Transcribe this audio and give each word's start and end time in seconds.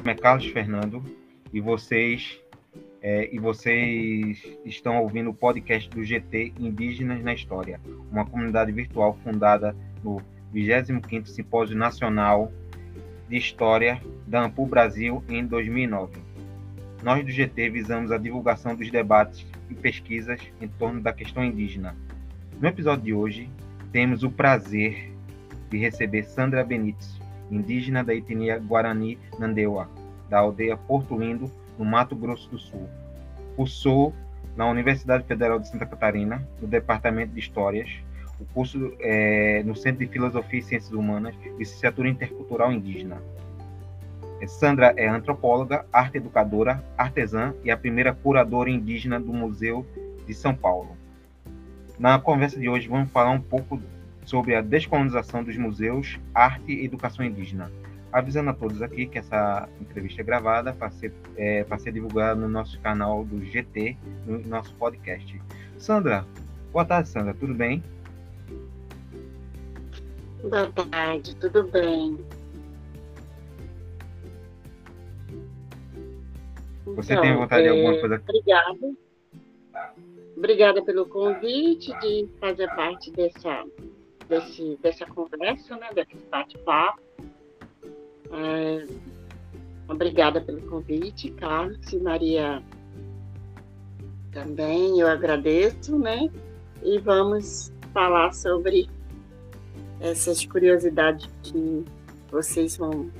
nome 0.00 0.12
é 0.12 0.14
Carlos 0.14 0.46
Fernando 0.46 1.04
e 1.52 1.60
vocês 1.60 2.40
é, 3.02 3.28
e 3.34 3.38
vocês 3.38 4.42
estão 4.64 5.02
ouvindo 5.02 5.28
o 5.28 5.34
podcast 5.34 5.90
do 5.90 6.02
GT 6.02 6.54
Indígenas 6.58 7.22
na 7.22 7.34
História, 7.34 7.78
uma 8.10 8.24
comunidade 8.24 8.72
virtual 8.72 9.18
fundada 9.22 9.76
no 10.02 10.22
25º 10.54 11.26
Simpósio 11.26 11.76
Nacional 11.76 12.50
de 13.28 13.36
História 13.36 14.00
da 14.26 14.42
Ampu 14.44 14.64
Brasil 14.64 15.22
em 15.28 15.44
2009. 15.44 16.18
Nós 17.02 17.22
do 17.22 17.30
GT 17.30 17.68
visamos 17.68 18.10
a 18.10 18.16
divulgação 18.16 18.74
dos 18.74 18.90
debates 18.90 19.46
e 19.68 19.74
pesquisas 19.74 20.40
em 20.62 20.68
torno 20.68 21.00
da 21.00 21.12
questão 21.12 21.44
indígena. 21.44 21.94
No 22.58 22.68
episódio 22.68 23.04
de 23.04 23.12
hoje, 23.12 23.50
temos 23.92 24.22
o 24.22 24.30
prazer 24.30 25.12
de 25.68 25.76
receber 25.76 26.22
Sandra 26.24 26.64
Benites, 26.64 27.20
indígena 27.50 28.04
da 28.04 28.14
etnia 28.14 28.58
Guarani 28.58 29.18
Nandeua, 29.38 29.88
da 30.28 30.38
aldeia 30.38 30.76
Porto 30.76 31.18
Lindo, 31.18 31.50
no 31.78 31.84
Mato 31.84 32.14
Grosso 32.14 32.48
do 32.50 32.58
Sul. 32.58 32.88
Cursou 33.56 34.14
na 34.56 34.66
Universidade 34.66 35.24
Federal 35.24 35.58
de 35.58 35.68
Santa 35.68 35.86
Catarina, 35.86 36.46
no 36.60 36.68
Departamento 36.68 37.32
de 37.32 37.40
Histórias, 37.40 37.90
o 38.38 38.44
curso 38.54 38.92
é, 39.00 39.62
no 39.64 39.76
Centro 39.76 40.04
de 40.04 40.10
Filosofia 40.10 40.58
e 40.58 40.62
Ciências 40.62 40.92
Humanas, 40.92 41.34
licenciatura 41.58 42.08
intercultural 42.08 42.72
indígena. 42.72 43.22
É, 44.40 44.46
Sandra 44.46 44.94
é 44.96 45.06
antropóloga, 45.06 45.84
arte 45.92 46.16
educadora, 46.16 46.82
artesã 46.96 47.54
e 47.62 47.70
a 47.70 47.76
primeira 47.76 48.14
curadora 48.14 48.70
indígena 48.70 49.20
do 49.20 49.32
Museu 49.32 49.86
de 50.26 50.32
São 50.32 50.54
Paulo. 50.54 50.96
Na 51.98 52.18
conversa 52.18 52.58
de 52.58 52.68
hoje, 52.68 52.88
vamos 52.88 53.10
falar 53.10 53.30
um 53.30 53.40
pouco 53.40 53.78
sobre 54.24 54.54
a 54.54 54.60
descolonização 54.60 55.42
dos 55.42 55.56
museus, 55.56 56.18
arte 56.34 56.72
e 56.72 56.84
educação 56.84 57.24
indígena 57.24 57.70
avisando 58.12 58.50
a 58.50 58.54
todos 58.54 58.82
aqui 58.82 59.06
que 59.06 59.18
essa 59.18 59.68
entrevista 59.80 60.20
é 60.20 60.24
gravada 60.24 60.72
para 60.72 60.90
ser, 60.90 61.12
é, 61.36 61.64
ser 61.78 61.92
divulgada 61.92 62.34
no 62.34 62.48
nosso 62.48 62.80
canal 62.80 63.24
do 63.24 63.44
GT, 63.44 63.96
no 64.26 64.38
nosso 64.40 64.74
podcast. 64.74 65.40
Sandra, 65.78 66.26
boa 66.72 66.84
tarde, 66.84 67.08
Sandra, 67.08 67.34
tudo 67.34 67.54
bem? 67.54 67.82
Boa 70.42 70.70
tarde, 70.90 71.36
tudo 71.36 71.64
bem. 71.64 72.18
Você 76.96 77.12
então, 77.12 77.22
tem 77.22 77.36
vontade 77.36 77.62
é, 77.62 77.72
de 77.72 77.78
alguma 77.78 78.00
coisa? 78.00 78.22
Obrigada. 78.28 78.94
Obrigada 80.36 80.82
pelo 80.82 81.06
convite 81.06 81.92
de 82.00 82.28
fazer 82.40 82.66
parte 82.74 83.12
dessa, 83.12 83.64
desse, 84.30 84.78
dessa 84.80 85.04
conversa, 85.04 85.76
né, 85.76 85.88
desse 85.92 86.16
bate-papo. 86.30 87.02
É, 88.32 88.86
obrigada 89.88 90.40
pelo 90.40 90.62
convite, 90.62 91.30
Carlos 91.32 91.92
e 91.92 91.98
Maria 91.98 92.62
também, 94.30 95.00
eu 95.00 95.08
agradeço, 95.08 95.98
né? 95.98 96.30
E 96.84 96.98
vamos 97.00 97.72
falar 97.92 98.32
sobre 98.32 98.88
essas 99.98 100.46
curiosidades 100.46 101.28
que 101.42 101.84
vocês 102.30 102.76
vão 102.76 103.10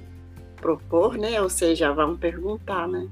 propor, 0.57 1.19
né? 1.19 1.43
Ou 1.43 1.51
seja, 1.51 1.93
vão 1.93 2.17
perguntar, 2.17 2.87
né? 2.87 3.09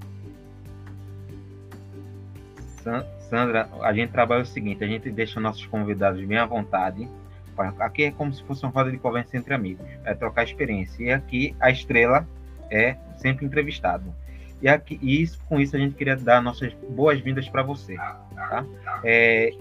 Sandra, 3.28 3.68
a 3.82 3.92
gente 3.92 4.12
trabalha 4.12 4.42
o 4.42 4.46
seguinte, 4.46 4.82
a 4.84 4.86
gente 4.86 5.10
deixa 5.10 5.40
nossos 5.40 5.66
convidados 5.66 6.24
bem 6.24 6.38
à 6.38 6.46
vontade 6.46 7.06
Aqui 7.78 8.04
é 8.04 8.10
como 8.10 8.32
se 8.32 8.42
fosse 8.44 8.64
uma 8.64 8.72
roda 8.72 8.90
de 8.90 8.98
conversa 8.98 9.36
entre 9.36 9.54
amigos, 9.54 9.86
é 10.04 10.14
trocar 10.14 10.44
experiência. 10.44 11.02
E 11.02 11.10
aqui 11.10 11.56
a 11.60 11.70
estrela 11.70 12.26
é 12.70 12.96
sempre 13.16 13.46
entrevistado. 13.46 14.14
E, 14.60 14.68
aqui, 14.68 14.98
e 15.00 15.22
isso, 15.22 15.38
com 15.48 15.60
isso 15.60 15.76
a 15.76 15.78
gente 15.78 15.94
queria 15.94 16.16
dar 16.16 16.42
nossas 16.42 16.72
boas-vindas 16.90 17.48
para 17.48 17.62
você. 17.62 17.94
Tá? 17.94 18.64
É, 19.04 19.52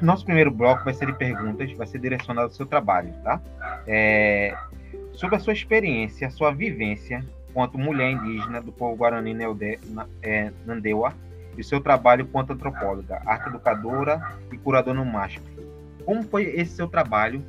o 0.00 0.04
nosso 0.04 0.24
primeiro 0.24 0.50
bloco 0.50 0.84
vai 0.84 0.92
ser 0.92 1.06
de 1.06 1.12
perguntas, 1.12 1.70
vai 1.72 1.86
ser 1.86 1.98
direcionado 1.98 2.48
ao 2.48 2.52
seu 2.52 2.66
trabalho. 2.66 3.12
Tá? 3.22 3.40
É, 3.86 4.56
sobre 5.12 5.36
a 5.36 5.38
sua 5.38 5.52
experiência, 5.52 6.26
a 6.26 6.30
sua 6.30 6.50
vivência 6.50 7.24
quanto 7.52 7.78
mulher 7.78 8.10
indígena 8.10 8.60
do 8.60 8.72
povo 8.72 8.96
Guarani 8.96 9.36
é, 10.22 10.52
Nandeua 10.66 11.14
e 11.56 11.60
o 11.60 11.64
seu 11.64 11.80
trabalho 11.80 12.26
quanto 12.26 12.52
antropóloga, 12.52 13.20
arte 13.26 13.48
educadora 13.48 14.36
e 14.52 14.58
curadora 14.58 14.96
no 14.96 15.04
MASP 15.04 15.57
como 16.08 16.22
foi 16.22 16.44
esse 16.44 16.74
seu 16.74 16.88
trabalho 16.88 17.44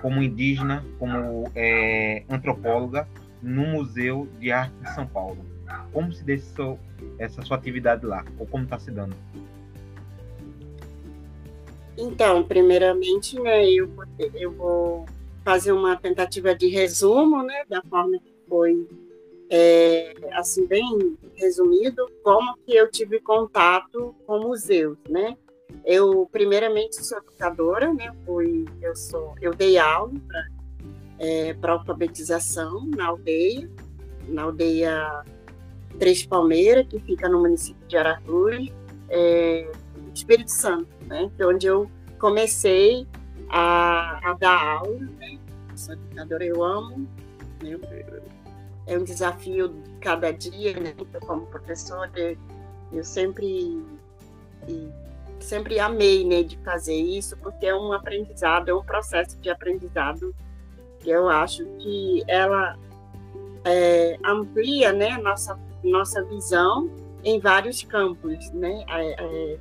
como 0.00 0.22
indígena, 0.22 0.82
como 0.98 1.44
é, 1.54 2.24
antropóloga 2.26 3.06
no 3.42 3.66
Museu 3.66 4.26
de 4.40 4.50
Arte 4.50 4.72
de 4.80 4.94
São 4.94 5.06
Paulo? 5.06 5.44
Como 5.92 6.10
se 6.10 6.24
deu 6.24 6.78
essa 7.18 7.42
sua 7.42 7.58
atividade 7.58 8.06
lá? 8.06 8.24
Ou 8.38 8.46
como 8.46 8.64
está 8.64 8.78
se 8.78 8.90
dando? 8.90 9.14
Então, 11.98 12.42
primeiramente, 12.42 13.38
né, 13.38 13.68
eu, 13.68 13.90
eu 14.36 14.52
vou 14.52 15.04
fazer 15.44 15.72
uma 15.72 15.94
tentativa 15.94 16.54
de 16.54 16.68
resumo, 16.68 17.42
né, 17.42 17.62
da 17.68 17.82
forma 17.82 18.18
que 18.18 18.32
foi, 18.48 18.88
é, 19.50 20.14
assim, 20.32 20.66
bem 20.66 21.14
resumido, 21.34 22.10
como 22.22 22.56
que 22.64 22.74
eu 22.74 22.90
tive 22.90 23.20
contato 23.20 24.14
com 24.26 24.38
museus, 24.38 24.96
né? 25.10 25.36
Eu, 25.84 26.28
primeiramente, 26.30 27.04
sou 27.04 27.18
educadora, 27.18 27.92
né? 27.92 28.12
Fui, 28.24 28.66
eu, 28.80 28.94
sou, 28.94 29.34
eu 29.40 29.52
dei 29.52 29.78
aula 29.78 30.12
para 30.28 30.46
é, 31.18 31.56
alfabetização 31.62 32.86
na 32.96 33.06
aldeia, 33.06 33.68
na 34.28 34.42
aldeia 34.42 35.24
Três 35.98 36.24
Palmeiras, 36.24 36.86
que 36.88 37.00
fica 37.00 37.28
no 37.28 37.40
município 37.40 37.86
de 37.86 37.96
Aratuí, 37.96 38.72
é, 39.08 39.70
Espírito 40.14 40.50
Santo, 40.50 40.88
né? 41.06 41.30
Que 41.36 41.44
onde 41.44 41.66
eu 41.66 41.90
comecei 42.18 43.06
a, 43.48 44.30
a 44.30 44.34
dar 44.34 44.78
aula, 44.78 45.00
né? 45.18 45.38
Sou 45.74 45.94
educadora, 45.94 46.44
eu 46.44 46.62
amo, 46.62 47.08
né? 47.62 47.78
É 48.86 48.98
um 48.98 49.04
desafio 49.04 49.74
cada 50.00 50.32
dia, 50.32 50.78
né? 50.78 50.94
Como 51.26 51.46
professora, 51.46 52.10
eu 52.92 53.04
sempre 53.04 53.82
sempre 55.42 55.78
amei 55.78 56.24
né, 56.24 56.42
de 56.42 56.56
fazer 56.58 56.94
isso, 56.94 57.36
porque 57.36 57.66
é 57.66 57.74
um 57.74 57.92
aprendizado, 57.92 58.68
é 58.68 58.74
um 58.74 58.82
processo 58.82 59.38
de 59.38 59.50
aprendizado 59.50 60.34
que 61.00 61.10
eu 61.10 61.28
acho 61.28 61.64
que 61.78 62.22
ela 62.28 62.78
é, 63.64 64.18
amplia 64.24 64.92
né, 64.92 65.18
nossa, 65.18 65.58
nossa 65.82 66.22
visão 66.24 66.90
em 67.24 67.38
vários 67.38 67.82
campos, 67.82 68.50
né, 68.52 68.84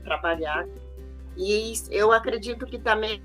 trabalhar. 0.04 0.68
E 1.38 1.74
eu 1.90 2.12
acredito 2.12 2.66
que 2.66 2.80
também 2.80 3.22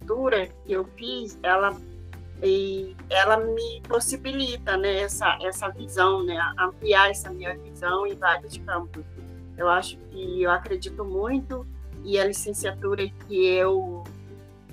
a 0.00 0.04
leitura 0.04 0.48
que 0.64 0.72
eu 0.72 0.84
fiz, 0.96 1.38
ela 1.42 1.76
ela 3.10 3.36
me 3.36 3.82
possibilita 3.88 4.76
né, 4.76 5.00
essa, 5.00 5.36
essa 5.42 5.68
visão, 5.70 6.22
né, 6.22 6.38
ampliar 6.56 7.10
essa 7.10 7.30
minha 7.30 7.56
visão 7.58 8.06
em 8.06 8.14
vários 8.14 8.56
campos. 8.58 9.04
Eu 9.56 9.68
acho 9.68 9.98
que 10.10 10.42
eu 10.42 10.50
acredito 10.50 11.04
muito 11.04 11.66
e 12.04 12.18
a 12.18 12.24
licenciatura 12.24 13.08
que 13.08 13.46
eu, 13.46 14.04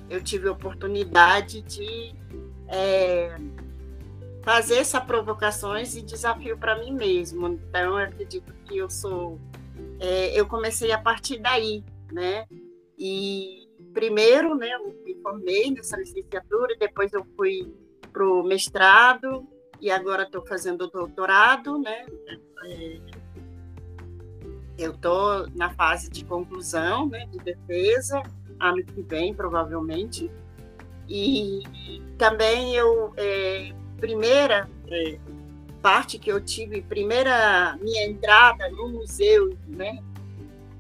eu 0.10 0.24
tive 0.24 0.48
a 0.48 0.52
oportunidade 0.52 1.62
de 1.62 2.16
é, 2.68 3.38
fazer 4.44 4.78
essas 4.78 5.04
provocações 5.04 5.96
e 5.96 6.02
desafio 6.02 6.58
para 6.58 6.78
mim 6.80 6.94
mesmo. 6.94 7.48
Então, 7.48 8.00
eu 8.00 8.06
acredito 8.06 8.54
que 8.66 8.78
eu 8.78 8.90
sou. 8.90 9.40
É, 10.00 10.40
eu 10.40 10.46
comecei 10.48 10.92
a 10.92 10.98
partir 10.98 11.40
daí, 11.40 11.84
né? 12.12 12.46
E 12.98 13.68
primeiro, 13.94 14.56
né, 14.56 14.74
eu 14.74 15.04
me 15.04 15.16
formei 15.22 15.72
nessa 15.72 15.98
licenciatura, 15.98 16.76
depois 16.78 17.12
eu 17.14 17.26
fui 17.36 17.74
para 18.12 18.26
o 18.26 18.44
mestrado 18.44 19.48
e 19.82 19.90
agora 19.90 20.24
estou 20.24 20.46
fazendo 20.46 20.84
o 20.84 20.90
doutorado, 20.90 21.78
né? 21.80 22.06
É, 22.66 23.00
eu 24.78 24.92
estou 24.92 25.48
na 25.56 25.70
fase 25.70 26.10
de 26.10 26.24
conclusão, 26.26 27.08
né, 27.08 27.26
de 27.32 27.40
defesa, 27.40 28.22
ano 28.60 28.84
que 28.84 29.02
vem, 29.02 29.34
provavelmente. 29.34 30.30
E 31.08 31.64
também 32.18 32.76
eu, 32.76 33.14
é, 33.16 33.72
primeira 34.00 34.70
é, 34.90 35.18
parte 35.82 36.18
que 36.18 36.32
eu 36.32 36.42
tive, 36.42 36.82
primeira 36.82 37.78
minha 37.82 38.06
entrada 38.06 38.70
no 38.70 38.90
museu, 38.90 39.56
né, 39.68 40.04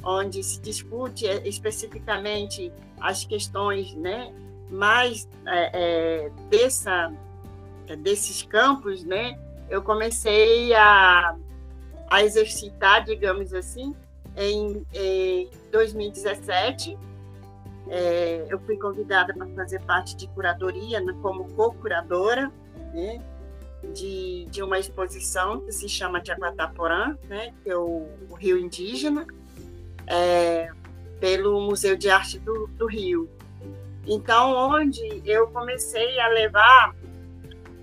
onde 0.03 0.43
se 0.43 0.59
discute 0.61 1.27
é, 1.27 1.47
especificamente 1.47 2.71
as 2.99 3.23
questões, 3.23 3.93
né, 3.95 4.33
mais 4.69 5.27
é, 5.45 5.69
é, 5.73 6.31
dessa, 6.49 7.13
desses 7.99 8.41
campos, 8.41 9.03
né, 9.03 9.39
eu 9.69 9.81
comecei 9.81 10.73
a 10.73 11.35
a 12.09 12.23
exercitar, 12.23 13.03
digamos 13.03 13.53
assim, 13.53 13.95
em, 14.35 14.85
em 14.93 15.49
2017. 15.71 16.97
É, 17.87 18.47
eu 18.49 18.59
fui 18.59 18.77
convidada 18.77 19.33
para 19.33 19.45
fazer 19.47 19.79
parte 19.81 20.15
de 20.15 20.27
curadoria, 20.29 20.99
né, 20.99 21.15
como 21.21 21.45
co-curadora, 21.53 22.51
né? 22.93 23.21
de, 23.93 24.45
de 24.49 24.63
uma 24.63 24.79
exposição 24.79 25.61
que 25.61 25.71
se 25.71 25.87
chama 25.87 26.21
Tiaguataporã, 26.21 27.17
né, 27.27 27.53
que 27.63 27.69
é 27.69 27.77
o, 27.77 28.07
o 28.29 28.33
Rio 28.33 28.57
Indígena, 28.57 29.25
é, 30.07 30.69
pelo 31.19 31.61
Museu 31.61 31.95
de 31.95 32.09
Arte 32.09 32.39
do, 32.39 32.67
do 32.67 32.87
Rio. 32.87 33.29
Então, 34.07 34.51
onde 34.71 35.21
eu 35.25 35.47
comecei 35.47 36.19
a 36.19 36.27
levar 36.27 36.95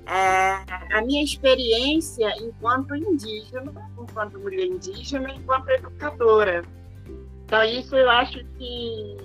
é, 0.06 0.96
a 0.96 1.02
minha 1.02 1.22
experiência 1.22 2.32
enquanto 2.40 2.94
indígena, 2.94 3.72
enquanto 4.02 4.38
mulher 4.38 4.66
indígena, 4.66 5.31
enquanto 5.31 5.69
educadora. 5.70 6.62
Então, 7.44 7.64
isso 7.64 7.96
eu 7.96 8.08
acho 8.08 8.44
que 8.58 9.16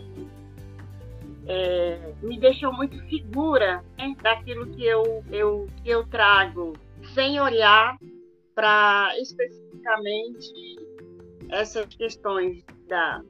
é, 1.48 2.14
me 2.22 2.38
deixou 2.40 2.74
muito 2.74 2.98
segura 3.10 3.84
né, 3.98 4.16
daquilo 4.22 4.68
que 4.68 4.86
eu, 4.86 5.24
eu, 5.32 5.68
que 5.84 5.90
eu 5.90 6.06
trago, 6.08 6.74
sem 7.14 7.40
olhar 7.40 7.98
para 8.54 9.14
especificamente 9.20 10.52
essas 11.50 11.86
questões 11.96 12.64
da, 12.88 13.24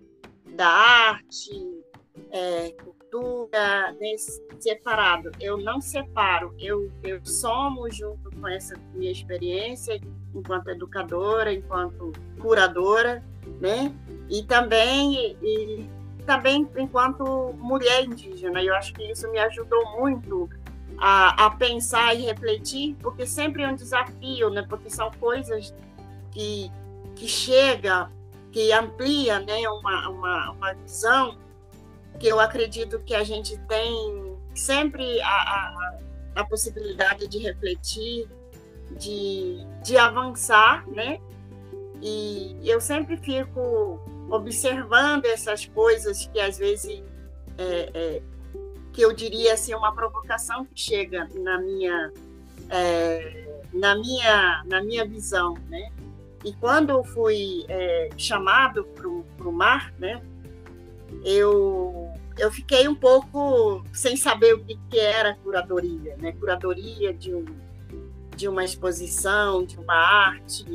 da 0.55 0.67
arte, 0.67 1.51
é, 2.31 2.71
cultura, 2.71 3.91
né, 3.93 4.15
separado. 4.59 5.31
Eu 5.39 5.57
não 5.57 5.79
separo, 5.79 6.55
eu, 6.59 6.91
eu 7.03 7.23
somo 7.25 7.89
junto 7.91 8.31
com 8.31 8.47
essa 8.47 8.75
minha 8.93 9.11
experiência 9.11 9.99
enquanto 10.39 10.69
educadora, 10.69 11.53
enquanto 11.53 12.11
curadora, 12.39 13.23
né? 13.59 13.93
E 14.29 14.43
também 14.43 15.37
e, 15.41 15.89
também 16.25 16.67
enquanto 16.77 17.53
mulher 17.57 18.03
indígena. 18.03 18.61
Eu 18.61 18.75
acho 18.75 18.93
que 18.93 19.03
isso 19.11 19.29
me 19.31 19.39
ajudou 19.39 19.99
muito 19.99 20.49
a, 20.97 21.45
a 21.45 21.49
pensar 21.51 22.13
e 22.15 22.25
refletir, 22.25 22.95
porque 23.01 23.25
sempre 23.25 23.63
é 23.63 23.67
um 23.67 23.75
desafio, 23.75 24.49
né? 24.49 24.65
Porque 24.67 24.89
são 24.89 25.11
coisas 25.11 25.73
que, 26.31 26.71
que 27.15 27.27
chega, 27.27 28.11
que 28.51 28.71
amplia, 28.71 29.39
né? 29.39 29.67
Uma, 29.69 30.09
uma, 30.09 30.51
uma 30.51 30.73
visão 30.73 31.37
que 32.19 32.27
eu 32.27 32.39
acredito 32.39 32.99
que 32.99 33.13
a 33.13 33.23
gente 33.23 33.57
tem 33.67 34.35
sempre 34.55 35.21
a, 35.21 35.27
a, 35.27 35.97
a 36.35 36.43
possibilidade 36.45 37.27
de 37.27 37.37
refletir, 37.37 38.27
de, 38.91 39.65
de 39.83 39.97
avançar, 39.97 40.87
né? 40.89 41.19
E 42.01 42.57
eu 42.63 42.79
sempre 42.79 43.17
fico 43.17 43.99
observando 44.29 45.25
essas 45.25 45.65
coisas 45.65 46.27
que 46.27 46.39
às 46.39 46.57
vezes 46.57 47.03
é, 47.57 47.91
é, 47.93 48.21
que 48.93 49.01
eu 49.01 49.13
diria 49.13 49.53
assim 49.53 49.73
uma 49.73 49.93
provocação 49.93 50.65
que 50.65 50.79
chega 50.79 51.27
na 51.35 51.59
minha 51.59 52.11
é, 52.69 53.61
na 53.73 53.95
minha 53.95 54.63
na 54.65 54.83
minha 54.83 55.05
visão 55.05 55.55
né? 55.69 55.91
E 56.43 56.53
quando 56.53 56.91
eu 56.91 57.03
fui 57.03 57.65
é, 57.67 58.09
chamado 58.17 58.83
para 58.85 59.07
o 59.07 59.51
mar 59.51 59.93
né? 59.97 60.21
Eu 61.23 62.11
eu 62.37 62.51
fiquei 62.51 62.87
um 62.87 62.93
pouco 62.93 63.83
sem 63.91 64.15
saber 64.15 64.53
o 64.53 64.63
que, 64.63 64.77
que 64.89 64.99
era 64.99 65.35
curadoria 65.35 66.15
né? 66.17 66.33
Curadoria 66.33 67.13
de 67.13 67.33
um 67.33 67.45
de 68.37 68.47
uma 68.47 68.63
exposição 68.63 69.65
de 69.65 69.77
uma 69.77 69.95
arte 69.95 70.65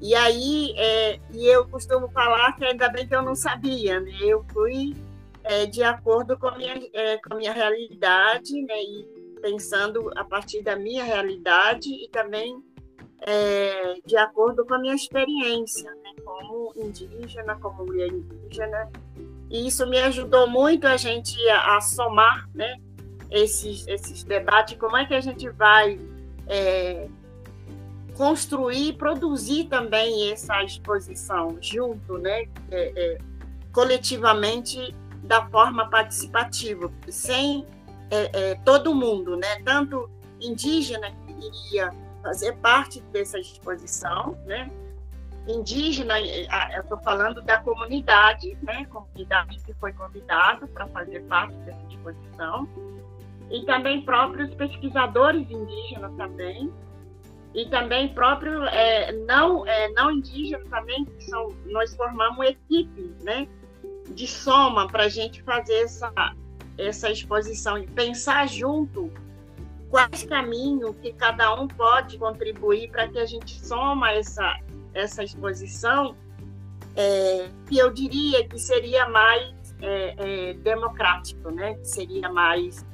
e 0.00 0.14
aí, 0.14 0.74
é, 0.76 1.20
e 1.32 1.46
eu 1.46 1.66
costumo 1.68 2.08
falar 2.10 2.52
que 2.52 2.64
ainda 2.64 2.88
bem 2.88 3.06
que 3.06 3.14
eu 3.14 3.22
não 3.22 3.34
sabia, 3.34 4.00
né? 4.00 4.12
Eu 4.20 4.44
fui 4.52 4.94
é, 5.42 5.66
de 5.66 5.82
acordo 5.82 6.38
com 6.38 6.46
a 6.46 6.56
minha, 6.56 6.80
é, 6.92 7.18
com 7.18 7.34
a 7.34 7.36
minha 7.36 7.52
realidade, 7.52 8.62
né? 8.62 8.80
E 8.80 9.08
pensando 9.42 10.10
a 10.16 10.24
partir 10.24 10.62
da 10.62 10.76
minha 10.76 11.02
realidade 11.02 11.88
e 11.88 12.08
também 12.10 12.62
é, 13.22 13.94
de 14.06 14.16
acordo 14.16 14.64
com 14.64 14.74
a 14.74 14.78
minha 14.78 14.94
experiência, 14.94 15.90
né? 15.90 16.12
Como 16.24 16.72
indígena, 16.76 17.56
como 17.56 17.84
mulher 17.84 18.08
indígena. 18.08 18.88
E 19.50 19.66
isso 19.66 19.84
me 19.88 19.98
ajudou 19.98 20.46
muito 20.46 20.86
a 20.86 20.96
gente 20.96 21.36
a, 21.48 21.76
a 21.76 21.80
somar, 21.80 22.48
né? 22.54 22.76
Esses, 23.32 23.86
esses 23.88 24.22
debates, 24.22 24.78
como 24.78 24.96
é 24.96 25.04
que 25.04 25.14
a 25.14 25.20
gente 25.20 25.50
vai 25.50 25.98
é, 26.48 27.08
construir, 28.16 28.94
produzir 28.94 29.64
também 29.64 30.32
essa 30.32 30.62
exposição 30.64 31.56
junto, 31.60 32.18
né, 32.18 32.46
é, 32.70 32.92
é, 32.96 33.18
coletivamente 33.72 34.94
da 35.22 35.46
forma 35.46 35.88
participativa, 35.88 36.90
sem 37.08 37.64
é, 38.10 38.30
é, 38.32 38.54
todo 38.64 38.94
mundo, 38.94 39.36
né, 39.36 39.62
tanto 39.64 40.10
indígena 40.40 41.10
que 41.10 41.68
iria 41.68 41.90
fazer 42.22 42.54
parte 42.56 43.00
dessa 43.12 43.38
exposição, 43.38 44.36
né, 44.46 44.70
indígena, 45.46 46.20
eu 46.20 46.82
estou 46.82 46.98
falando 46.98 47.40
da 47.40 47.58
comunidade, 47.60 48.58
né, 48.62 48.84
comunidade 48.86 49.58
que 49.60 49.72
foi 49.74 49.92
convidada 49.92 50.66
para 50.66 50.86
fazer 50.88 51.20
parte 51.22 51.54
dessa 51.58 51.86
exposição, 51.88 52.68
e 53.50 53.64
também 53.64 54.02
próprios 54.02 54.54
pesquisadores 54.54 55.50
indígenas 55.50 56.14
também, 56.16 56.70
e 57.54 57.66
também 57.66 58.12
próprio 58.12 58.64
é, 58.64 59.12
não 59.12 59.66
é, 59.66 59.88
não 59.90 60.10
indígena 60.10 60.64
também 60.70 61.04
que 61.04 61.24
são 61.24 61.48
nós 61.66 61.94
formamos 61.96 62.46
equipe 62.46 63.14
né 63.22 63.48
de 64.10 64.26
soma 64.26 64.86
para 64.86 65.04
a 65.04 65.08
gente 65.08 65.42
fazer 65.42 65.80
essa 65.80 66.12
essa 66.76 67.10
exposição 67.10 67.78
e 67.78 67.86
pensar 67.86 68.46
junto 68.48 69.10
quais 69.90 70.24
caminhos 70.24 70.94
que 70.98 71.12
cada 71.12 71.54
um 71.54 71.66
pode 71.66 72.18
contribuir 72.18 72.90
para 72.90 73.08
que 73.08 73.18
a 73.18 73.26
gente 73.26 73.58
soma 73.66 74.12
essa 74.12 74.58
essa 74.94 75.24
exposição 75.24 76.14
é, 76.94 77.48
que 77.66 77.78
eu 77.78 77.90
diria 77.90 78.46
que 78.46 78.58
seria 78.58 79.08
mais 79.08 79.74
é, 79.80 80.14
é, 80.50 80.54
democrático 80.54 81.50
né 81.50 81.74
que 81.74 81.88
seria 81.88 82.28
mais 82.30 82.86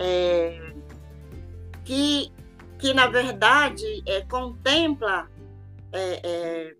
é, 0.00 0.72
que 1.84 2.32
que 2.78 2.94
na 2.94 3.06
verdade 3.06 4.02
é, 4.06 4.22
contempla 4.22 5.30
é, 5.92 6.20
é, 6.24 6.76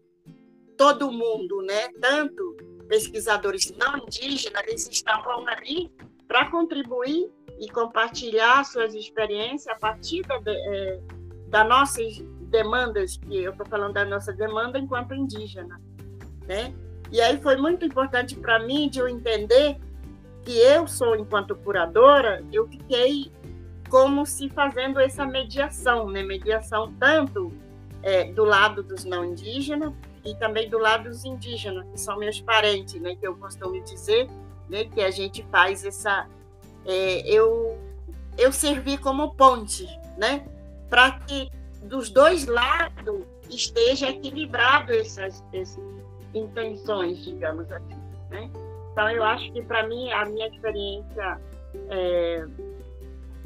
todo 0.76 1.12
mundo, 1.12 1.60
né? 1.62 1.88
Tanto 2.00 2.56
pesquisadores 2.88 3.72
não 3.76 3.98
indígenas, 3.98 4.62
eles 4.66 4.88
estavam 4.88 5.46
ali 5.46 5.92
para 6.26 6.50
contribuir 6.50 7.30
e 7.60 7.68
compartilhar 7.68 8.64
suas 8.64 8.94
experiências 8.94 9.68
a 9.68 9.78
partir 9.78 10.22
da, 10.22 10.40
é, 10.46 11.00
das 11.48 11.68
nossas 11.68 12.18
demandas, 12.50 13.18
que 13.18 13.36
eu 13.36 13.52
estou 13.52 13.66
falando 13.66 13.92
da 13.92 14.04
nossa 14.04 14.32
demanda 14.32 14.78
enquanto 14.78 15.14
indígena, 15.14 15.78
né? 16.48 16.74
E 17.12 17.20
aí 17.20 17.40
foi 17.42 17.56
muito 17.56 17.84
importante 17.84 18.34
para 18.36 18.58
mim 18.60 18.88
de 18.88 19.00
eu 19.00 19.08
entender 19.08 19.78
que 20.50 20.58
eu 20.58 20.88
sou, 20.88 21.14
enquanto 21.14 21.54
curadora, 21.54 22.44
eu 22.52 22.66
fiquei 22.66 23.30
como 23.88 24.26
se 24.26 24.48
fazendo 24.48 24.98
essa 24.98 25.24
mediação, 25.24 26.10
né? 26.10 26.24
Mediação 26.24 26.92
tanto 26.98 27.52
é, 28.02 28.24
do 28.32 28.44
lado 28.44 28.82
dos 28.82 29.04
não 29.04 29.24
indígenas 29.24 29.92
e 30.24 30.34
também 30.34 30.68
do 30.68 30.76
lado 30.76 31.08
dos 31.08 31.24
indígenas, 31.24 31.86
que 31.92 32.00
são 32.00 32.18
meus 32.18 32.40
parentes, 32.40 33.00
né? 33.00 33.14
Que 33.14 33.28
eu 33.28 33.36
costumo 33.36 33.80
dizer, 33.84 34.28
né? 34.68 34.86
Que 34.86 35.02
a 35.02 35.10
gente 35.12 35.46
faz 35.52 35.84
essa... 35.84 36.26
É, 36.84 37.20
eu, 37.28 37.78
eu 38.36 38.50
servi 38.50 38.98
como 38.98 39.36
ponte, 39.36 39.86
né? 40.18 40.44
Para 40.88 41.12
que 41.12 41.48
dos 41.84 42.10
dois 42.10 42.46
lados 42.46 43.22
esteja 43.48 44.08
equilibrado 44.08 44.92
essas, 44.92 45.44
essas 45.52 45.78
intenções, 46.34 47.24
digamos 47.24 47.70
assim, 47.70 47.96
né? 48.30 48.50
Então, 48.92 49.10
eu 49.10 49.22
acho 49.22 49.52
que, 49.52 49.62
para 49.62 49.86
mim, 49.86 50.10
a 50.12 50.24
minha 50.24 50.48
experiência 50.48 51.40
é, 51.88 52.44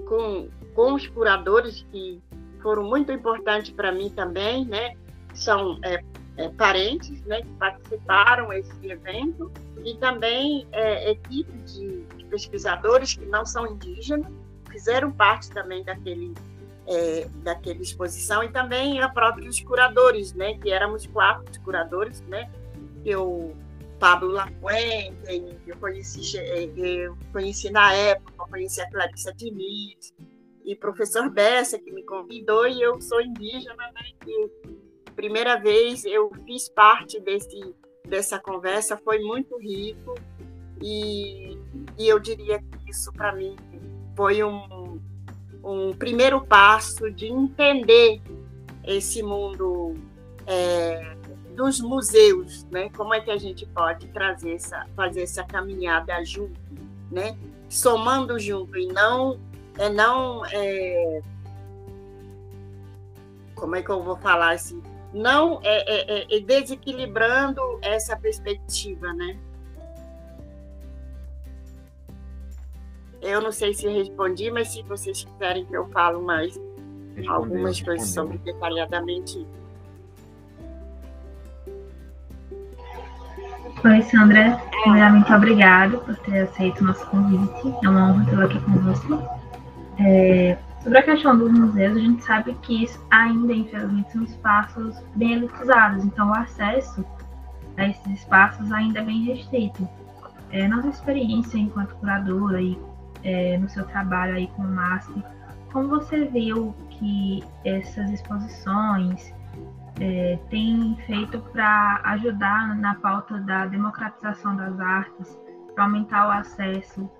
com, 0.06 0.48
com 0.74 0.94
os 0.94 1.06
curadores 1.08 1.86
que 1.90 2.20
foram 2.62 2.84
muito 2.84 3.12
importantes 3.12 3.70
para 3.70 3.92
mim 3.92 4.10
também, 4.10 4.64
né? 4.64 4.94
São 5.34 5.78
é, 5.84 6.02
é, 6.36 6.48
parentes, 6.48 7.22
né? 7.26 7.42
Que 7.42 7.52
participaram 7.54 8.48
desse 8.48 8.90
evento 8.90 9.52
e 9.84 9.94
também 9.96 10.66
é, 10.72 11.10
equipe 11.10 11.52
de, 11.58 12.04
de, 12.16 12.24
pesquisadores 12.24 13.14
que 13.14 13.26
não 13.26 13.44
são 13.44 13.66
indígenas 13.66 14.32
fizeram 14.70 15.12
parte 15.12 15.50
também 15.50 15.84
daquele 15.84 16.34
é, 16.86 17.28
daquela 17.42 17.80
exposição 17.80 18.42
e 18.42 18.48
também 18.48 19.00
a 19.00 19.08
próprios 19.08 19.60
curadores, 19.60 20.32
né? 20.32 20.54
Que 20.58 20.70
éramos 20.70 21.06
quatro 21.06 21.60
curadores, 21.60 22.20
né? 22.22 22.50
Eu 23.04 23.54
Pablo 23.98 24.28
Lafuente, 24.28 25.60
eu 25.66 25.76
conheci, 25.76 26.38
eh, 26.38 26.70
eu 26.76 27.16
conheci 27.32 27.70
na 27.70 27.92
época, 27.92 28.46
conheci 28.48 28.80
a 28.80 28.90
Clarissa 28.90 29.32
Diniz, 29.32 30.12
e 30.64 30.74
professor 30.74 31.28
Bessa, 31.30 31.78
que 31.78 31.92
me 31.92 32.02
convidou, 32.02 32.66
e 32.66 32.80
eu 32.80 33.00
sou 33.00 33.20
indígena, 33.20 33.74
né? 33.92 34.02
E 34.26 34.50
primeira 35.14 35.56
vez 35.56 36.04
eu 36.04 36.30
fiz 36.44 36.68
parte 36.68 37.20
desse, 37.20 37.74
dessa 38.06 38.38
conversa, 38.38 38.96
foi 38.96 39.18
muito 39.20 39.58
rico, 39.58 40.14
e, 40.82 41.58
e 41.98 42.08
eu 42.08 42.18
diria 42.18 42.58
que 42.58 42.90
isso 42.90 43.12
para 43.12 43.32
mim 43.32 43.56
foi 44.16 44.42
um, 44.42 45.00
um 45.62 45.92
primeiro 45.92 46.44
passo 46.44 47.10
de 47.10 47.26
entender 47.26 48.20
esse 48.84 49.22
mundo 49.22 49.94
é, 50.46 51.13
dos 51.54 51.80
museus, 51.80 52.64
né? 52.70 52.90
Como 52.90 53.14
é 53.14 53.20
que 53.20 53.30
a 53.30 53.36
gente 53.36 53.66
pode 53.66 54.06
trazer 54.08 54.54
essa, 54.54 54.86
fazer 54.94 55.22
essa 55.22 55.44
caminhada 55.44 56.22
junto, 56.24 56.60
né? 57.10 57.36
Somando 57.68 58.38
junto 58.38 58.76
e 58.76 58.86
não 58.88 59.40
é 59.78 59.88
não 59.88 60.44
é, 60.46 61.20
como 63.54 63.76
é 63.76 63.82
que 63.82 63.90
eu 63.90 64.02
vou 64.02 64.16
falar 64.16 64.50
assim? 64.50 64.82
Não 65.12 65.60
é, 65.62 66.22
é, 66.22 66.36
é 66.36 66.40
desequilibrando 66.40 67.60
essa 67.82 68.16
perspectiva, 68.16 69.12
né? 69.12 69.38
Eu 73.22 73.40
não 73.40 73.50
sei 73.50 73.72
se 73.72 73.88
respondi, 73.88 74.50
mas 74.50 74.68
se 74.68 74.82
vocês 74.82 75.24
quiserem 75.24 75.64
que 75.64 75.74
eu 75.74 75.86
falo 75.86 76.20
mais 76.20 76.60
respondeu, 77.16 77.32
algumas 77.32 77.80
coisas 77.80 78.08
sobre 78.08 78.38
detalhadamente. 78.38 79.46
Oi, 83.84 84.00
Sandra. 84.00 84.58
Primeiramente, 84.82 85.30
obrigado 85.30 85.98
por 85.98 86.16
ter 86.16 86.40
aceito 86.40 86.80
o 86.80 86.84
nosso 86.84 87.06
convite. 87.06 87.74
É 87.84 87.88
uma 87.90 88.12
honra 88.12 88.24
tê-la 88.24 88.44
aqui 88.46 88.58
conosco. 88.60 89.22
É, 89.98 90.56
sobre 90.82 90.98
a 91.00 91.02
questão 91.02 91.36
dos 91.36 91.52
museus, 91.52 91.94
a 91.94 92.00
gente 92.00 92.24
sabe 92.24 92.54
que 92.62 92.84
isso 92.84 92.98
ainda, 93.10 93.52
infelizmente, 93.52 94.10
são 94.10 94.22
espaços 94.22 94.96
bem 95.14 95.34
elitizados, 95.34 96.02
então 96.02 96.30
o 96.30 96.34
acesso 96.34 97.04
a 97.76 97.86
esses 97.86 98.06
espaços 98.06 98.72
ainda 98.72 99.00
é 99.00 99.04
bem 99.04 99.24
restrito. 99.24 99.86
É, 100.50 100.66
nossa 100.66 100.88
experiência 100.88 101.58
enquanto 101.58 101.94
curadora 101.96 102.62
e 102.62 102.78
é, 103.22 103.58
no 103.58 103.68
seu 103.68 103.84
trabalho 103.84 104.36
aí 104.36 104.46
com 104.56 104.62
o 104.62 104.66
MASP, 104.66 105.22
como 105.70 105.88
você 105.88 106.24
viu 106.24 106.74
que 106.88 107.44
essas 107.66 108.10
exposições 108.10 109.30
é, 110.00 110.38
têm 110.50 110.96
feito 111.06 111.38
para 111.52 112.00
ajudar 112.04 112.76
na 112.76 112.94
pauta 112.96 113.38
da 113.40 113.66
democratização 113.66 114.56
das 114.56 114.78
artes, 114.80 115.38
para 115.74 115.84
aumentar 115.84 116.28
o 116.28 116.30
acesso 116.30 117.10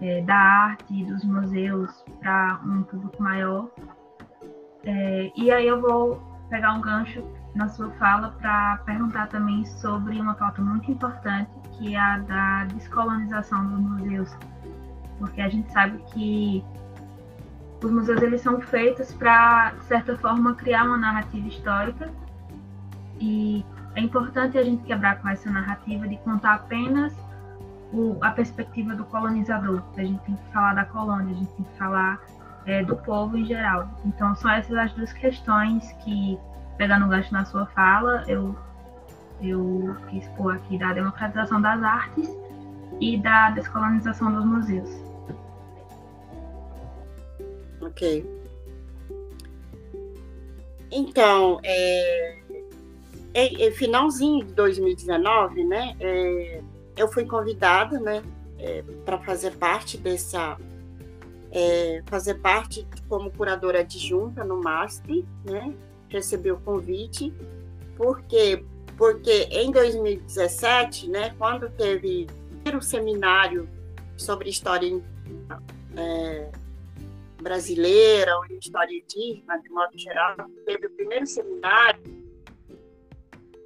é, 0.00 0.22
da 0.22 0.36
arte 0.36 0.94
e 0.94 1.04
dos 1.04 1.24
museus 1.24 2.04
para 2.20 2.60
um 2.64 2.82
público 2.82 3.22
maior? 3.22 3.68
É, 4.84 5.32
e 5.36 5.50
aí 5.50 5.66
eu 5.66 5.80
vou 5.80 6.22
pegar 6.48 6.72
um 6.74 6.80
gancho 6.80 7.22
na 7.54 7.68
sua 7.68 7.90
fala 7.92 8.30
para 8.40 8.78
perguntar 8.86 9.28
também 9.28 9.64
sobre 9.64 10.20
uma 10.20 10.34
pauta 10.34 10.62
muito 10.62 10.90
importante, 10.90 11.50
que 11.72 11.94
é 11.94 11.98
a 11.98 12.18
da 12.18 12.64
descolonização 12.66 13.66
dos 13.68 13.80
museus 13.80 14.36
porque 15.18 15.40
a 15.40 15.48
gente 15.48 15.70
sabe 15.72 15.98
que 16.12 16.64
os 17.82 17.90
museus 17.90 18.20
eles 18.22 18.40
são 18.40 18.60
feitos 18.60 19.12
para, 19.12 19.70
de 19.70 19.84
certa 19.84 20.16
forma, 20.16 20.54
criar 20.54 20.84
uma 20.84 20.98
narrativa 20.98 21.46
histórica 21.46 22.10
e 23.20 23.64
é 23.94 24.00
importante 24.00 24.58
a 24.58 24.62
gente 24.62 24.84
quebrar 24.84 25.20
com 25.20 25.28
essa 25.28 25.50
narrativa 25.50 26.06
de 26.06 26.16
contar 26.18 26.54
apenas 26.54 27.12
o, 27.92 28.16
a 28.20 28.30
perspectiva 28.30 28.94
do 28.94 29.04
colonizador. 29.04 29.82
A 29.96 30.02
gente 30.02 30.20
tem 30.24 30.36
que 30.36 30.52
falar 30.52 30.74
da 30.74 30.84
colônia, 30.84 31.34
a 31.34 31.38
gente 31.38 31.52
tem 31.52 31.64
que 31.64 31.78
falar 31.78 32.20
é, 32.66 32.84
do 32.84 32.96
povo 32.96 33.36
em 33.36 33.44
geral. 33.44 33.88
Então, 34.04 34.34
são 34.34 34.50
essas 34.50 34.76
as 34.76 34.92
duas 34.92 35.12
questões 35.12 35.90
que, 36.04 36.38
pegando 36.76 37.06
o 37.06 37.08
gancho 37.08 37.32
na 37.32 37.44
sua 37.44 37.66
fala, 37.66 38.24
eu, 38.28 38.56
eu 39.40 39.96
quis 40.08 40.26
pôr 40.28 40.54
aqui 40.54 40.78
da 40.78 40.92
democratização 40.92 41.60
das 41.60 41.82
artes 41.82 42.28
e 43.00 43.16
da 43.18 43.50
descolonização 43.50 44.32
dos 44.32 44.44
museus. 44.44 45.07
Ok. 47.80 48.24
Então, 50.90 51.60
é, 51.62 52.38
é, 53.34 53.66
é 53.66 53.70
finalzinho 53.70 54.44
de 54.44 54.52
2019, 54.54 55.64
né? 55.64 55.96
É, 56.00 56.60
eu 56.96 57.08
fui 57.08 57.24
convidada, 57.24 58.00
né, 58.00 58.22
é, 58.58 58.82
para 59.04 59.18
fazer 59.18 59.52
parte 59.56 59.96
dessa, 59.98 60.56
é, 61.52 62.02
fazer 62.06 62.34
parte 62.36 62.86
como 63.08 63.30
curadora 63.30 63.80
adjunta 63.80 64.44
no 64.44 64.60
MASP, 64.60 65.24
né? 65.44 65.74
Recebi 66.08 66.50
o 66.50 66.58
convite, 66.58 67.32
porque 67.96 68.64
porque 68.96 69.46
em 69.52 69.70
2017, 69.70 71.08
né, 71.08 71.32
quando 71.38 71.70
teve 71.70 72.26
o 72.76 72.82
seminário 72.82 73.68
sobre 74.16 74.50
história 74.50 75.00
é, 75.96 76.50
brasileira 77.40 78.36
ou 78.36 78.46
em 78.46 78.58
história 78.58 78.94
indígena, 78.94 79.58
de 79.60 79.68
modo 79.70 79.96
geral, 79.98 80.36
teve 80.66 80.86
o 80.86 80.90
primeiro 80.90 81.26
seminário 81.26 82.02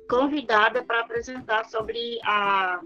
convidada 0.09 0.85
para 0.85 1.01
apresentar 1.01 1.65
sobre 1.65 2.19
a, 2.25 2.81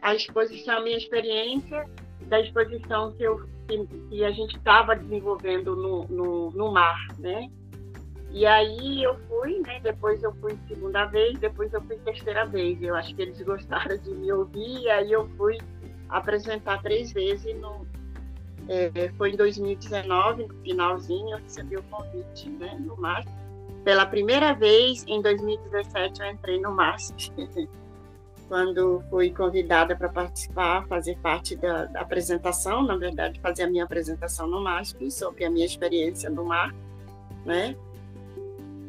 a 0.00 0.14
exposição, 0.14 0.78
a 0.78 0.80
minha 0.80 0.96
experiência 0.96 1.84
da 2.22 2.40
exposição 2.40 3.12
que, 3.12 3.22
eu, 3.22 3.46
que, 3.66 3.86
que 4.08 4.24
a 4.24 4.30
gente 4.30 4.56
estava 4.56 4.96
desenvolvendo 4.96 5.76
no, 5.76 6.04
no, 6.04 6.50
no, 6.50 6.72
mar, 6.72 7.06
né? 7.18 7.50
E 8.30 8.46
aí 8.46 9.02
eu 9.02 9.14
fui, 9.28 9.60
né? 9.60 9.80
Depois 9.80 10.22
eu 10.22 10.34
fui 10.36 10.58
segunda 10.68 11.04
vez, 11.06 11.38
depois 11.38 11.72
eu 11.72 11.82
fui 11.82 11.96
terceira 11.98 12.46
vez. 12.46 12.80
Eu 12.82 12.94
acho 12.94 13.14
que 13.14 13.22
eles 13.22 13.40
gostaram 13.42 13.96
de 13.98 14.10
me 14.10 14.32
ouvir, 14.32 14.82
e 14.82 14.90
aí 14.90 15.12
eu 15.12 15.28
fui 15.36 15.58
apresentar 16.08 16.82
três 16.82 17.12
vezes 17.12 17.54
no, 17.60 17.86
é, 18.68 19.10
foi 19.16 19.30
em 19.32 19.36
2019, 19.36 20.46
no 20.46 20.54
finalzinho, 20.62 21.30
eu 21.30 21.38
recebi 21.38 21.76
o 21.76 21.82
convite 21.84 22.50
né, 22.50 22.76
no 22.78 22.96
MASP. 22.96 23.30
Pela 23.82 24.04
primeira 24.04 24.52
vez, 24.52 25.04
em 25.06 25.22
2017, 25.22 26.20
eu 26.20 26.30
entrei 26.30 26.60
no 26.60 26.70
MASP, 26.72 27.32
quando 28.46 29.02
fui 29.08 29.30
convidada 29.30 29.96
para 29.96 30.08
participar, 30.10 30.86
fazer 30.86 31.16
parte 31.18 31.56
da, 31.56 31.86
da, 31.86 32.00
apresentação, 32.00 32.82
na 32.82 32.96
verdade, 32.96 33.40
fazer 33.40 33.62
a 33.62 33.70
minha 33.70 33.84
apresentação 33.84 34.46
no 34.46 34.60
MASP 34.60 35.10
sobre 35.10 35.44
a 35.44 35.50
minha 35.50 35.64
experiência 35.64 36.28
no 36.28 36.44
mar, 36.44 36.74
né? 37.44 37.74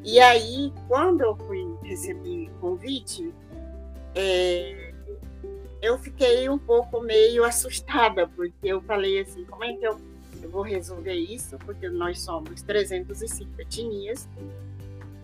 E 0.04 0.20
aí, 0.20 0.74
quando 0.88 1.22
eu 1.22 1.36
fui 1.36 1.66
receber 1.84 2.50
o 2.50 2.60
convite, 2.60 3.34
é, 4.16 4.89
eu 5.82 5.98
fiquei 5.98 6.50
um 6.50 6.58
pouco 6.58 7.02
meio 7.02 7.44
assustada, 7.44 8.28
porque 8.28 8.68
eu 8.68 8.82
falei 8.82 9.22
assim, 9.22 9.46
como 9.46 9.64
é 9.64 9.74
que 9.74 9.86
eu, 9.86 10.00
eu 10.42 10.50
vou 10.50 10.62
resolver 10.62 11.14
isso? 11.14 11.58
Porque 11.60 11.90
nós 11.90 12.22
somos 12.22 12.62
305 12.62 13.62
etnias, 13.62 14.28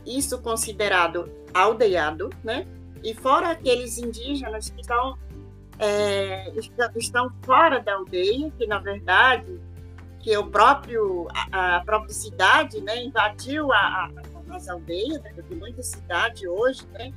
isso 0.06 0.42
considerado 0.42 1.30
aldeado, 1.54 2.30
né? 2.44 2.66
E 3.04 3.14
fora 3.14 3.52
aqueles 3.52 3.98
indígenas 3.98 4.70
que 4.70 4.82
estão, 4.82 5.18
é, 5.80 6.52
estão 6.96 7.32
fora 7.44 7.80
da 7.80 7.96
aldeia, 7.96 8.52
que 8.58 8.66
na 8.66 8.80
verdade 8.80 9.60
que 10.26 10.36
o 10.36 10.48
próprio 10.48 11.28
a, 11.52 11.78
a 11.78 11.82
própria 11.86 12.12
cidade, 12.12 12.82
né, 12.82 13.04
invadiu 13.04 13.72
a, 13.72 13.78
a, 13.78 14.56
as 14.56 14.68
aldeias, 14.68 15.22
né, 15.22 15.32
muitas 15.52 15.86
cidades 15.86 16.42
hoje, 16.50 16.82
né, 16.94 17.14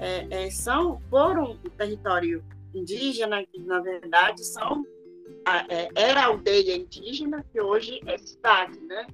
é, 0.00 0.44
é, 0.46 0.50
são 0.50 0.98
foram 1.10 1.58
território 1.76 2.42
indígena, 2.78 3.44
que 3.44 3.60
na 3.60 3.80
verdade 3.80 4.44
são 4.44 4.84
é, 5.68 5.88
era 5.94 6.24
aldeia 6.24 6.76
indígena, 6.76 7.44
que 7.52 7.60
hoje 7.60 8.00
é 8.06 8.18
cidade, 8.18 8.78
né? 8.80 9.06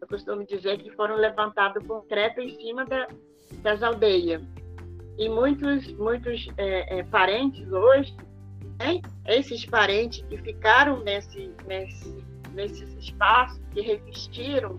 Eu 0.00 0.08
costumo 0.08 0.44
dizer 0.46 0.78
que 0.78 0.90
foram 0.92 1.16
levantados 1.16 1.86
concreto 1.86 2.40
em 2.40 2.54
cima 2.60 2.84
da, 2.84 3.08
das 3.62 3.82
aldeias. 3.82 4.42
E 5.18 5.28
muitos, 5.28 5.92
muitos 5.94 6.48
é, 6.56 6.98
é, 6.98 7.04
parentes 7.04 7.70
hoje, 7.70 8.14
né? 8.78 9.00
esses 9.26 9.64
parentes 9.64 10.24
que 10.28 10.36
ficaram 10.38 11.00
nesse, 11.00 11.52
nesse, 11.66 12.24
nesses 12.52 12.92
espaços, 12.94 13.60
que 13.72 13.80
resistiram, 13.80 14.76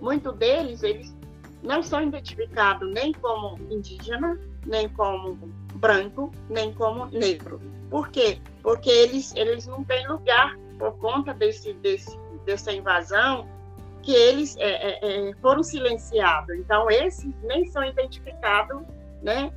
muitos 0.00 0.34
deles, 0.36 0.82
eles 0.82 1.16
não 1.62 1.82
são 1.82 2.02
identificados 2.02 2.92
nem 2.92 3.12
como 3.12 3.58
indígena, 3.72 4.38
nem 4.66 4.88
como 4.90 5.52
branco, 5.78 6.30
nem 6.48 6.72
como 6.74 7.06
negro. 7.06 7.60
Por 7.90 8.08
quê? 8.08 8.40
Porque 8.62 8.90
eles, 8.90 9.34
eles 9.34 9.66
não 9.66 9.82
têm 9.84 10.06
lugar 10.08 10.56
por 10.78 10.92
conta 10.98 11.32
desse, 11.32 11.72
desse, 11.74 12.18
dessa 12.44 12.72
invasão 12.72 13.48
que 14.02 14.12
eles 14.12 14.56
é, 14.58 14.68
é, 14.68 15.28
é, 15.28 15.34
foram 15.40 15.62
silenciados. 15.62 16.54
Então, 16.56 16.90
esses 16.90 17.32
nem 17.42 17.66
são 17.66 17.84
identificados 17.84 18.82
né, 19.22 19.52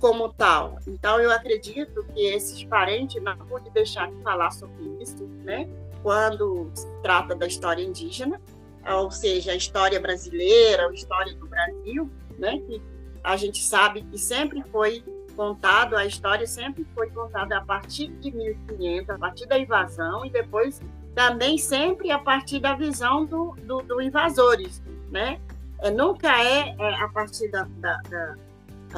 como 0.00 0.32
tal. 0.32 0.78
Então, 0.86 1.20
eu 1.20 1.30
acredito 1.30 2.04
que 2.14 2.20
esses 2.26 2.64
parentes 2.64 3.22
não 3.22 3.36
podem 3.36 3.72
deixar 3.72 4.10
de 4.10 4.22
falar 4.22 4.50
sobre 4.50 4.82
isso, 5.00 5.24
né, 5.44 5.68
quando 6.02 6.70
se 6.74 6.86
trata 7.02 7.34
da 7.34 7.46
história 7.46 7.82
indígena, 7.82 8.40
ou 8.86 9.10
seja, 9.10 9.52
a 9.52 9.56
história 9.56 10.00
brasileira, 10.00 10.86
a 10.88 10.92
história 10.92 11.34
do 11.34 11.46
Brasil, 11.46 12.10
né, 12.38 12.58
que 12.66 12.82
a 13.22 13.36
gente 13.36 13.62
sabe 13.62 14.02
que 14.02 14.18
sempre 14.18 14.62
foi 14.70 15.04
contado, 15.38 15.96
a 15.96 16.04
história 16.04 16.48
sempre 16.48 16.84
foi 16.96 17.08
contada 17.10 17.58
a 17.58 17.64
partir 17.64 18.08
de 18.08 18.32
1500, 18.32 19.10
a 19.10 19.18
partir 19.18 19.46
da 19.46 19.56
invasão 19.56 20.26
e 20.26 20.30
depois 20.30 20.82
também 21.14 21.56
sempre 21.56 22.10
a 22.10 22.18
partir 22.18 22.58
da 22.58 22.74
visão 22.74 23.24
do, 23.24 23.54
do, 23.62 23.80
do 23.82 24.02
invasores, 24.02 24.82
né? 25.12 25.40
É, 25.80 25.92
nunca 25.92 26.28
é, 26.42 26.74
é, 26.76 26.94
a 27.00 27.08
partir 27.08 27.48
da, 27.52 27.62
da, 27.76 28.00
da, 28.10 28.36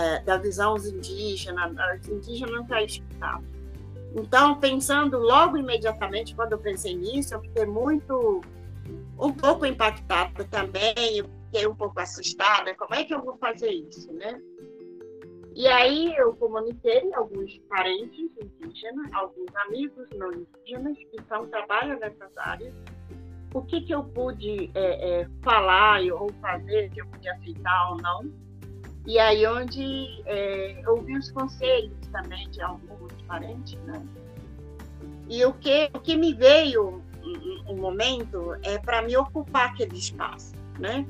é, 0.03 0.21
da 0.21 0.39
visão 0.39 0.79
indígena, 0.79 1.71
os 2.01 2.09
indígenas 2.09 2.55
não 2.55 2.63
está 2.63 2.83
escutado. 2.83 3.45
Então, 4.17 4.59
pensando 4.59 5.19
logo 5.19 5.59
imediatamente, 5.59 6.35
quando 6.35 6.53
eu 6.53 6.59
pensei 6.59 6.97
nisso, 6.97 7.35
eu 7.35 7.43
fiquei 7.43 7.67
muito, 7.67 8.41
um 9.19 9.31
pouco 9.31 9.67
impactada 9.67 10.43
também, 10.45 11.19
eu 11.19 11.27
fiquei 11.45 11.67
um 11.67 11.75
pouco 11.75 12.01
assustada, 12.01 12.75
como 12.77 12.95
é 12.95 13.05
que 13.05 13.13
eu 13.13 13.23
vou 13.23 13.37
fazer 13.37 13.71
isso, 13.71 14.11
né? 14.15 14.41
E 15.55 15.67
aí 15.67 16.15
eu 16.17 16.35
comuniquei 16.35 17.13
alguns 17.15 17.59
parentes 17.69 18.31
indígenas, 18.41 19.13
alguns 19.13 19.55
amigos 19.67 20.09
não 20.15 20.33
indígenas 20.33 20.97
que 20.97 21.23
são, 21.29 21.47
trabalham 21.49 21.99
nessas 21.99 22.37
áreas, 22.39 22.73
o 23.53 23.63
que, 23.63 23.81
que 23.81 23.93
eu 23.93 24.05
pude 24.05 24.71
é, 24.75 25.21
é, 25.23 25.29
falar 25.43 26.01
ou 26.13 26.33
fazer, 26.41 26.91
que 26.91 27.01
eu 27.01 27.07
podia 27.07 27.33
aceitar 27.35 27.91
ou 27.91 27.97
não. 27.97 28.33
E 29.07 29.19
aí 29.19 29.45
onde 29.47 30.23
é, 30.27 30.83
ouvi 30.87 31.17
os 31.17 31.31
conselhos 31.33 31.99
também 32.13 32.49
de 32.51 32.63
alguns 32.63 33.13
parentes, 33.23 33.81
né? 33.83 34.01
E 35.29 35.45
o 35.45 35.53
que, 35.55 35.91
o 35.95 36.01
que 36.01 36.17
me 36.17 36.33
veio 36.33 37.03
um 37.69 37.77
momento 37.77 38.55
é 38.63 38.79
para 38.79 39.03
me 39.03 39.17
ocupar 39.17 39.71
aquele 39.71 39.97
espaço, 39.97 40.53
né? 40.79 41.07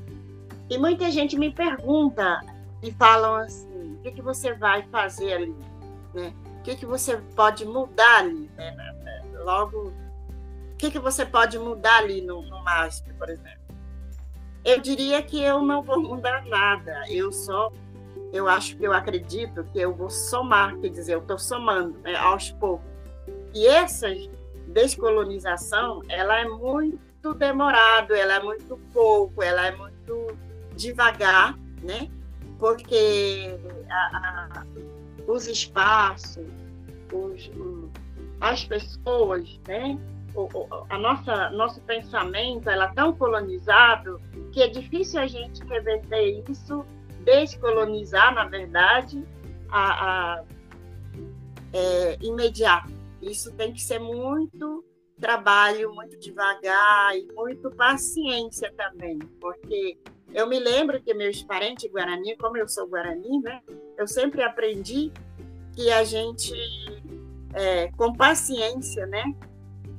E 0.68 0.78
muita 0.78 1.10
gente 1.10 1.36
me 1.36 1.52
pergunta 1.52 2.40
e 2.82 2.92
falam 2.92 3.34
assim, 3.36 3.69
o 4.00 4.02
que, 4.02 4.12
que 4.12 4.22
você 4.22 4.54
vai 4.54 4.82
fazer 4.84 5.34
ali? 5.34 5.54
Né? 6.14 6.32
O 6.58 6.62
que, 6.62 6.74
que 6.74 6.86
você 6.86 7.18
pode 7.36 7.66
mudar 7.66 8.20
ali? 8.20 8.50
Né? 8.56 8.74
Logo, 9.44 9.88
o 10.72 10.76
que, 10.78 10.90
que 10.90 10.98
você 10.98 11.26
pode 11.26 11.58
mudar 11.58 11.98
ali 11.98 12.22
no, 12.22 12.40
no 12.42 12.64
por 13.18 13.28
exemplo? 13.28 13.60
Eu 14.64 14.80
diria 14.80 15.22
que 15.22 15.42
eu 15.42 15.60
não 15.60 15.82
vou 15.82 16.00
mudar 16.00 16.46
nada. 16.46 17.04
Eu 17.10 17.30
só, 17.30 17.70
eu 18.32 18.48
acho 18.48 18.76
que 18.78 18.84
eu 18.84 18.92
acredito 18.92 19.64
que 19.64 19.78
eu 19.78 19.94
vou 19.94 20.08
somar, 20.08 20.74
quer 20.78 20.88
dizer, 20.88 21.14
eu 21.14 21.20
estou 21.20 21.38
somando 21.38 21.98
né, 21.98 22.16
aos 22.16 22.50
poucos. 22.52 22.86
E 23.54 23.66
essa 23.66 24.08
descolonização, 24.68 26.00
ela 26.08 26.40
é 26.40 26.48
muito 26.48 27.34
demorado, 27.34 28.14
ela 28.14 28.34
é 28.36 28.42
muito 28.42 28.78
pouco, 28.94 29.42
ela 29.42 29.66
é 29.66 29.76
muito 29.76 30.38
devagar, 30.74 31.54
né? 31.82 32.10
Porque 32.60 33.58
a, 33.90 34.16
a, 34.16 34.66
os 35.26 35.48
espaços, 35.48 36.46
os, 37.12 37.50
as 38.40 38.64
pessoas, 38.64 39.58
né? 39.66 39.98
O, 40.32 40.48
a 40.88 40.96
nossa 40.96 41.50
nosso 41.50 41.80
pensamento 41.80 42.70
ela 42.70 42.84
é 42.84 42.94
tão 42.94 43.12
colonizado 43.12 44.20
que 44.52 44.62
é 44.62 44.68
difícil 44.68 45.18
a 45.18 45.26
gente 45.26 45.60
reverter 45.64 46.44
isso, 46.48 46.86
descolonizar, 47.24 48.32
na 48.32 48.44
verdade, 48.44 49.24
a, 49.68 50.36
a 50.38 50.44
é, 51.72 52.16
imediato. 52.20 52.92
Isso 53.20 53.52
tem 53.54 53.72
que 53.72 53.82
ser 53.82 53.98
muito 53.98 54.84
trabalho, 55.18 55.92
muito 55.94 56.18
devagar 56.18 57.16
e 57.16 57.26
muito 57.34 57.70
paciência 57.72 58.72
também, 58.76 59.18
porque 59.40 59.98
eu 60.34 60.46
me 60.46 60.58
lembro 60.58 61.00
que 61.00 61.12
meus 61.14 61.42
parentes 61.42 61.90
guarani, 61.90 62.36
como 62.36 62.56
eu 62.56 62.68
sou 62.68 62.86
guarani, 62.86 63.40
né, 63.40 63.60
eu 63.98 64.06
sempre 64.06 64.42
aprendi 64.42 65.12
que 65.74 65.90
a 65.90 66.04
gente, 66.04 66.52
é, 67.54 67.88
com 67.96 68.12
paciência, 68.12 69.06
né, 69.06 69.24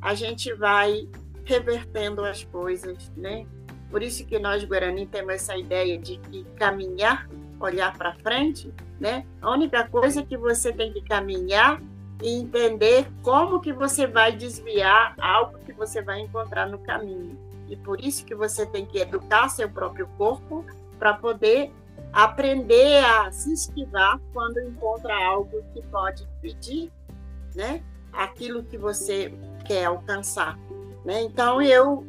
a 0.01 0.13
gente 0.13 0.53
vai 0.53 1.07
revertendo 1.43 2.23
as 2.23 2.43
coisas, 2.43 3.11
né? 3.15 3.45
Por 3.89 4.01
isso 4.01 4.25
que 4.25 4.39
nós 4.39 4.63
guarani 4.63 5.05
temos 5.05 5.33
essa 5.33 5.57
ideia 5.57 5.97
de 5.97 6.17
que 6.17 6.43
caminhar, 6.55 7.29
olhar 7.59 7.95
para 7.97 8.13
frente, 8.15 8.73
né? 8.99 9.25
A 9.41 9.51
única 9.51 9.87
coisa 9.87 10.23
que 10.23 10.37
você 10.37 10.71
tem 10.71 10.93
que 10.93 11.01
caminhar 11.01 11.81
e 12.23 12.39
entender 12.39 13.07
como 13.21 13.59
que 13.59 13.73
você 13.73 14.07
vai 14.07 14.31
desviar 14.31 15.15
algo 15.19 15.59
que 15.59 15.73
você 15.73 16.01
vai 16.01 16.21
encontrar 16.21 16.67
no 16.67 16.79
caminho. 16.79 17.37
E 17.71 17.77
por 17.77 18.01
isso 18.01 18.25
que 18.25 18.35
você 18.35 18.65
tem 18.65 18.85
que 18.85 18.99
educar 18.99 19.47
seu 19.47 19.69
próprio 19.69 20.05
corpo 20.17 20.65
para 20.99 21.13
poder 21.13 21.71
aprender 22.11 23.01
a 23.05 23.31
se 23.31 23.53
esquivar 23.53 24.19
quando 24.33 24.59
encontra 24.59 25.15
algo 25.25 25.63
que 25.73 25.81
pode 25.87 26.27
pedir, 26.41 26.91
né? 27.55 27.81
Aquilo 28.11 28.61
que 28.65 28.77
você 28.77 29.33
quer 29.65 29.85
alcançar, 29.85 30.59
né? 31.05 31.21
Então 31.21 31.61
eu 31.61 32.05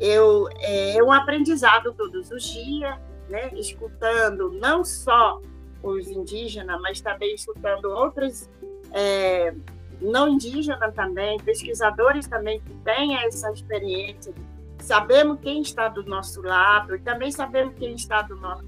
eu 0.00 0.48
é, 0.56 0.96
é 0.96 1.04
um 1.04 1.12
aprendizado 1.12 1.92
todos 1.92 2.30
os 2.30 2.42
dias, 2.44 2.98
né? 3.28 3.50
Escutando 3.52 4.50
não 4.52 4.82
só 4.82 5.38
os 5.82 6.08
indígenas, 6.08 6.80
mas 6.80 7.02
também 7.02 7.34
escutando 7.34 7.90
outros 7.90 8.48
é, 8.90 9.54
não 10.00 10.28
indígenas 10.28 10.94
também, 10.94 11.38
pesquisadores 11.38 12.26
também 12.26 12.60
que 12.60 12.74
têm 12.84 13.16
essa 13.16 13.50
experiência. 13.52 14.32
Sabemos 14.78 15.40
quem 15.40 15.62
está 15.62 15.88
do 15.88 16.04
nosso 16.04 16.42
lado 16.42 16.94
e 16.94 17.00
também 17.00 17.30
sabemos 17.30 17.74
quem 17.76 17.94
está 17.94 18.22
do, 18.22 18.36
no, 18.36 18.62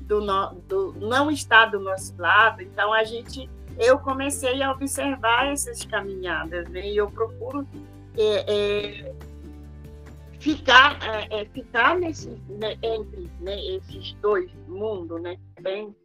do, 0.00 0.20
no, 0.20 0.54
do 0.68 0.92
não 1.00 1.30
está 1.30 1.66
do 1.66 1.80
nosso 1.80 2.14
lado. 2.18 2.62
Então 2.62 2.92
a 2.92 3.04
gente, 3.04 3.48
eu 3.78 3.98
comecei 3.98 4.62
a 4.62 4.70
observar 4.70 5.46
essas 5.46 5.84
caminhadas 5.84 6.68
né? 6.68 6.88
e 6.88 6.96
eu 6.96 7.10
procuro 7.10 7.66
é, 8.16 9.04
é, 9.06 9.14
ficar 10.38 10.98
é, 11.02 11.40
é 11.40 11.44
ficar 11.46 11.96
nesse 11.98 12.30
né, 12.48 12.76
entre 12.82 13.30
né, 13.40 13.58
esses 13.66 14.12
dois 14.14 14.50
mundos, 14.68 15.20
né? 15.20 15.36
É 15.56 15.62
bem, 15.62 15.96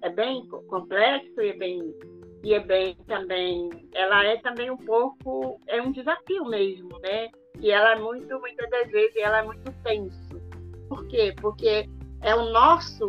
é 0.00 0.10
bem 0.10 0.46
complexo 0.46 1.40
e 1.40 1.48
é 1.48 1.56
bem 1.56 1.94
e 2.42 2.54
é 2.54 2.60
bem 2.60 2.96
também, 3.06 3.70
ela 3.94 4.24
é 4.24 4.36
também 4.38 4.70
um 4.70 4.76
pouco, 4.76 5.60
é 5.66 5.80
um 5.80 5.92
desafio 5.92 6.44
mesmo, 6.44 6.98
né? 6.98 7.30
E 7.60 7.70
ela 7.70 7.92
é 7.92 7.98
muito, 7.98 8.38
muitas 8.40 8.68
das 8.68 8.90
vezes, 8.90 9.16
ela 9.16 9.38
é 9.38 9.42
muito 9.44 9.72
tenso. 9.84 10.40
Por 10.88 11.06
quê? 11.06 11.32
Porque 11.40 11.88
é 12.20 12.34
o 12.34 12.50
nosso, 12.50 13.06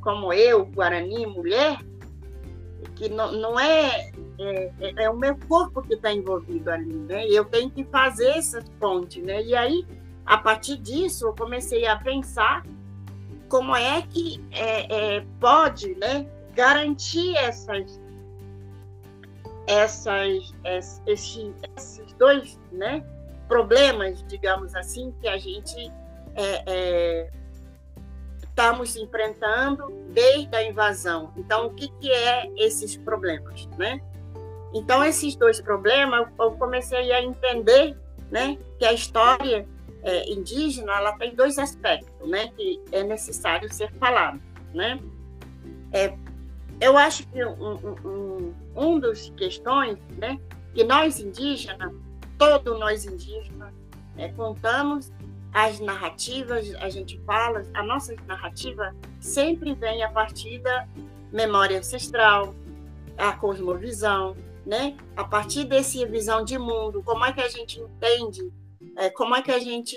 como 0.00 0.32
eu, 0.32 0.64
Guarani, 0.64 1.26
mulher, 1.26 1.78
que 2.96 3.10
não, 3.10 3.32
não 3.32 3.60
é, 3.60 4.10
é, 4.38 4.72
é, 4.80 5.04
é 5.04 5.10
o 5.10 5.16
meu 5.16 5.36
corpo 5.46 5.82
que 5.82 5.94
está 5.94 6.10
envolvido 6.10 6.70
ali, 6.70 6.94
né? 6.94 7.26
Eu 7.28 7.44
tenho 7.44 7.70
que 7.70 7.84
fazer 7.84 8.30
essa 8.30 8.64
ponte, 8.78 9.20
né? 9.20 9.42
E 9.42 9.54
aí, 9.54 9.86
a 10.24 10.38
partir 10.38 10.78
disso, 10.78 11.26
eu 11.26 11.34
comecei 11.34 11.86
a 11.86 11.96
pensar 11.96 12.64
como 13.48 13.76
é 13.76 14.00
que 14.00 14.42
é, 14.52 15.16
é, 15.16 15.26
pode, 15.38 15.94
né? 15.96 16.26
Garantir 16.54 17.36
essas 17.36 18.00
essas, 19.66 20.54
esses, 21.06 21.54
esses 21.76 22.12
dois 22.14 22.58
né, 22.72 23.04
problemas, 23.48 24.24
digamos 24.26 24.74
assim, 24.74 25.14
que 25.20 25.28
a 25.28 25.38
gente 25.38 25.90
é, 26.34 26.62
é, 26.66 27.30
estamos 28.42 28.96
enfrentando 28.96 29.90
desde 30.10 30.54
a 30.54 30.62
invasão. 30.62 31.32
Então, 31.36 31.66
o 31.66 31.70
que, 31.70 31.88
que 32.00 32.10
é 32.10 32.50
esses 32.56 32.96
problemas, 32.96 33.66
né? 33.78 34.00
Então, 34.72 35.02
esses 35.04 35.34
dois 35.34 35.60
problemas, 35.60 36.28
eu 36.38 36.52
comecei 36.52 37.12
a 37.12 37.22
entender, 37.22 37.96
né, 38.30 38.56
que 38.78 38.84
a 38.84 38.92
história 38.92 39.66
é, 40.02 40.30
indígena, 40.30 40.92
ela 40.92 41.12
tem 41.18 41.34
dois 41.34 41.58
aspectos, 41.58 42.28
né, 42.28 42.48
que 42.56 42.80
é 42.92 43.02
necessário 43.02 43.72
ser 43.72 43.92
falado, 43.94 44.40
né? 44.72 45.00
É, 45.92 46.14
eu 46.80 46.96
acho 46.96 47.26
que 47.26 47.44
um, 47.44 47.74
um, 48.04 48.54
um 48.74 48.98
dos 48.98 49.30
questões, 49.36 49.98
né, 50.16 50.38
que 50.74 50.84
nós 50.84 51.20
indígenas, 51.20 51.92
todos 52.38 52.78
nós 52.78 53.04
indígenas, 53.04 53.72
é, 54.16 54.28
contamos 54.28 55.12
as 55.52 55.80
narrativas, 55.80 56.72
a 56.76 56.88
gente 56.88 57.18
fala, 57.20 57.64
a 57.74 57.82
nossa 57.82 58.14
narrativa 58.26 58.94
sempre 59.18 59.74
vem 59.74 60.02
a 60.02 60.10
partir 60.10 60.60
da 60.60 60.86
memória 61.32 61.78
ancestral, 61.78 62.54
a 63.18 63.32
cosmovisão, 63.32 64.36
né? 64.64 64.96
A 65.16 65.24
partir 65.24 65.64
dessa 65.64 66.06
visão 66.06 66.44
de 66.44 66.58
mundo, 66.58 67.02
como 67.02 67.24
é 67.24 67.32
que 67.32 67.40
a 67.40 67.48
gente 67.48 67.80
entende, 67.80 68.52
é, 68.96 69.10
como 69.10 69.34
é 69.34 69.42
que 69.42 69.50
a 69.50 69.58
gente 69.58 69.96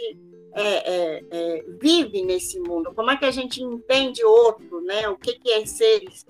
é, 0.53 0.62
é, 0.63 1.23
é, 1.31 1.65
vive 1.79 2.23
nesse 2.23 2.59
mundo, 2.59 2.93
como 2.93 3.12
é 3.12 3.17
que 3.17 3.25
a 3.25 3.31
gente 3.31 3.62
entende 3.62 4.23
outro, 4.23 4.81
né? 4.81 5.07
O 5.07 5.17
que, 5.17 5.33
que 5.33 5.51
é 5.51 5.65
seres 5.65 6.25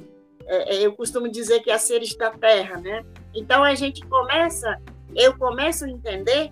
é, 0.47 0.75
é, 0.75 0.86
eu 0.86 0.93
costumo 0.93 1.29
dizer 1.29 1.62
que 1.62 1.71
é 1.71 1.77
seres 1.77 2.15
da 2.15 2.32
terra, 2.32 2.79
né? 2.79 3.03
Então 3.34 3.63
a 3.63 3.75
gente 3.75 4.06
começa, 4.06 4.79
eu 5.15 5.38
começo 5.38 5.86
a 5.86 5.89
entender 5.89 6.51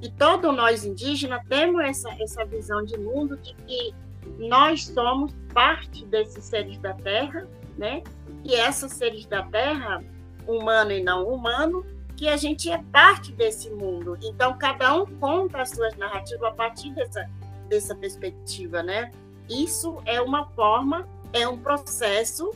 que 0.00 0.10
todos 0.12 0.54
nós 0.54 0.84
indígenas 0.84 1.42
temos 1.48 1.82
essa, 1.82 2.10
essa 2.20 2.44
visão 2.44 2.82
de 2.84 2.98
mundo 2.98 3.36
de 3.36 3.54
que 3.66 3.94
nós 4.38 4.86
somos 4.86 5.32
parte 5.52 6.04
desses 6.06 6.44
seres 6.44 6.78
da 6.78 6.94
terra, 6.94 7.46
né? 7.76 8.02
E 8.44 8.54
esses 8.54 8.92
seres 8.92 9.26
da 9.26 9.42
terra, 9.42 10.02
humano 10.46 10.92
e 10.92 11.02
não 11.02 11.28
humano, 11.28 11.84
que 12.16 12.28
a 12.28 12.36
gente 12.36 12.70
é 12.70 12.78
parte 12.92 13.32
desse 13.32 13.70
mundo. 13.70 14.18
Então, 14.22 14.56
cada 14.58 14.94
um 14.94 15.06
conta 15.06 15.62
as 15.62 15.70
suas 15.70 15.96
narrativas 15.96 16.50
a 16.50 16.52
partir 16.52 16.90
dessa, 16.94 17.28
dessa 17.68 17.94
perspectiva, 17.94 18.82
né? 18.82 19.10
Isso 19.48 19.98
é 20.04 20.20
uma 20.20 20.46
forma, 20.50 21.08
é 21.32 21.46
um 21.48 21.58
processo 21.58 22.50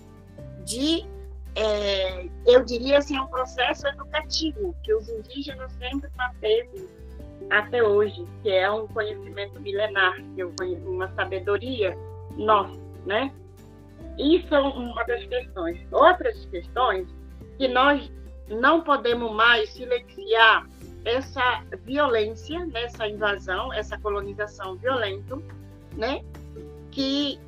de, 0.64 1.05
é, 1.55 2.29
eu 2.46 2.64
diria 2.64 2.98
assim, 2.98 3.18
um 3.18 3.27
processo 3.27 3.87
educativo 3.88 4.74
que 4.83 4.94
os 4.94 5.09
indígenas 5.09 5.72
sempre 5.72 6.11
manteve 6.16 6.88
até 7.50 7.83
hoje, 7.83 8.24
que 8.42 8.50
é 8.50 8.70
um 8.70 8.87
conhecimento 8.88 9.61
milenar, 9.61 10.16
que 10.35 10.40
é 10.40 10.46
uma 10.46 11.09
sabedoria 11.14 11.96
nossa, 12.37 12.79
né? 13.05 13.33
Isso 14.18 14.55
é 14.55 14.61
uma 14.61 15.05
das 15.05 15.24
questões. 15.27 15.81
Outras 15.90 16.44
questões 16.46 17.09
que 17.59 17.68
nós 17.68 18.11
não 18.48 18.83
podemos 18.83 19.33
mais 19.33 19.70
silenciar 19.70 20.66
essa 21.05 21.62
violência, 21.83 22.64
né, 22.66 22.85
essa 22.85 23.07
invasão, 23.07 23.72
essa 23.72 23.98
colonização 23.98 24.77
violenta, 24.77 25.38
né, 25.96 26.24
que 26.90 27.38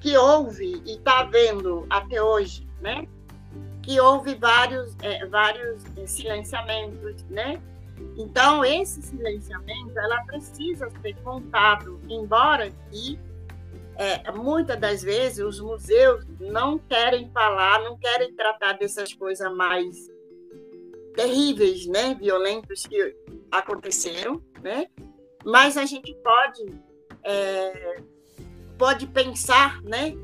que 0.00 0.16
houve 0.16 0.82
e 0.84 0.96
está 0.96 1.20
havendo 1.20 1.86
até 1.90 2.22
hoje, 2.22 2.66
né, 2.80 3.06
que 3.82 4.00
houve 4.00 4.34
vários 4.34 4.94
é, 5.02 5.26
vários 5.26 5.82
silenciamentos, 6.06 7.24
né. 7.24 7.60
Então 8.16 8.64
esse 8.64 9.02
silenciamento 9.02 9.98
ela 9.98 10.22
precisa 10.24 10.88
ser 11.02 11.16
contado, 11.22 12.00
embora 12.08 12.70
que 12.90 13.18
é, 13.96 14.30
muitas 14.30 14.78
das 14.78 15.02
vezes 15.02 15.44
os 15.44 15.58
museus 15.58 16.24
não 16.38 16.78
querem 16.78 17.28
falar, 17.32 17.82
não 17.82 17.98
querem 17.98 18.32
tratar 18.32 18.74
dessas 18.74 19.12
coisas 19.12 19.52
mais 19.52 20.08
terríveis, 21.16 21.84
né, 21.86 22.14
violentos 22.14 22.86
que 22.86 23.16
aconteceram, 23.50 24.40
né? 24.62 24.86
Mas 25.44 25.76
a 25.76 25.84
gente 25.84 26.14
pode 26.22 26.80
é, 27.24 28.00
pode 28.78 29.06
pensar, 29.06 29.82
né, 29.82 30.14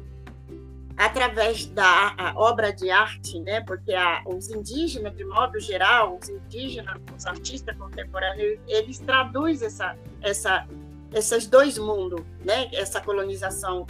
através 0.97 1.67
da 1.67 2.33
obra 2.37 2.73
de 2.73 2.90
arte, 2.90 3.40
né? 3.40 3.61
Porque 3.62 3.93
a, 3.95 4.23
os 4.27 4.49
indígenas, 4.49 5.17
de 5.17 5.25
modo 5.25 5.59
geral, 5.59 6.19
os 6.21 6.29
indígenas, 6.29 6.97
os 7.17 7.27
artistas 7.27 7.77
contemporâneos, 7.77 8.61
eles 8.69 8.99
traduzem 9.01 9.67
essa, 9.67 9.97
essa, 10.23 10.67
esses 11.12 11.47
dois 11.47 11.79
mundos, 11.79 12.23
né? 12.45 12.71
Essa 12.73 13.01
colonização 13.01 13.87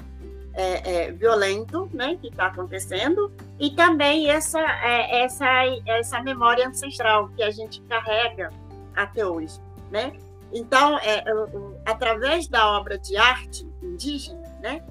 é, 0.55 1.09
é, 1.09 1.13
violento, 1.13 1.91
né, 1.93 2.17
que 2.21 2.29
está 2.29 2.47
acontecendo, 2.47 3.31
e 3.59 3.71
também 3.71 4.31
essa, 4.31 4.61
é, 4.61 5.25
essa, 5.25 5.47
essa 5.85 6.23
memória 6.23 6.67
ancestral 6.69 7.29
que 7.31 7.43
a 7.43 7.51
gente 7.51 7.83
carrega 7.83 8.51
até 8.95 9.27
hoje, 9.27 9.61
né? 9.91 10.13
Então, 10.53 10.97
é, 10.99 11.25
através 11.85 12.47
da 12.47 12.79
obra 12.79 12.97
de 12.97 13.17
arte 13.17 13.67
indígena, 13.83 14.44
né, 14.65 14.83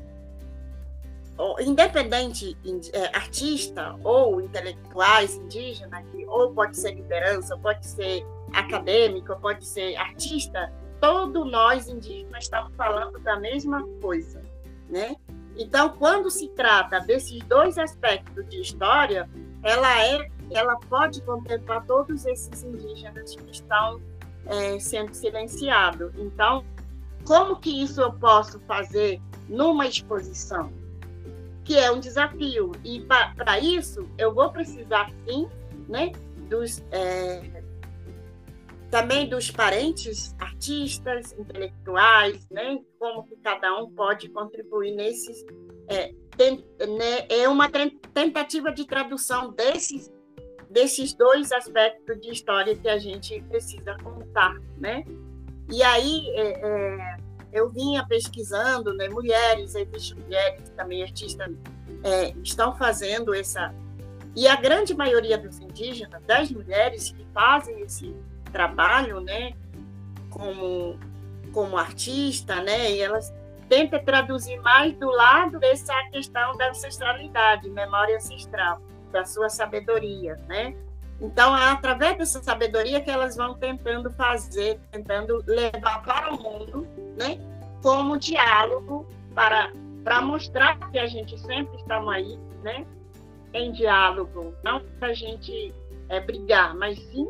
independente 1.59 2.55
é, 2.93 3.05
artista 3.17 3.95
ou 4.03 4.39
intelectuais 4.39 5.35
indígenas, 5.35 6.05
ou 6.27 6.53
pode 6.53 6.77
ser 6.77 6.93
liderança, 6.93 7.57
pode 7.57 7.85
ser 7.85 8.23
acadêmico, 8.53 9.35
pode 9.41 9.65
ser 9.65 9.95
artista, 9.95 10.71
todos 11.01 11.51
nós 11.51 11.87
indígenas 11.87 12.43
estamos 12.43 12.75
falando 12.75 13.19
da 13.19 13.39
mesma 13.39 13.83
coisa, 13.99 14.43
né? 14.87 15.15
Então, 15.57 15.89
quando 15.89 16.29
se 16.29 16.47
trata 16.49 16.99
desses 16.99 17.43
dois 17.43 17.77
aspectos 17.77 18.47
de 18.49 18.61
história, 18.61 19.29
ela 19.63 20.05
é, 20.05 20.27
ela 20.51 20.75
pode 20.89 21.21
contemplar 21.23 21.85
todos 21.85 22.25
esses 22.25 22.63
indígenas 22.63 23.35
que 23.35 23.51
estão 23.51 23.99
é, 24.45 24.79
sendo 24.79 25.13
silenciados. 25.13 26.11
Então, 26.17 26.63
como 27.25 27.59
que 27.59 27.83
isso 27.83 28.01
eu 28.01 28.13
posso 28.13 28.59
fazer 28.61 29.21
numa 29.53 29.87
exposição? 29.87 30.71
Que 31.63 31.77
é 31.77 31.91
um 31.91 31.99
desafio. 31.99 32.71
E 32.83 32.99
para 33.01 33.59
isso, 33.59 34.09
eu 34.17 34.33
vou 34.33 34.51
precisar, 34.51 35.09
sim, 35.25 35.47
né, 35.87 36.11
dos, 36.49 36.83
é, 36.91 37.63
também 38.91 39.29
dos 39.29 39.49
parentes 39.49 40.35
artistas, 40.39 41.31
intelectuais, 41.33 42.45
né? 42.49 42.79
Como 42.99 43.23
que 43.23 43.35
cada 43.37 43.81
um 43.81 43.89
pode 43.89 44.29
contribuir 44.29 44.93
nesses 44.95 45.45
é, 45.87 46.13
tem, 46.37 46.65
né, 46.79 47.25
é 47.29 47.47
uma 47.47 47.69
tentativa 48.13 48.71
de 48.71 48.85
tradução 48.85 49.51
desses 49.51 50.11
desses 50.69 51.13
dois 51.13 51.51
aspectos 51.51 52.19
de 52.19 52.31
história 52.31 52.75
que 52.75 52.89
a 52.89 52.97
gente 52.97 53.39
precisa 53.43 53.95
contar, 54.03 54.55
né? 54.77 55.03
E 55.71 55.83
aí 55.83 56.29
é, 56.35 56.67
é, 56.67 57.17
eu 57.53 57.69
vinha 57.69 58.05
pesquisando, 58.05 58.93
né? 58.93 59.07
Mulheres, 59.07 59.75
existem 59.75 60.17
mulheres 60.23 60.69
também 60.75 61.03
artistas 61.03 61.51
é, 62.03 62.33
estão 62.43 62.75
fazendo 62.75 63.33
essa 63.33 63.73
e 64.35 64.47
a 64.47 64.55
grande 64.55 64.95
maioria 64.95 65.37
dos 65.37 65.59
indígenas, 65.59 66.21
das 66.23 66.49
mulheres 66.49 67.11
que 67.11 67.23
fazem 67.31 67.81
esse 67.81 68.15
trabalho, 68.51 69.21
né, 69.21 69.53
como 70.29 70.99
como 71.53 71.77
artista, 71.77 72.55
né, 72.63 72.91
e 72.91 72.99
elas 72.99 73.31
tentam 73.69 74.03
traduzir 74.03 74.59
mais 74.61 74.91
do 74.93 75.07
lado 75.07 75.59
dessa 75.59 75.93
questão 76.11 76.57
da 76.57 76.69
ancestralidade, 76.71 77.69
memória 77.69 78.17
ancestral, 78.17 78.81
da 79.11 79.23
sua 79.23 79.49
sabedoria, 79.49 80.35
né? 80.47 80.75
Então, 81.23 81.57
é 81.57 81.71
através 81.71 82.17
dessa 82.17 82.43
sabedoria 82.43 82.99
que 82.99 83.09
elas 83.09 83.37
vão 83.37 83.53
tentando 83.53 84.11
fazer, 84.11 84.77
tentando 84.91 85.41
levar 85.47 86.03
para 86.03 86.33
o 86.33 86.43
mundo, 86.43 86.85
né? 87.17 87.39
Como 87.81 88.17
diálogo 88.17 89.07
para 89.33 89.71
para 90.03 90.21
mostrar 90.21 90.77
que 90.91 90.99
a 90.99 91.07
gente 91.07 91.39
sempre 91.39 91.77
está 91.77 91.97
aí, 92.11 92.37
né? 92.61 92.85
Em 93.53 93.71
diálogo, 93.71 94.53
não 94.61 94.81
para 94.99 95.09
a 95.09 95.13
gente 95.13 95.73
é, 96.09 96.19
brigar, 96.19 96.75
mas 96.75 96.99
sim 96.99 97.25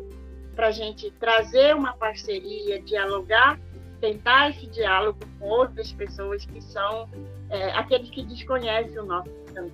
para 0.56 0.68
a 0.68 0.72
gente 0.72 1.10
trazer 1.12 1.74
uma 1.74 1.92
parceria, 1.94 2.80
dialogar, 2.82 3.58
tentar 4.00 4.50
esse 4.50 4.66
diálogo 4.66 5.18
com 5.38 5.48
outras 5.48 5.92
pessoas 5.92 6.44
que 6.44 6.60
são 6.60 7.08
é, 7.50 7.70
aqueles 7.72 8.10
que 8.10 8.24
desconhecem 8.24 8.98
o 8.98 9.04
nosso, 9.04 9.30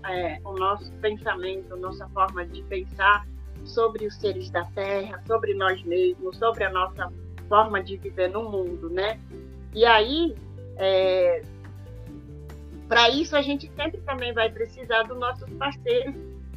é, 0.09 0.39
o 0.45 0.53
nosso 0.53 0.93
pensamento, 1.01 1.77
nossa 1.77 2.07
forma 2.09 2.45
de 2.47 2.63
pensar 2.65 3.27
sobre 3.65 4.07
os 4.07 4.15
seres 4.17 4.51
da 4.51 4.65
Terra, 4.67 5.23
sobre 5.27 5.55
nós 5.55 5.83
mesmos, 5.85 6.37
sobre 6.37 6.65
a 6.65 6.71
nossa 6.71 7.13
forma 7.49 7.83
de 7.83 7.97
viver 7.97 8.29
no 8.29 8.49
mundo, 8.51 8.89
né? 8.91 9.21
E 9.75 9.85
aí, 9.85 10.35
é, 10.77 11.43
para 12.89 13.09
isso, 13.11 13.37
a 13.37 13.43
gente 13.43 13.71
sempre 13.77 14.01
também 14.03 14.33
vai 14.33 14.51
precisar 14.51 15.03
dos 15.05 15.19
nossos 15.19 15.49
parceiros 15.55 16.15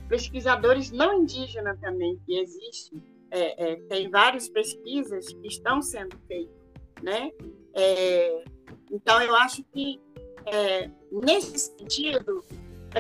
pesquisadores 0.08 0.92
não 0.92 1.22
indígenas 1.22 1.80
também, 1.80 2.20
que 2.26 2.38
existem, 2.38 3.02
é, 3.32 3.72
é, 3.72 3.76
tem 3.88 4.10
várias 4.10 4.48
pesquisas 4.48 5.28
que 5.34 5.48
estão 5.48 5.82
sendo 5.82 6.16
feitas, 6.28 6.56
né? 7.02 7.32
É, 7.74 8.44
então, 8.92 9.22
eu 9.22 9.36
acho 9.36 9.64
que, 9.74 10.00
é, 10.46 10.90
nesse 11.12 11.58
sentido, 11.58 12.44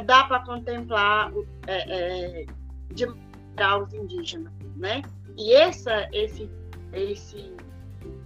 dá 0.05 0.23
para 0.23 0.43
contemplar 0.43 1.31
é, 1.67 2.45
de 2.91 3.05
os 3.81 3.93
indígenas, 3.93 4.53
né? 4.75 5.01
E 5.37 5.53
essa, 5.53 6.07
esse, 6.11 6.49
esse, 6.91 7.53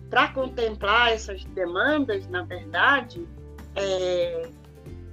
para 0.09 0.29
contemplar 0.29 1.11
essas 1.11 1.43
demandas, 1.45 2.27
na 2.27 2.43
verdade, 2.43 3.27
é, 3.75 4.49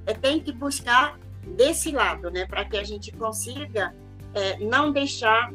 é, 0.06 0.14
tem 0.14 0.40
que 0.40 0.52
buscar 0.52 1.18
desse 1.56 1.92
lado, 1.92 2.30
né? 2.30 2.46
Para 2.46 2.64
que 2.64 2.76
a 2.76 2.84
gente 2.84 3.12
consiga 3.12 3.94
é, 4.34 4.58
não 4.58 4.92
deixar 4.92 5.52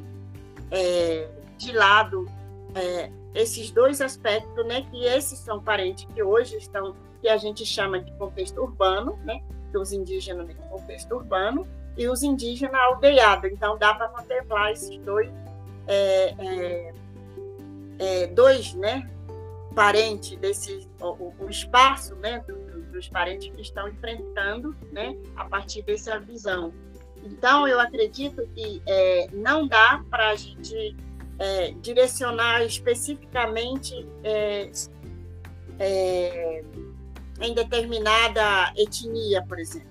é, 0.72 1.30
de 1.58 1.72
lado 1.72 2.26
é, 2.76 3.12
esses 3.34 3.72
dois 3.72 4.02
aspectos, 4.02 4.66
né, 4.66 4.82
que 4.90 5.04
esses 5.06 5.38
são 5.40 5.62
parentes 5.62 6.06
que 6.14 6.24
hoje 6.24 6.58
estão, 6.58 6.96
que 7.22 7.28
a 7.28 7.38
gente 7.38 7.66
chama 7.66 8.00
de 8.00 8.12
contexto 8.14 8.62
urbano, 8.62 9.18
né, 9.24 9.42
os 9.74 9.92
indígenas 9.92 10.48
de 10.48 10.56
contexto 10.56 11.16
urbano 11.16 11.68
e 12.00 12.08
os 12.08 12.24
indígenas 12.24 12.82
aldeados. 12.82 13.52
Então, 13.52 13.78
dá 13.78 13.94
para 13.94 14.08
contemplar 14.08 14.72
esses 14.72 14.98
dois, 15.00 15.30
é, 15.86 16.34
é, 16.40 16.94
é, 18.00 18.28
dois, 18.28 18.74
né, 18.74 19.10
parentes 19.76 20.38
desse, 20.38 20.88
o, 21.02 21.34
o 21.38 21.50
espaço, 21.50 22.16
né, 22.16 22.44
dos 22.94 23.10
parentes 23.10 23.54
que 23.54 23.62
estão 23.62 23.90
enfrentando, 23.90 24.74
né, 24.94 25.14
a 25.36 25.44
partir 25.44 25.82
dessa 25.82 26.18
visão. 26.20 26.74
Então, 27.22 27.68
eu 27.68 27.80
acredito 27.82 28.48
que 28.56 28.82
é, 28.88 29.28
não 29.34 29.68
dá 29.68 30.02
para 30.10 30.30
a 30.30 30.36
gente 30.36 30.96
é, 31.38 31.72
direcionar 31.82 32.64
especificamente 32.64 34.08
é, 34.24 34.72
é, 35.78 36.64
em 37.42 37.54
determinada 37.54 38.74
etnia, 38.78 39.44
por 39.46 39.60
exemplo. 39.60 39.89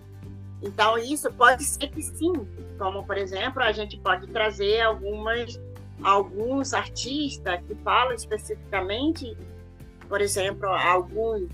Então, 0.62 0.98
isso 0.98 1.32
pode 1.32 1.64
ser 1.64 1.88
que 1.88 2.02
sim, 2.02 2.32
como, 2.78 3.04
por 3.04 3.16
exemplo, 3.16 3.62
a 3.62 3.72
gente 3.72 3.98
pode 3.98 4.26
trazer 4.28 4.80
algumas 4.80 5.58
alguns 6.02 6.74
artistas 6.74 7.60
que 7.66 7.74
falam 7.76 8.14
especificamente, 8.14 9.36
por 10.08 10.20
exemplo, 10.20 10.68
alguns 10.68 11.48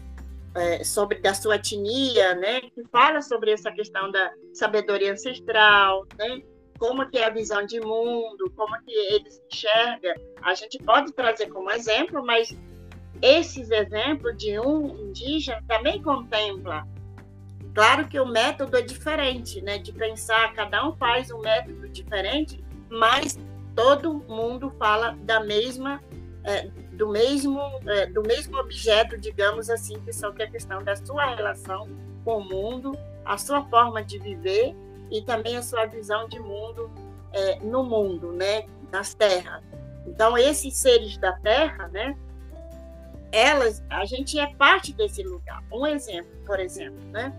é, 0.54 0.84
sobre 0.84 1.18
da 1.18 1.34
sua 1.34 1.56
etnia, 1.56 2.34
né, 2.34 2.60
que 2.60 2.84
fala 2.92 3.20
sobre 3.20 3.52
essa 3.52 3.72
questão 3.72 4.10
da 4.10 4.32
sabedoria 4.52 5.12
ancestral, 5.12 6.06
né, 6.18 6.42
como 6.78 7.08
que 7.08 7.18
é 7.18 7.24
a 7.24 7.30
visão 7.30 7.64
de 7.64 7.80
mundo, 7.80 8.52
como 8.56 8.76
que 8.84 8.92
eles 8.92 9.42
enxergam. 9.50 10.14
A 10.42 10.54
gente 10.54 10.78
pode 10.78 11.12
trazer 11.12 11.48
como 11.48 11.70
exemplo, 11.70 12.24
mas 12.24 12.56
esses 13.22 13.70
exemplos 13.70 14.36
de 14.36 14.58
um 14.58 14.88
indígena 15.08 15.62
também 15.66 16.02
contempla. 16.02 16.86
Claro 17.72 18.08
que 18.08 18.18
o 18.18 18.26
método 18.26 18.76
é 18.76 18.82
diferente, 18.82 19.60
né, 19.60 19.78
de 19.78 19.92
pensar, 19.92 20.52
cada 20.54 20.86
um 20.86 20.94
faz 20.96 21.30
um 21.30 21.40
método 21.40 21.88
diferente, 21.88 22.64
mas 22.88 23.38
todo 23.74 24.14
mundo 24.28 24.70
fala 24.78 25.16
da 25.22 25.40
mesma 25.40 26.00
é, 26.44 26.68
do 26.92 27.08
mesmo 27.08 27.58
é, 27.86 28.06
do 28.06 28.22
mesmo 28.22 28.58
objeto, 28.58 29.18
digamos 29.18 29.70
assim, 29.70 29.98
que 30.00 30.12
são 30.12 30.32
que 30.32 30.42
é 30.42 30.46
a 30.46 30.50
questão 30.50 30.82
da 30.82 30.94
sua 30.94 31.34
relação 31.34 31.88
com 32.24 32.38
o 32.38 32.44
mundo, 32.44 32.92
a 33.24 33.36
sua 33.38 33.64
forma 33.68 34.04
de 34.04 34.18
viver 34.18 34.74
e 35.10 35.22
também 35.22 35.56
a 35.56 35.62
sua 35.62 35.86
visão 35.86 36.28
de 36.28 36.38
mundo 36.38 36.90
é, 37.32 37.58
no 37.60 37.82
mundo, 37.82 38.32
né, 38.32 38.64
nas 38.92 39.14
terras. 39.14 39.62
Então 40.06 40.36
esses 40.36 40.76
seres 40.76 41.16
da 41.16 41.32
terra, 41.38 41.88
né, 41.88 42.14
elas, 43.32 43.82
a 43.90 44.04
gente 44.04 44.38
é 44.38 44.54
parte 44.54 44.92
desse 44.92 45.22
lugar. 45.22 45.62
Um 45.72 45.86
exemplo, 45.86 46.30
por 46.46 46.60
exemplo, 46.60 47.00
né, 47.10 47.32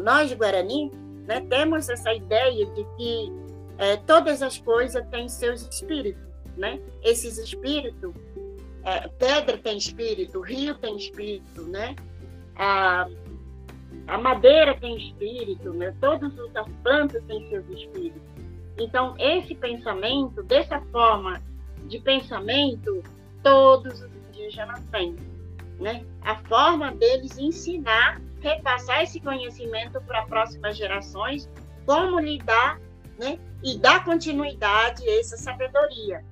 nós 0.00 0.32
Guarani, 0.32 0.90
né, 1.26 1.40
temos 1.48 1.88
essa 1.88 2.12
ideia 2.12 2.66
de 2.66 2.84
que 2.96 3.32
é, 3.78 3.96
todas 3.96 4.42
as 4.42 4.58
coisas 4.58 5.06
têm 5.08 5.28
seus 5.28 5.62
espíritos, 5.62 6.22
né? 6.56 6.80
Esses 7.02 7.38
espíritos, 7.38 8.14
é, 8.84 9.08
pedra 9.08 9.58
tem 9.58 9.76
espírito, 9.76 10.40
rio 10.40 10.74
tem 10.76 10.96
espírito, 10.96 11.62
né? 11.62 11.96
A, 12.56 13.08
a 14.06 14.18
madeira 14.18 14.78
tem 14.78 14.96
espírito, 14.96 15.72
né? 15.72 15.94
Todas 16.00 16.32
as 16.54 16.68
plantas 16.82 17.22
têm 17.24 17.48
seus 17.48 17.68
espíritos. 17.70 18.22
Então, 18.78 19.14
esse 19.18 19.54
pensamento, 19.54 20.42
dessa 20.42 20.80
forma 20.92 21.42
de 21.86 21.98
pensamento, 22.00 23.02
todos 23.42 24.00
os 24.00 24.10
indígenas 24.28 24.82
têm, 24.90 25.16
né? 25.80 26.04
A 26.22 26.36
forma 26.44 26.92
deles 26.92 27.38
ensinar, 27.38 28.20
repassar 28.44 29.02
esse 29.02 29.18
conhecimento 29.20 30.00
para 30.02 30.26
próximas 30.26 30.76
gerações, 30.76 31.48
como 31.86 32.20
lidar 32.20 32.78
né? 33.18 33.38
e 33.62 33.78
dar 33.78 34.04
continuidade 34.04 35.02
a 35.08 35.18
essa 35.18 35.36
sabedoria. 35.36 36.22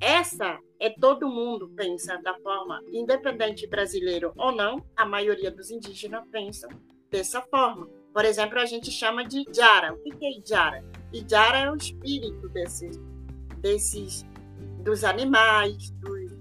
Essa 0.00 0.58
é 0.80 0.88
todo 0.88 1.28
mundo 1.28 1.68
pensa 1.76 2.16
da 2.22 2.34
forma, 2.38 2.80
independente 2.90 3.66
brasileiro 3.66 4.32
ou 4.36 4.52
não, 4.52 4.82
a 4.96 5.04
maioria 5.04 5.50
dos 5.50 5.70
indígenas 5.70 6.24
pensam 6.30 6.70
dessa 7.10 7.42
forma. 7.42 7.88
Por 8.14 8.24
exemplo, 8.24 8.58
a 8.58 8.64
gente 8.64 8.90
chama 8.90 9.24
de 9.24 9.44
Jara. 9.52 9.92
O 9.92 9.98
que 9.98 10.10
é 10.24 10.40
Jara? 10.46 10.82
Jara 11.28 11.58
é 11.58 11.70
o 11.70 11.76
espírito 11.76 12.48
desses, 12.48 12.98
desses 13.58 14.24
dos 14.82 15.04
animais, 15.04 15.90
dos, 15.90 16.32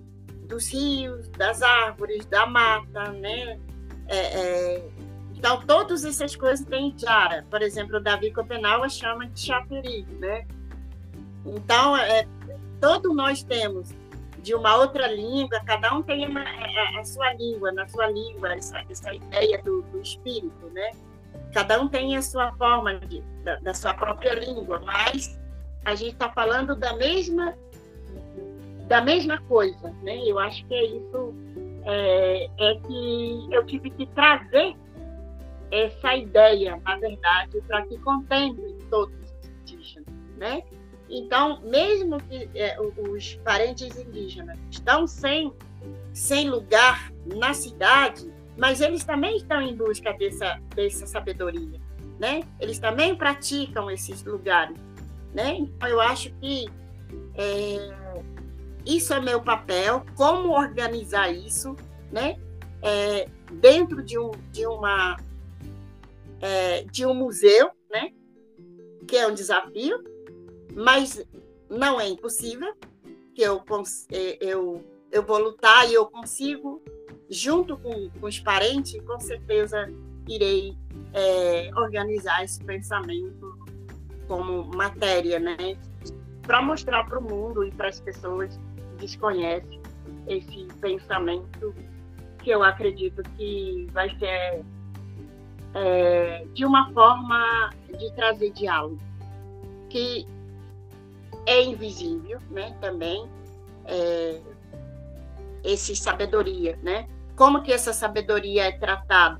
dos 0.47 0.71
rios, 0.71 1.27
das 1.29 1.61
árvores, 1.61 2.25
da 2.27 2.45
mata, 2.45 3.11
né? 3.11 3.59
É, 4.07 4.17
é, 4.17 4.89
então, 5.37 5.61
todas 5.61 6.03
essas 6.03 6.35
coisas 6.35 6.65
têm 6.65 6.95
Jara. 6.97 7.45
Por 7.49 7.61
exemplo, 7.61 7.97
o 7.97 7.99
Davi 7.99 8.33
Copenau 8.33 8.89
chama 8.89 9.27
de 9.27 9.39
Chapiri, 9.39 10.03
né? 10.19 10.47
Então, 11.45 11.95
é, 11.95 12.27
todos 12.81 13.15
nós 13.15 13.43
temos 13.43 13.93
de 14.41 14.55
uma 14.55 14.75
outra 14.77 15.07
língua, 15.07 15.61
cada 15.63 15.93
um 15.93 16.01
tem 16.01 16.27
uma, 16.27 16.41
a, 16.41 16.43
é, 16.43 16.95
é, 16.95 16.99
a, 16.99 17.03
sua 17.03 17.33
língua, 17.33 17.71
na 17.71 17.87
sua 17.87 18.07
língua, 18.07 18.55
essa, 18.55 18.83
essa 18.89 19.13
ideia 19.13 19.61
do, 19.61 19.83
do, 19.83 20.01
espírito, 20.01 20.67
né? 20.73 20.91
Cada 21.53 21.79
um 21.79 21.87
tem 21.87 22.17
a 22.17 22.21
sua 22.23 22.51
forma 22.53 22.95
de, 22.95 23.21
da, 23.43 23.57
da 23.57 23.73
sua 23.75 23.93
própria 23.93 24.33
língua, 24.33 24.81
mas 24.83 25.39
a 25.85 25.93
gente 25.93 26.13
está 26.13 26.29
falando 26.31 26.75
da 26.75 26.93
mesma 26.95 27.53
da 28.87 29.01
mesma 29.01 29.39
coisa, 29.41 29.93
né? 30.01 30.17
Eu 30.25 30.39
acho 30.39 30.65
que 30.65 30.73
é 30.73 30.85
isso 30.85 31.33
é, 31.85 32.49
é 32.57 32.75
que 32.75 33.47
eu 33.51 33.65
tive 33.65 33.91
que 33.91 34.07
trazer 34.07 34.75
essa 35.71 36.15
ideia, 36.15 36.79
na 36.83 36.97
verdade, 36.97 37.61
para 37.67 37.85
que 37.85 37.97
contemple 37.99 38.77
todos 38.89 39.15
os 39.15 39.49
indígenas, 39.49 40.13
né? 40.37 40.63
Então, 41.09 41.61
mesmo 41.61 42.21
que 42.23 42.49
é, 42.53 42.77
os 42.79 43.35
parentes 43.35 43.97
indígenas 43.97 44.57
estão 44.69 45.07
sem, 45.07 45.53
sem 46.13 46.49
lugar 46.49 47.11
na 47.25 47.53
cidade, 47.53 48.31
mas 48.57 48.81
eles 48.81 49.03
também 49.03 49.37
estão 49.37 49.61
em 49.61 49.75
busca 49.75 50.11
dessa, 50.13 50.59
dessa 50.75 51.05
sabedoria, 51.05 51.79
né? 52.19 52.41
Eles 52.59 52.79
também 52.79 53.15
praticam 53.15 53.89
esses 53.89 54.23
lugares, 54.23 54.77
né? 55.33 55.55
Então, 55.57 55.87
eu 55.87 56.01
acho 56.01 56.31
que 56.41 56.67
é, 57.35 57.93
isso 58.85 59.13
é 59.13 59.21
meu 59.21 59.41
papel, 59.41 60.05
como 60.15 60.49
organizar 60.49 61.31
isso, 61.31 61.75
né? 62.11 62.37
É, 62.81 63.27
dentro 63.53 64.03
de, 64.03 64.19
um, 64.19 64.31
de 64.51 64.65
uma 64.65 65.17
é, 66.41 66.83
de 66.83 67.05
um 67.05 67.13
museu, 67.13 67.71
né? 67.89 68.11
que 69.07 69.15
é 69.15 69.27
um 69.27 69.33
desafio, 69.33 70.03
mas 70.73 71.25
não 71.69 71.99
é 71.99 72.07
impossível, 72.07 72.73
que 73.33 73.41
eu, 73.41 73.63
é, 74.11 74.37
eu, 74.41 74.83
eu 75.11 75.23
vou 75.23 75.37
lutar 75.37 75.89
e 75.89 75.93
eu 75.93 76.05
consigo, 76.05 76.81
junto 77.29 77.77
com, 77.77 78.09
com 78.09 78.27
os 78.27 78.39
parentes, 78.39 78.99
com 79.01 79.19
certeza 79.19 79.91
irei 80.27 80.77
é, 81.13 81.71
organizar 81.75 82.43
esse 82.43 82.63
pensamento 82.63 83.57
como 84.27 84.65
matéria, 84.75 85.39
né? 85.39 85.55
para 86.47 86.61
mostrar 86.61 87.03
para 87.05 87.19
o 87.19 87.21
mundo 87.21 87.65
e 87.65 87.71
para 87.71 87.89
as 87.89 87.99
pessoas 87.99 88.57
que 88.57 89.01
desconhecem 89.01 89.81
esse 90.27 90.67
pensamento 90.79 91.75
que 92.41 92.49
eu 92.49 92.63
acredito 92.63 93.21
que 93.37 93.87
vai 93.91 94.09
ser 94.17 94.63
é, 95.77 96.43
de 96.53 96.65
uma 96.65 96.91
forma 96.91 97.69
de 97.99 98.11
trazer 98.13 98.51
diálogo, 98.51 98.99
que 99.89 100.27
é 101.45 101.63
invisível, 101.63 102.39
né, 102.49 102.75
também, 102.81 103.29
é, 103.85 104.41
esse 105.63 105.95
sabedoria, 105.95 106.77
né? 106.81 107.07
Como 107.35 107.61
que 107.61 107.71
essa 107.71 107.93
sabedoria 107.93 108.65
é 108.65 108.71
tratada? 108.71 109.39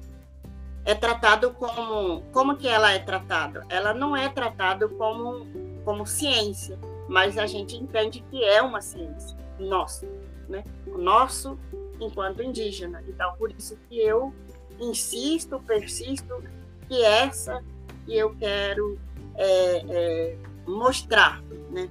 É 0.86 0.94
tratado 0.94 1.52
como, 1.54 2.22
como 2.32 2.56
que 2.56 2.68
ela 2.68 2.92
é 2.92 3.00
tratada? 3.00 3.66
Ela 3.70 3.94
não 3.94 4.16
é 4.16 4.30
tratada 4.30 4.88
como, 4.88 5.46
como 5.84 6.06
ciência, 6.06 6.80
mas 7.10 7.38
a 7.38 7.46
gente 7.46 7.76
entende 7.76 8.24
que 8.30 8.44
é 8.44 8.62
uma 8.62 8.80
ciência, 8.80 9.38
nosso, 9.60 10.06
né? 10.48 10.64
O 10.86 10.98
nosso 10.98 11.58
enquanto 12.00 12.44
indígena. 12.44 13.04
Então, 13.08 13.34
por 13.38 13.52
isso 13.52 13.78
que 13.90 14.00
eu 14.00 14.34
insisto, 14.80 15.60
persisto 15.60 16.44
que 16.88 17.04
essa 17.04 17.64
que 18.06 18.18
eu 18.18 18.34
quero 18.36 18.98
é, 19.36 19.84
é, 19.90 20.36
mostrar, 20.66 21.42
né? 21.72 21.90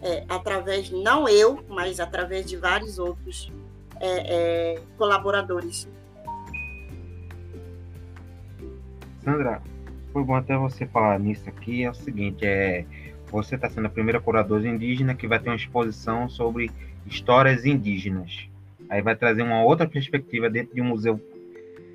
É, 0.00 0.24
através, 0.28 0.90
não 0.90 1.28
eu, 1.28 1.64
mas 1.68 1.98
através 1.98 2.46
de 2.46 2.56
vários 2.56 3.00
outros 3.00 3.50
é, 4.00 4.76
é, 4.76 4.80
colaboradores. 4.96 5.88
Sandra, 9.24 9.60
foi 10.12 10.22
bom 10.22 10.36
até 10.36 10.56
você 10.56 10.86
falar 10.86 11.18
nisso 11.18 11.48
aqui. 11.48 11.82
É 11.82 11.90
o 11.90 11.94
seguinte, 11.94 12.46
é, 12.46 12.86
você 13.30 13.56
está 13.56 13.68
sendo 13.68 13.86
a 13.86 13.90
primeira 13.90 14.20
curadora 14.20 14.66
indígena 14.66 15.14
que 15.14 15.26
vai 15.26 15.40
ter 15.40 15.50
uma 15.50 15.56
exposição 15.56 16.28
sobre 16.28 16.70
histórias 17.04 17.64
indígenas. 17.64 18.48
Aí 18.88 19.02
vai 19.02 19.16
trazer 19.16 19.42
uma 19.42 19.62
outra 19.62 19.86
perspectiva 19.86 20.48
dentro 20.48 20.74
de 20.74 20.80
um 20.80 20.86
museu 20.86 21.20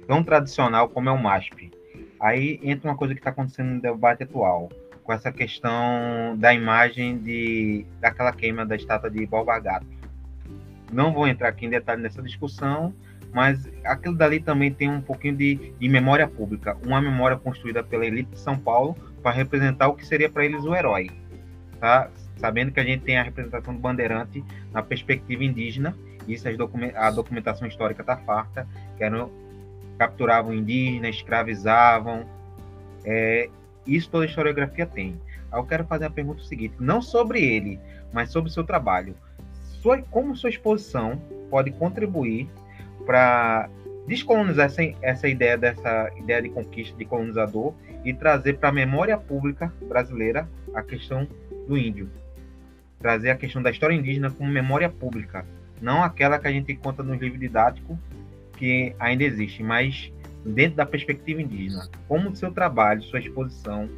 tão 0.07 0.23
tradicional 0.23 0.89
como 0.89 1.09
é 1.09 1.11
o 1.11 1.21
MASP. 1.21 1.71
Aí 2.19 2.59
entra 2.63 2.89
uma 2.89 2.97
coisa 2.97 3.13
que 3.13 3.19
está 3.19 3.31
acontecendo 3.31 3.75
no 3.75 3.81
debate 3.81 4.23
atual, 4.23 4.69
com 5.03 5.11
essa 5.11 5.31
questão 5.31 6.35
da 6.37 6.53
imagem 6.53 7.17
de 7.17 7.85
daquela 7.99 8.31
queima 8.31 8.65
da 8.65 8.75
estátua 8.75 9.09
de 9.09 9.25
Borba 9.25 9.59
Gato. 9.59 9.85
Não 10.91 11.11
vou 11.11 11.27
entrar 11.27 11.49
aqui 11.49 11.65
em 11.65 11.69
detalhe 11.69 12.01
nessa 12.01 12.21
discussão, 12.21 12.93
mas 13.33 13.67
aquilo 13.83 14.15
dali 14.15 14.39
também 14.39 14.71
tem 14.71 14.89
um 14.89 15.01
pouquinho 15.01 15.35
de, 15.35 15.73
de 15.77 15.89
memória 15.89 16.27
pública, 16.27 16.77
uma 16.85 17.01
memória 17.01 17.35
construída 17.35 17.83
pela 17.83 18.05
elite 18.05 18.29
de 18.31 18.39
São 18.39 18.57
Paulo 18.57 18.95
para 19.21 19.31
representar 19.31 19.87
o 19.87 19.95
que 19.95 20.05
seria 20.05 20.29
para 20.29 20.45
eles 20.45 20.63
o 20.63 20.75
herói, 20.75 21.09
tá? 21.79 22.09
Sabendo 22.37 22.71
que 22.71 22.79
a 22.79 22.83
gente 22.83 23.03
tem 23.03 23.17
a 23.17 23.23
representação 23.23 23.73
do 23.73 23.79
bandeirante 23.79 24.43
na 24.71 24.83
perspectiva 24.83 25.43
indígena, 25.43 25.95
isso 26.27 26.47
a 26.95 27.11
documentação 27.11 27.67
histórica 27.67 28.01
está 28.01 28.17
farta, 28.17 28.67
que 28.97 29.03
capturavam 29.97 30.53
indígenas, 30.53 31.15
escravizavam. 31.15 32.25
É, 33.05 33.49
isso 33.85 34.09
toda 34.09 34.25
a 34.25 34.27
historiografia 34.27 34.85
tem. 34.85 35.19
Eu 35.51 35.63
quero 35.65 35.85
fazer 35.85 36.05
a 36.05 36.09
pergunta 36.09 36.43
seguinte, 36.43 36.75
não 36.79 37.01
sobre 37.01 37.43
ele, 37.43 37.79
mas 38.11 38.31
sobre 38.31 38.49
o 38.49 38.53
seu 38.53 38.63
trabalho. 38.63 39.15
Sua, 39.81 40.01
como 40.01 40.35
sua 40.35 40.49
exposição 40.49 41.21
pode 41.49 41.71
contribuir 41.71 42.49
para 43.05 43.69
descolonizar 44.07 44.65
essa, 44.65 44.81
essa 45.01 45.27
ideia 45.27 45.57
dessa 45.57 46.11
ideia 46.17 46.41
de 46.41 46.49
conquista 46.49 46.97
de 46.97 47.05
colonizador 47.05 47.73
e 48.03 48.13
trazer 48.13 48.57
para 48.57 48.69
a 48.69 48.71
memória 48.71 49.17
pública 49.17 49.71
brasileira 49.87 50.47
a 50.73 50.81
questão 50.81 51.27
do 51.67 51.77
índio. 51.77 52.09
Trazer 52.99 53.29
a 53.29 53.35
questão 53.35 53.61
da 53.61 53.69
história 53.69 53.93
indígena 53.93 54.31
como 54.31 54.49
memória 54.49 54.89
pública, 54.89 55.45
não 55.81 56.03
aquela 56.03 56.39
que 56.39 56.47
a 56.47 56.51
gente 56.51 56.73
conta 56.75 57.03
nos 57.03 57.19
livros 57.19 57.39
didáticos 57.39 57.97
que 58.57 58.95
ainda 58.99 59.23
existe, 59.23 59.63
mas 59.63 60.11
dentro 60.45 60.77
da 60.77 60.85
perspectiva 60.85 61.41
indígena. 61.41 61.89
Como 62.07 62.29
o 62.29 62.35
seu 62.35 62.51
trabalho, 62.51 63.01
sua 63.03 63.19
exposição 63.19 63.89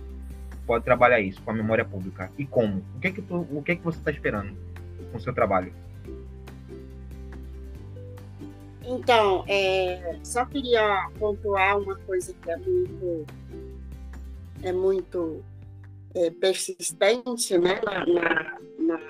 pode 0.66 0.84
trabalhar 0.84 1.20
isso 1.20 1.42
com 1.42 1.52
a 1.52 1.54
memória 1.54 1.86
pública 1.86 2.32
e 2.38 2.46
como? 2.46 2.84
O 2.96 3.00
que 3.00 3.08
é 3.08 3.12
que, 3.12 3.22
tu, 3.22 3.48
o 3.52 3.62
que, 3.64 3.74
é 3.74 3.76
que 3.76 3.84
você 3.84 3.98
está 3.98 4.12
esperando 4.12 4.56
com 5.12 5.18
o 5.18 5.22
seu 5.22 5.34
trabalho? 5.34 5.74
Então, 8.88 9.44
é, 9.48 10.20
só 10.24 10.46
queria 10.46 11.10
pontuar 11.18 11.80
uma 11.80 11.96
coisa 11.96 12.34
que 12.34 12.52
é 12.52 12.58
muito, 12.58 13.26
é 14.62 14.72
muito 14.72 15.44
é, 16.14 16.30
persistente 16.30 17.58
né, 17.58 17.82
na, 17.84 18.06
na, 18.80 19.02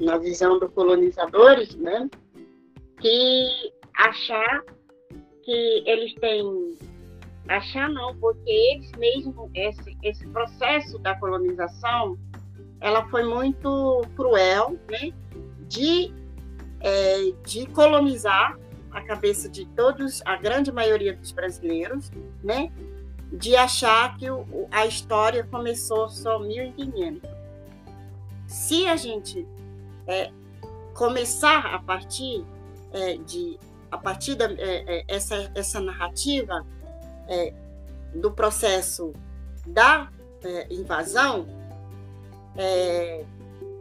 na, 0.00 0.18
visão 0.18 0.58
dos 0.58 0.72
colonizadores, 0.72 1.74
né, 1.76 2.08
que 2.98 3.72
achar 3.94 4.64
que 5.50 5.82
eles 5.84 6.14
têm 6.14 6.78
achar 7.48 7.88
não, 7.88 8.16
porque 8.18 8.48
eles 8.48 8.92
mesmos 8.92 9.50
esse 9.52 9.96
esse 10.00 10.24
processo 10.28 10.96
da 11.00 11.16
colonização, 11.16 12.16
ela 12.80 13.08
foi 13.08 13.24
muito 13.24 14.02
cruel, 14.14 14.78
né, 14.88 15.12
de 15.66 16.14
é, 16.80 17.32
de 17.44 17.66
colonizar 17.66 18.56
a 18.92 19.00
cabeça 19.02 19.48
de 19.48 19.66
todos, 19.66 20.22
a 20.24 20.36
grande 20.36 20.70
maioria 20.70 21.14
dos 21.14 21.32
brasileiros, 21.32 22.10
né? 22.42 22.72
De 23.32 23.54
achar 23.56 24.16
que 24.16 24.28
o, 24.30 24.68
a 24.70 24.86
história 24.86 25.44
começou 25.44 26.08
só 26.08 26.38
1500. 26.38 27.28
Se 28.46 28.86
a 28.86 28.96
gente 28.96 29.46
é, 30.06 30.30
começar 30.94 31.66
a 31.66 31.78
partir 31.78 32.44
é, 32.92 33.16
de 33.18 33.58
a 33.90 33.98
partir 33.98 34.34
da 34.34 34.46
é, 34.46 34.98
é 34.98 35.04
essa 35.08 35.50
essa 35.54 35.80
narrativa 35.80 36.64
é, 37.28 37.52
do 38.14 38.30
processo 38.30 39.12
da 39.66 40.10
é, 40.42 40.66
invasão, 40.72 41.46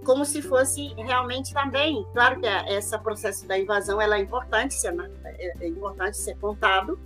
como 0.06 0.24
se 0.26 0.41
fosse 0.41 0.93
realmente 0.95 1.54
também. 1.54 2.06
Claro 2.13 2.39
que 2.39 2.48
esse 2.48 2.98
processo 3.00 3.48
da 3.48 3.58
invasão 3.58 4.00
ela 4.02 4.17
é 4.17 4.19
importante 4.19 4.74
ser, 4.74 4.93
é, 5.26 5.54
é 5.60 5.67
importante 5.67 6.17
ser 6.17 6.38
contado, 6.38 7.00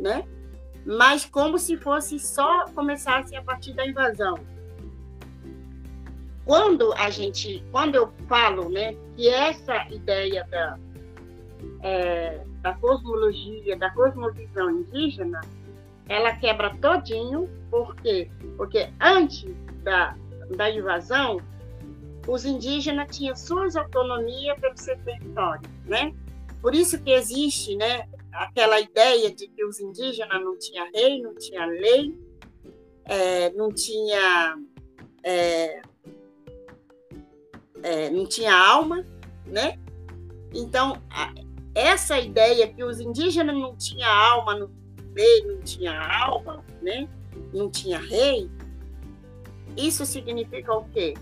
né? 0.00 0.26
Mas 0.84 1.24
como 1.24 1.58
se 1.58 1.76
fosse 1.76 2.18
só 2.18 2.66
começasse 2.74 3.36
a 3.36 3.42
partir 3.42 3.72
da 3.72 3.86
invasão. 3.86 4.36
Quando 6.44 6.92
a 6.94 7.08
gente, 7.08 7.64
quando 7.70 7.94
eu 7.94 8.12
falo, 8.28 8.68
né, 8.68 8.96
que 9.16 9.28
essa 9.28 9.86
ideia 9.90 10.44
da 10.50 10.76
é, 11.82 12.40
da 12.62 12.74
cosmologia, 12.74 13.76
da 13.76 13.90
cosmovisão 13.90 14.70
indígena, 14.70 15.40
ela 16.08 16.34
quebra 16.36 16.74
todinho, 16.76 17.48
por 17.70 17.94
quê? 17.96 18.30
Porque 18.56 18.90
antes 19.00 19.50
da, 19.82 20.16
da 20.56 20.70
invasão, 20.70 21.40
os 22.26 22.44
indígenas 22.44 23.16
tinham 23.16 23.34
suas 23.34 23.76
autonomias 23.76 24.58
pelo 24.60 24.76
seu 24.76 24.96
território, 24.98 25.68
né? 25.86 26.14
Por 26.60 26.74
isso 26.74 27.02
que 27.02 27.10
existe, 27.10 27.74
né, 27.76 28.08
aquela 28.32 28.78
ideia 28.78 29.34
de 29.34 29.48
que 29.48 29.64
os 29.64 29.80
indígenas 29.80 30.40
não 30.42 30.56
tinham 30.56 30.88
rei, 30.92 31.20
não 31.20 31.34
tinha 31.34 31.66
lei, 31.66 32.16
é, 33.04 33.50
não 33.50 33.72
tinha 33.72 34.56
é, 35.24 35.82
é, 37.82 38.10
não 38.10 38.26
tinha 38.26 38.54
alma, 38.54 39.04
né? 39.44 39.78
Então 40.54 41.00
essa 41.74 42.18
ideia 42.18 42.68
que 42.68 42.82
os 42.84 43.00
indígenas 43.00 43.54
não 43.54 43.76
tinham 43.76 44.10
alma, 44.10 44.58
não 44.58 44.70
lei, 45.14 45.46
não 45.46 45.60
tinha 45.60 45.98
alma, 46.00 46.64
né? 46.80 47.08
Não 47.52 47.70
tinha 47.70 47.98
rei. 47.98 48.50
Isso 49.76 50.04
significa 50.04 50.72
o 50.74 50.84
quê? 50.90 51.14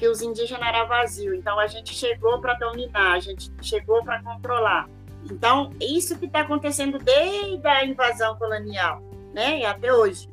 que 0.00 0.08
os 0.08 0.22
indígenas 0.22 0.66
eram 0.66 0.88
vazios. 0.88 1.36
Então 1.36 1.60
a 1.60 1.66
gente 1.66 1.94
chegou 1.94 2.40
para 2.40 2.54
dominar, 2.54 3.12
a 3.12 3.20
gente 3.20 3.52
chegou 3.60 4.02
para 4.02 4.20
controlar. 4.22 4.88
Então 5.30 5.70
isso 5.78 6.18
que 6.18 6.24
está 6.24 6.40
acontecendo 6.40 6.98
desde 6.98 7.68
a 7.68 7.84
invasão 7.84 8.34
colonial, 8.36 9.02
né, 9.34 9.60
e 9.60 9.64
até 9.66 9.92
hoje. 9.92 10.30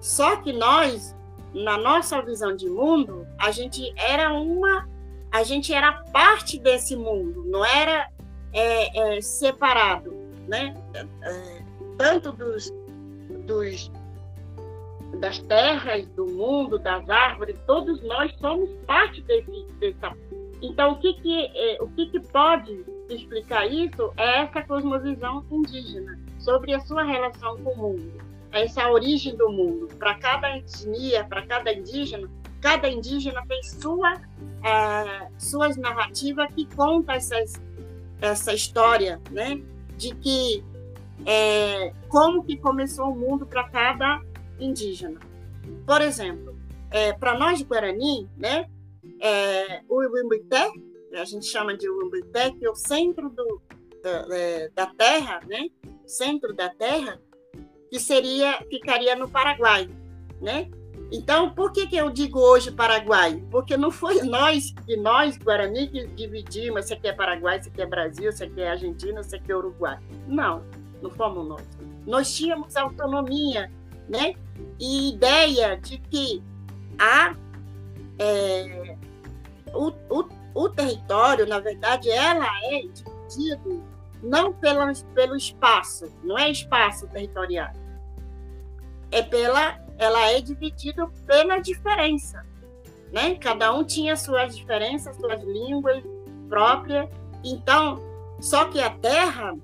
Só 0.00 0.36
que 0.36 0.52
nós, 0.52 1.16
na 1.52 1.76
nossa 1.76 2.22
visão 2.22 2.54
de 2.54 2.70
mundo, 2.70 3.26
a 3.36 3.50
gente 3.50 3.92
era 3.96 4.32
uma, 4.32 4.88
a 5.32 5.42
gente 5.42 5.74
era 5.74 5.92
parte 6.12 6.56
desse 6.56 6.94
mundo, 6.94 7.44
não 7.44 7.64
era 7.64 8.08
é, 8.56 9.16
é, 9.16 9.20
separado, 9.20 10.14
né? 10.48 10.74
É, 11.22 11.62
tanto 11.98 12.32
dos, 12.32 12.72
dos 13.46 13.92
das 15.20 15.38
terras, 15.40 16.06
do 16.08 16.26
mundo, 16.26 16.78
das 16.78 17.08
árvores, 17.08 17.56
todos 17.66 18.02
nós 18.02 18.34
somos 18.38 18.68
parte 18.86 19.22
desse, 19.22 19.66
dessa. 19.78 20.12
Então, 20.60 20.92
o 20.92 20.98
que 20.98 21.14
que, 21.14 21.46
é, 21.54 21.78
o 21.80 21.88
que 21.88 22.06
que 22.06 22.20
pode 22.20 22.84
explicar 23.08 23.66
isso 23.66 24.12
é 24.16 24.42
essa 24.42 24.62
cosmovisão 24.62 25.44
indígena 25.50 26.18
sobre 26.38 26.74
a 26.74 26.80
sua 26.80 27.04
relação 27.04 27.56
com 27.58 27.70
o 27.70 27.76
mundo, 27.76 28.12
essa 28.50 28.90
origem 28.90 29.36
do 29.36 29.50
mundo. 29.50 29.88
Para 29.98 30.14
cada 30.16 30.56
etnia, 30.56 31.24
para 31.24 31.46
cada 31.46 31.72
indígena, 31.72 32.28
cada 32.60 32.88
indígena 32.88 33.42
tem 33.46 33.62
sua 33.62 34.14
é, 34.64 35.28
suas 35.38 35.76
narrativas 35.76 36.48
que 36.54 36.66
conta 36.74 37.12
essas, 37.12 37.52
essa 38.20 38.52
história, 38.52 39.20
né? 39.30 39.60
De 39.96 40.14
que 40.14 40.64
é, 41.24 41.92
como 42.08 42.44
que 42.44 42.56
começou 42.56 43.10
o 43.10 43.16
mundo 43.16 43.46
para 43.46 43.68
cada 43.68 44.22
indígena. 44.58 45.20
Por 45.86 46.00
exemplo, 46.00 46.58
é, 46.90 47.12
para 47.12 47.38
nós 47.38 47.58
de 47.58 47.64
Guarani, 47.64 48.28
né, 48.36 48.68
é, 49.20 49.82
o 49.88 49.98
Uimbuité, 49.98 50.70
a 51.14 51.24
gente 51.24 51.46
chama 51.46 51.76
de 51.76 51.88
Uimbuité, 51.88 52.50
que 52.50 52.64
é 52.64 52.70
o 52.70 52.74
centro 52.74 53.30
do, 53.30 53.62
da, 54.02 54.36
é, 54.36 54.70
da 54.74 54.86
terra, 54.86 55.40
né, 55.48 55.68
centro 56.06 56.54
da 56.54 56.68
terra, 56.68 57.20
que 57.90 57.98
seria 57.98 58.58
ficaria 58.68 59.16
no 59.16 59.28
Paraguai, 59.28 59.88
né? 60.40 60.68
Então, 61.12 61.50
por 61.50 61.72
que, 61.72 61.86
que 61.86 61.96
eu 61.96 62.10
digo 62.10 62.40
hoje 62.40 62.72
Paraguai? 62.72 63.42
Porque 63.50 63.76
não 63.76 63.90
foi 63.90 64.22
nós, 64.22 64.74
que 64.84 64.96
nós, 64.96 65.36
Guarani, 65.36 65.88
que 65.88 66.06
dividimos 66.08 66.86
se 66.86 66.94
aqui 66.94 67.08
é 67.08 67.12
Paraguai, 67.12 67.62
se 67.62 67.68
aqui 67.68 67.80
é 67.82 67.86
Brasil, 67.86 68.32
se 68.32 68.42
aqui 68.42 68.60
é 68.60 68.70
Argentina, 68.70 69.22
se 69.22 69.36
aqui 69.36 69.52
é 69.52 69.56
Uruguai. 69.56 69.98
Não, 70.26 70.64
não 71.00 71.10
fomos 71.10 71.46
nós. 71.46 71.62
Nós 72.06 72.34
tínhamos 72.34 72.76
autonomia 72.76 73.70
né? 74.08 74.34
E 74.78 75.10
ideia 75.10 75.76
de 75.76 75.98
que 75.98 76.42
a, 76.98 77.34
é, 78.18 78.96
o, 79.72 79.92
o, 80.10 80.28
o 80.54 80.68
território, 80.68 81.46
na 81.46 81.58
verdade, 81.58 82.10
ela 82.10 82.46
é 82.64 82.82
dividido 82.82 83.82
não 84.22 84.52
pelo, 84.52 84.80
pelo 85.14 85.36
espaço, 85.36 86.10
não 86.22 86.38
é 86.38 86.50
espaço 86.50 87.06
territorial. 87.08 87.72
É 89.10 89.22
pela, 89.22 89.78
ela 89.98 90.30
é 90.30 90.40
dividida 90.40 91.06
pela 91.26 91.58
diferença, 91.58 92.44
né? 93.12 93.34
Cada 93.36 93.72
um 93.72 93.84
tinha 93.84 94.16
suas 94.16 94.56
diferenças, 94.56 95.16
suas 95.16 95.42
línguas 95.42 96.02
próprias. 96.48 97.08
Então, 97.44 98.00
só 98.40 98.66
que 98.66 98.80
a 98.80 98.90
terra, 98.90 99.56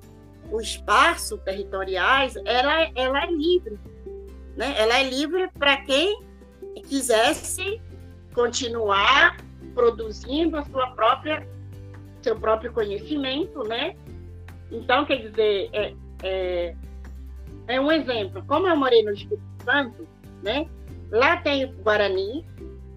o 0.51 0.61
espaço 0.61 1.39
territoriais, 1.39 2.35
ela, 2.45 2.91
ela 2.95 3.25
é 3.25 3.31
livre 3.31 3.79
né? 4.57 4.75
Ela 4.77 5.01
é 5.01 5.09
livre 5.09 5.49
para 5.59 5.79
quem 5.79 6.23
quisesse 6.87 7.81
continuar 8.35 9.37
produzindo 9.75 10.57
a 10.57 10.65
sua 10.65 10.91
própria 10.91 11.47
seu 12.23 12.39
próprio 12.39 12.73
conhecimento, 12.73 13.65
né? 13.65 13.97
Então, 14.71 15.05
quer 15.05 15.17
dizer, 15.17 15.69
é, 15.73 15.93
é, 16.23 16.77
é 17.67 17.81
um 17.81 17.91
exemplo. 17.91 18.45
Como 18.47 18.69
eu 18.69 18.77
morei 18.77 19.03
no 19.03 19.11
Espírito 19.11 19.43
Santo, 19.65 20.07
né? 20.43 20.69
Lá 21.11 21.37
tem 21.37 21.65
o 21.65 21.73
Guarani 21.83 22.45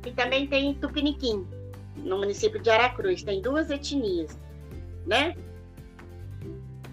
e 0.06 0.12
também 0.12 0.48
tem 0.48 0.74
Tupiniquim, 0.76 1.46
no 1.98 2.18
município 2.18 2.62
de 2.62 2.70
Aracruz. 2.70 3.24
Tem 3.24 3.42
duas 3.42 3.70
etnias, 3.70 4.38
né? 5.06 5.36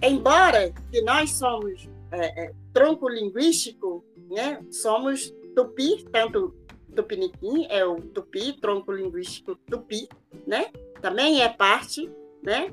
Embora 0.01 0.73
que 0.91 1.01
nós 1.03 1.31
somos 1.31 1.89
é, 2.11 2.45
é, 2.45 2.53
tronco 2.73 3.09
linguístico 3.09 4.05
né? 4.33 4.61
Somos 4.71 5.33
tupi, 5.55 6.05
tanto 6.11 6.55
tupiniquim, 6.95 7.67
é 7.69 7.85
o 7.85 7.97
tupi, 7.97 8.55
tronco 8.61 8.93
linguístico 8.93 9.57
tupi, 9.67 10.09
né? 10.47 10.67
Também 11.01 11.43
é 11.43 11.49
parte, 11.49 12.11
né? 12.43 12.73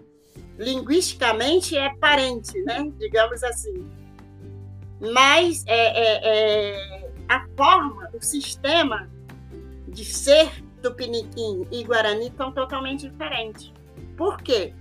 Linguisticamente 0.57 1.77
é 1.77 1.93
parente, 1.95 2.61
né? 2.63 2.91
Digamos 2.97 3.43
assim. 3.43 3.87
Mas 4.99 5.65
é, 5.67 5.73
é, 5.75 6.19
é 6.23 7.08
a 7.29 7.45
forma, 7.55 8.09
o 8.13 8.21
sistema 8.21 9.09
de 9.87 10.03
ser 10.03 10.63
tupiniquim 10.81 11.67
e 11.71 11.83
guarani 11.83 12.33
são 12.35 12.51
totalmente 12.51 13.07
diferentes. 13.07 13.71
Por 14.17 14.41
quê? 14.41 14.73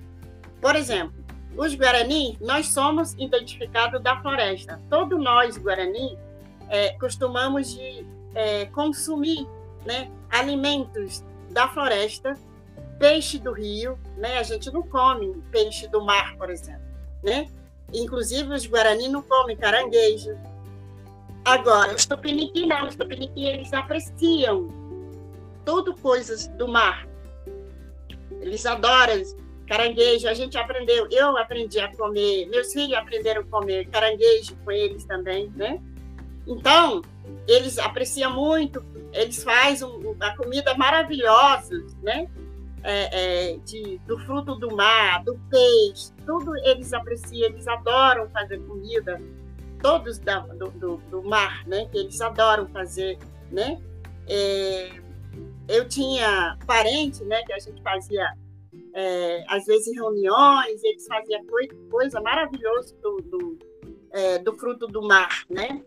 Por 0.61 0.75
exemplo, 0.75 1.15
os 1.57 1.75
guarani, 1.75 2.39
nós 2.41 2.69
somos 2.69 3.15
identificados 3.15 4.03
da 4.03 4.21
floresta. 4.21 4.81
Todos 4.89 5.23
nós, 5.23 5.57
guarani, 5.59 6.19
é, 6.69 6.91
costumamos 6.99 7.75
de 7.75 8.07
é, 8.35 8.67
consumir 8.67 9.47
né, 9.85 10.11
alimentos 10.31 11.25
da 11.51 11.69
floresta, 11.69 12.35
peixe 12.99 13.39
do 13.39 13.53
rio, 13.53 13.99
né? 14.17 14.39
A 14.39 14.43
gente 14.43 14.71
não 14.71 14.83
come 14.83 15.35
peixe 15.51 15.89
do 15.89 16.05
mar, 16.05 16.37
por 16.37 16.51
exemplo, 16.51 16.83
né? 17.23 17.49
Inclusive 17.93 18.53
os 18.53 18.67
guarani 18.67 19.09
não 19.09 19.23
comem 19.23 19.57
caranguejo. 19.57 20.37
Agora, 21.49 21.95
os 21.95 22.05
tupiniquim 22.05 22.67
não, 22.67 22.87
os 22.87 22.95
tupiniquim 22.95 23.47
eles 23.47 23.73
apreciam 23.73 24.69
tudo 25.65 25.95
coisas 25.95 26.47
do 26.49 26.69
mar. 26.69 27.09
Eles 28.43 28.67
adoram 28.67 29.23
caranguejo, 29.67 30.29
a 30.29 30.35
gente 30.35 30.59
aprendeu, 30.59 31.09
eu 31.11 31.39
aprendi 31.39 31.81
a 31.81 31.95
comer, 31.97 32.47
meus 32.51 32.71
filhos 32.71 32.99
aprenderam 32.99 33.41
a 33.41 33.45
comer 33.45 33.87
caranguejo 33.89 34.57
com 34.63 34.71
eles 34.71 35.05
também, 35.05 35.51
né? 35.57 35.81
Então, 36.47 37.01
eles 37.47 37.79
apreciam 37.79 38.33
muito, 38.35 38.85
eles 39.15 39.43
fazem 39.43 39.89
a 40.21 40.37
comida 40.37 40.75
maravilhosa, 40.75 41.83
né? 42.03 42.29
É, 42.83 43.53
é, 43.53 43.57
de, 43.65 43.99
do 44.07 44.19
fruto 44.21 44.55
do 44.55 44.77
mar, 44.77 45.25
do 45.25 45.39
peixe, 45.51 46.13
tudo 46.27 46.57
eles 46.59 46.93
apreciam, 46.93 47.49
eles 47.49 47.67
adoram 47.67 48.29
fazer 48.31 48.59
comida, 48.61 49.21
todos 49.79 50.19
da, 50.19 50.41
do, 50.41 50.71
do, 50.71 50.97
do, 51.11 51.23
mar, 51.23 51.67
né? 51.67 51.87
Que 51.91 51.99
eles 51.99 52.21
adoram 52.21 52.69
fazer, 52.69 53.19
né? 53.51 53.81
É, 54.29 54.91
eu 55.69 55.89
tinha 55.89 56.59
parente, 56.67 57.25
né? 57.25 57.43
Que 57.45 57.53
a 57.53 57.59
gente 57.59 57.83
fazia 57.83 58.33
é, 58.95 59.45
às 59.49 59.65
vezes 59.67 59.95
reuniões, 59.95 60.83
eles 60.83 61.07
faziam 61.07 61.45
coisa, 61.47 61.75
coisa 61.91 62.21
maravilhosa 62.21 62.95
do, 63.03 63.17
do, 63.23 63.59
é, 64.11 64.39
do 64.39 64.57
fruto 64.57 64.87
do 64.87 65.03
mar, 65.03 65.45
né? 65.49 65.83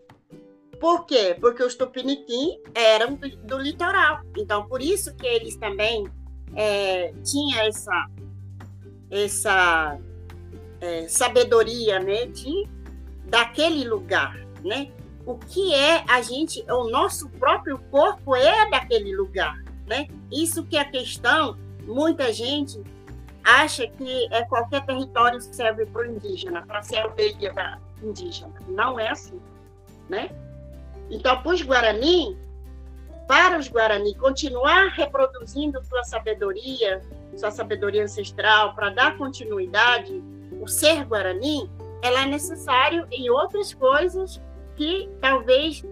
Por 0.80 1.06
quê? 1.06 1.36
Porque 1.40 1.62
os 1.62 1.74
tupiniquim 1.74 2.58
eram 2.74 3.14
do, 3.14 3.28
do 3.36 3.58
litoral. 3.58 4.22
Então, 4.36 4.66
por 4.66 4.82
isso 4.82 5.14
que 5.14 5.26
eles 5.26 5.56
também 5.56 6.08
é, 6.56 7.12
tinham 7.22 7.60
essa, 7.60 8.10
essa 9.10 9.98
é, 10.80 11.06
sabedoria 11.06 12.00
né, 12.00 12.26
de, 12.26 12.66
daquele 13.32 13.88
lugar. 13.88 14.36
Né? 14.62 14.92
O 15.24 15.38
que 15.38 15.74
é 15.74 16.04
a 16.06 16.20
gente, 16.20 16.62
o 16.70 16.90
nosso 16.90 17.30
próprio 17.30 17.78
corpo 17.90 18.36
é 18.36 18.68
daquele 18.68 19.16
lugar. 19.16 19.56
Né? 19.86 20.06
Isso 20.30 20.62
que 20.64 20.76
é 20.76 20.82
a 20.82 20.84
questão, 20.84 21.56
muita 21.84 22.30
gente 22.30 22.80
acha 23.42 23.88
que 23.88 24.28
é 24.30 24.44
qualquer 24.44 24.84
território 24.84 25.40
serve 25.40 25.86
para 25.86 26.02
o 26.02 26.04
indígena, 26.04 26.62
para 26.62 26.82
ser 26.82 26.98
aldeia 26.98 27.80
indígena. 28.02 28.52
Não 28.68 29.00
é 29.00 29.08
assim. 29.08 29.40
Né? 30.10 30.30
Então, 31.10 31.42
para 31.42 31.52
os 31.52 31.62
Guarani, 31.62 32.36
para 33.26 33.58
os 33.58 33.66
Guarani 33.66 34.14
continuar 34.14 34.88
reproduzindo 34.90 35.82
sua 35.84 36.04
sabedoria, 36.04 37.02
sua 37.34 37.50
sabedoria 37.50 38.04
ancestral, 38.04 38.74
para 38.74 38.90
dar 38.90 39.16
continuidade, 39.16 40.22
o 40.60 40.68
ser 40.68 41.04
Guarani, 41.06 41.68
ela 42.02 42.22
é 42.22 42.26
necessário 42.26 43.06
em 43.10 43.30
outras 43.30 43.72
coisas 43.72 44.40
que 44.76 45.08
talvez, 45.20 45.82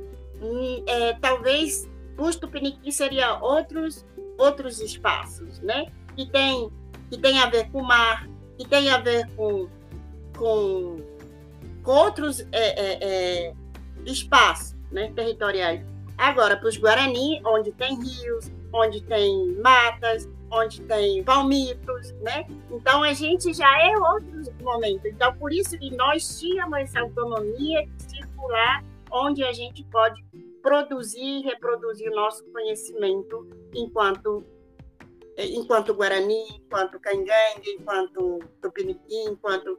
é, 0.87 1.15
talvez 1.15 1.89
os 2.19 2.37
Tupiniquim 2.37 2.91
seria 2.91 3.39
outros 3.39 4.05
outros 4.37 4.81
espaços, 4.81 5.61
né? 5.61 5.87
Que 6.17 6.27
tem 6.27 6.71
que 7.11 7.19
tem 7.19 7.39
a 7.39 7.49
ver 7.49 7.71
com 7.71 7.79
o 7.81 7.85
mar, 7.87 8.29
que 8.59 8.67
tem 8.67 8.91
a 8.91 8.99
ver 8.99 9.29
com 9.37 9.69
com, 10.37 10.97
com 11.83 11.91
outros 11.91 12.41
é, 12.53 13.49
é 13.49 13.55
espaços 14.07 14.77
né, 14.91 15.13
territoriais. 15.15 15.85
Agora, 16.17 16.57
para 16.57 16.69
os 16.69 16.77
Guarani, 16.77 17.41
onde 17.45 17.73
tem 17.73 17.99
rios, 18.01 18.51
onde 18.73 19.03
tem 19.03 19.55
matas, 19.63 20.29
onde 20.51 20.81
tem 20.83 21.23
palmitos, 21.23 22.13
né? 22.23 22.47
Então, 22.71 23.03
a 23.03 23.13
gente 23.13 23.53
já 23.53 23.71
é 23.83 23.97
outro 23.97 24.53
momento. 24.63 25.07
Então, 25.07 25.35
por 25.37 25.53
isso 25.53 25.79
que 25.79 25.95
nós 25.95 26.41
tínhamos 26.41 26.79
essa 26.79 27.01
autonomia 27.01 27.89
circular, 27.99 28.85
onde 29.11 29.45
a 29.45 29.53
gente 29.53 29.85
pode 29.85 30.23
produzir 30.63 31.41
e 31.41 31.43
reproduzir 31.43 32.11
o 32.11 32.15
nosso 32.15 32.45
conhecimento 32.53 33.49
enquanto 33.75 34.45
enquanto 35.39 35.95
Guarani, 35.95 36.45
enquanto 36.57 37.01
Cangangue, 37.01 37.71
enquanto 37.79 38.41
Tupiniquim, 38.61 39.31
enquanto... 39.31 39.79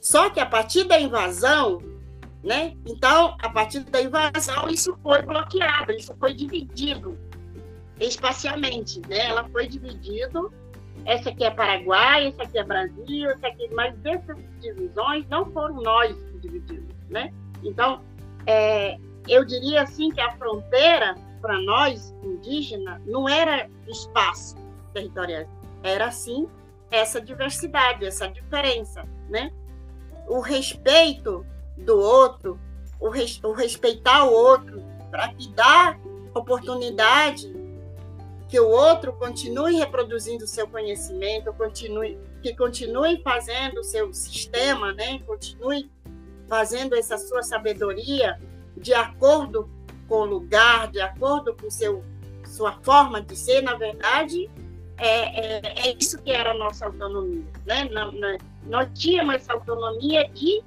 Só 0.00 0.30
que 0.30 0.40
a 0.40 0.46
partir 0.46 0.84
da 0.84 0.98
invasão, 0.98 1.78
né? 2.42 2.74
Então, 2.86 3.36
a 3.42 3.50
partir 3.50 3.80
da 3.80 4.00
invasão, 4.00 4.68
isso 4.70 4.96
foi 5.02 5.20
bloqueado, 5.20 5.92
isso 5.92 6.14
foi 6.18 6.32
dividido 6.32 7.18
espacialmente, 8.00 9.00
né? 9.08 9.26
Ela 9.26 9.48
foi 9.48 9.66
dividido. 9.66 10.52
Essa 11.04 11.30
aqui 11.30 11.44
é 11.44 11.50
Paraguai, 11.50 12.28
essa 12.28 12.42
aqui 12.42 12.58
é 12.58 12.64
Brasil, 12.64 13.30
essa 13.30 13.46
aqui, 13.46 13.68
mas 13.72 13.94
essas 14.04 14.36
divisões 14.60 15.26
não 15.28 15.50
foram 15.52 15.80
nós 15.82 16.16
que 16.16 16.38
dividimos, 16.38 16.94
né? 17.08 17.32
Então, 17.62 18.02
é, 18.46 18.96
eu 19.28 19.44
diria 19.44 19.82
assim 19.82 20.10
que 20.10 20.20
a 20.20 20.32
fronteira 20.36 21.14
para 21.40 21.60
nós 21.62 22.14
indígenas 22.24 23.00
não 23.06 23.28
era 23.28 23.68
espaço 23.86 24.56
territorial, 24.92 25.46
era 25.82 26.10
sim 26.10 26.48
essa 26.90 27.20
diversidade, 27.20 28.04
essa 28.04 28.28
diferença, 28.28 29.04
né? 29.28 29.52
O 30.26 30.40
respeito 30.40 31.46
do 31.76 31.98
outro, 31.98 32.58
o, 32.98 33.08
res, 33.08 33.40
o 33.44 33.52
respeitar 33.52 34.24
o 34.24 34.32
outro, 34.32 34.82
para 35.10 35.28
que 35.34 35.48
dá 35.52 35.96
oportunidade 36.34 37.52
que 38.48 38.60
o 38.60 38.68
outro 38.68 39.12
continue 39.12 39.76
reproduzindo 39.76 40.44
o 40.44 40.46
seu 40.46 40.68
conhecimento, 40.68 41.52
continue, 41.52 42.18
que 42.42 42.54
continue 42.54 43.20
fazendo 43.22 43.80
o 43.80 43.84
seu 43.84 44.12
sistema, 44.12 44.92
né? 44.92 45.18
continue 45.26 45.90
fazendo 46.48 46.94
essa 46.94 47.18
sua 47.18 47.42
sabedoria 47.42 48.38
de 48.76 48.94
acordo 48.94 49.68
com 50.08 50.20
o 50.20 50.24
lugar, 50.24 50.90
de 50.90 51.00
acordo 51.00 51.54
com 51.54 51.68
seu, 51.68 52.04
sua 52.44 52.72
forma 52.82 53.20
de 53.20 53.34
ser, 53.34 53.62
na 53.62 53.74
verdade, 53.74 54.48
é, 54.96 55.56
é, 55.56 55.88
é 55.88 55.96
isso 55.98 56.22
que 56.22 56.30
era 56.30 56.52
a 56.52 56.54
nossa 56.54 56.86
autonomia. 56.86 57.44
Né? 57.66 57.88
Não, 57.90 58.12
não, 58.12 58.38
nós 58.66 58.88
tínhamos 58.94 59.34
essa 59.34 59.54
autonomia 59.54 60.28
de 60.28 60.62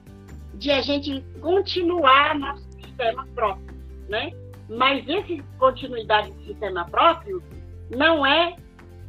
de 0.60 0.72
a 0.72 0.82
gente 0.82 1.24
continuar 1.40 2.38
nosso 2.38 2.64
sistema 2.74 3.26
próprio, 3.34 3.74
né? 4.10 4.32
Mas 4.68 5.08
esse 5.08 5.42
continuidade 5.58 6.32
do 6.32 6.46
sistema 6.46 6.86
próprio 6.86 7.42
não 7.90 8.26
é 8.26 8.56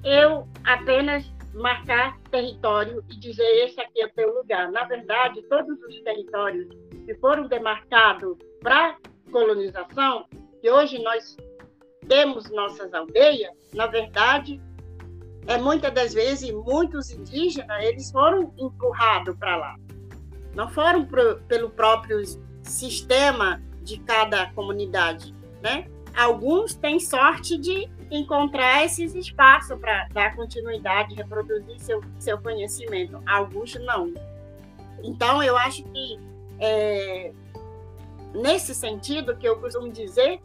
eu 0.05 0.47
apenas 0.65 1.31
marcar 1.55 2.19
território 2.31 3.05
e 3.11 3.19
dizer 3.19 3.49
esse 3.65 3.81
aqui 3.81 4.01
é 4.01 4.07
o 4.07 4.13
teu 4.13 4.35
lugar. 4.35 4.71
Na 4.71 4.85
verdade, 4.85 5.43
todos 5.43 5.81
os 5.83 6.01
territórios 6.03 6.69
que 7.05 7.15
foram 7.17 7.49
demarcados 7.49 8.37
para 8.61 8.97
colonização, 9.31 10.27
que 10.61 10.71
hoje 10.71 11.03
nós 11.03 11.37
temos 12.09 12.51
nossas 12.51 12.93
aldeias, 12.95 13.53
na 13.73 13.87
verdade, 13.87 14.61
é 15.47 15.57
muitas 15.59 15.93
das 15.93 16.15
vezes 16.15 16.51
muitos 16.53 17.11
indígenas 17.11 17.85
eles 17.85 18.11
foram 18.11 18.53
empurrados 18.59 19.37
para 19.37 19.57
lá 19.57 19.77
não 20.55 20.69
foram 20.69 21.05
pro, 21.05 21.41
pelo 21.43 21.71
próprio 21.71 22.21
sistema 22.63 23.63
de 23.83 23.99
cada 24.01 24.51
comunidade, 24.53 25.35
né? 25.63 25.87
Alguns 26.15 26.75
têm 26.75 26.99
sorte 26.99 27.57
de 27.57 27.89
encontrar 28.11 28.85
esses 28.85 29.15
espaços 29.15 29.79
para 29.79 30.09
dar 30.09 30.35
continuidade, 30.35 31.15
reproduzir 31.15 31.79
seu, 31.81 32.03
seu 32.19 32.39
conhecimento. 32.39 33.23
Alguns 33.27 33.75
não. 33.77 34.13
Então, 35.03 35.43
eu 35.43 35.57
acho 35.57 35.85
que 35.85 36.19
é, 36.59 37.33
nesse 38.35 38.75
sentido 38.75 39.37
que 39.37 39.49
eu 39.49 39.57
costumo 39.57 39.91
dizer 39.91 40.41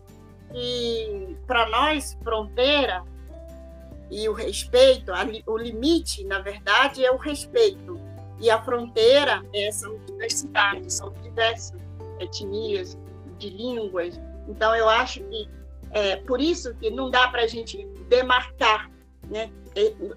que 0.52 1.38
para 1.48 1.68
nós 1.70 2.18
fronteira 2.24 3.04
e 4.10 4.30
o 4.30 4.34
respeito, 4.34 5.12
o 5.48 5.58
limite, 5.58 6.24
na 6.24 6.40
verdade, 6.40 7.04
é 7.04 7.12
o 7.12 7.18
respeito 7.18 8.00
e 8.40 8.50
a 8.50 8.62
fronteira 8.62 9.44
é, 9.54 9.72
são 9.72 9.98
diversidades, 10.06 10.94
são 10.94 11.12
diversas 11.24 11.80
etnias, 12.20 12.98
de 13.38 13.50
línguas. 13.50 14.20
Então, 14.48 14.76
eu 14.76 14.88
acho 14.88 15.22
que 15.24 15.50
é, 15.96 16.18
por 16.18 16.42
isso 16.42 16.76
que 16.76 16.90
não 16.92 17.10
dá 17.10 17.30
para 17.30 17.44
a 17.44 17.48
gente 17.48 17.88
demarcar, 18.10 18.92
né? 19.30 19.50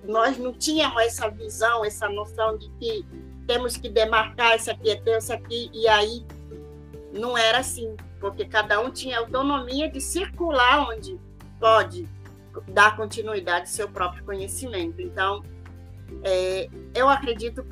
Nós 0.03 0.37
não 0.37 0.53
tínhamos 0.53 1.01
essa 1.01 1.29
visão, 1.31 1.85
essa 1.85 2.09
noção 2.09 2.59
de 2.59 2.69
que 2.81 3.07
temos 3.47 3.77
que 3.77 3.89
demarcar 3.89 4.57
esse 4.57 4.69
aqui 4.71 4.91
é 4.91 4.97
teu, 4.97 5.17
esse 5.17 5.33
aqui, 5.33 5.71
e 5.73 5.87
aí 5.87 6.27
não 7.13 7.39
era 7.39 7.59
assim, 7.59 7.97
porque 8.19 8.45
cada 8.45 8.81
um 8.81 8.91
tinha 8.91 9.21
autonomia 9.21 9.89
de 9.89 10.01
circular 10.01 10.89
onde 10.91 11.17
pode 11.61 12.09
dar 12.67 12.97
continuidade 12.97 13.61
ao 13.61 13.67
seu 13.67 13.89
próprio 13.89 14.25
conhecimento. 14.25 15.01
Então, 15.01 15.45
é, 16.25 16.69
eu 16.93 17.09
acredito 17.09 17.65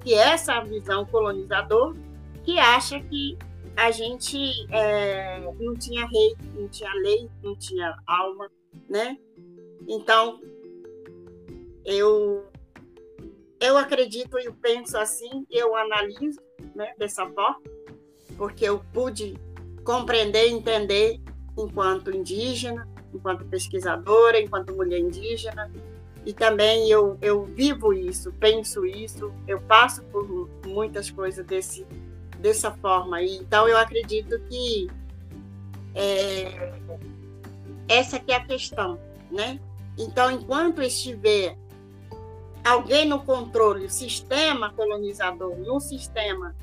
que 0.00 0.14
essa 0.14 0.60
visão 0.60 1.04
colonizador 1.04 1.96
que 2.44 2.56
acha 2.60 3.00
que 3.00 3.36
a 3.78 3.92
gente 3.92 4.36
é, 4.72 5.40
não 5.60 5.72
tinha 5.76 6.04
rei, 6.04 6.36
não 6.52 6.68
tinha 6.68 6.92
lei, 6.94 7.30
não 7.40 7.54
tinha 7.54 7.96
alma, 8.08 8.50
né? 8.88 9.16
Então, 9.86 10.40
eu 11.84 12.44
eu 13.60 13.76
acredito 13.76 14.36
e 14.38 14.50
penso 14.52 14.98
assim, 14.98 15.46
eu 15.48 15.76
analiso 15.76 16.40
né, 16.74 16.92
dessa 16.98 17.24
forma, 17.26 17.60
porque 18.36 18.64
eu 18.64 18.82
pude 18.92 19.36
compreender, 19.84 20.48
entender 20.48 21.20
enquanto 21.56 22.10
indígena, 22.10 22.86
enquanto 23.14 23.44
pesquisadora, 23.44 24.40
enquanto 24.40 24.74
mulher 24.74 24.98
indígena, 24.98 25.70
e 26.26 26.32
também 26.32 26.90
eu, 26.90 27.16
eu 27.22 27.44
vivo 27.44 27.92
isso, 27.92 28.32
penso 28.40 28.84
isso, 28.84 29.32
eu 29.46 29.60
passo 29.60 30.02
por 30.04 30.26
muitas 30.66 31.10
coisas 31.10 31.44
desse, 31.46 31.86
dessa 32.38 32.70
forma. 32.70 33.22
Então, 33.22 33.68
eu 33.68 33.76
acredito 33.76 34.38
que 34.48 34.88
é, 35.94 36.72
essa 37.88 38.18
que 38.18 38.32
é 38.32 38.36
a 38.36 38.44
questão, 38.44 38.98
né? 39.30 39.58
Então, 39.96 40.30
enquanto 40.30 40.82
estiver 40.82 41.56
alguém 42.64 43.06
no 43.06 43.20
controle, 43.20 43.86
o 43.86 43.90
sistema 43.90 44.72
colonizador, 44.72 45.56
no 45.56 45.80
sistema 45.80 46.54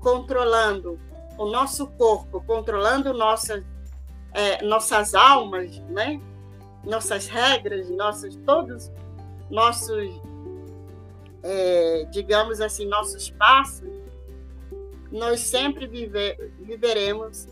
controlando 0.00 0.98
o 1.36 1.46
nosso 1.46 1.86
corpo, 1.86 2.42
controlando 2.46 3.12
nossas, 3.12 3.64
é, 4.32 4.62
nossas 4.64 5.14
almas, 5.14 5.78
né? 5.88 6.20
nossas 6.84 7.26
regras, 7.26 7.90
nossos 7.90 8.36
todos 8.36 8.90
nossos, 9.50 10.20
é, 11.42 12.06
digamos 12.10 12.60
assim, 12.60 12.86
nossos 12.86 13.30
passos, 13.30 13.88
nós 15.10 15.40
sempre 15.40 15.86
viver, 15.86 16.52
viveremos 16.60 17.48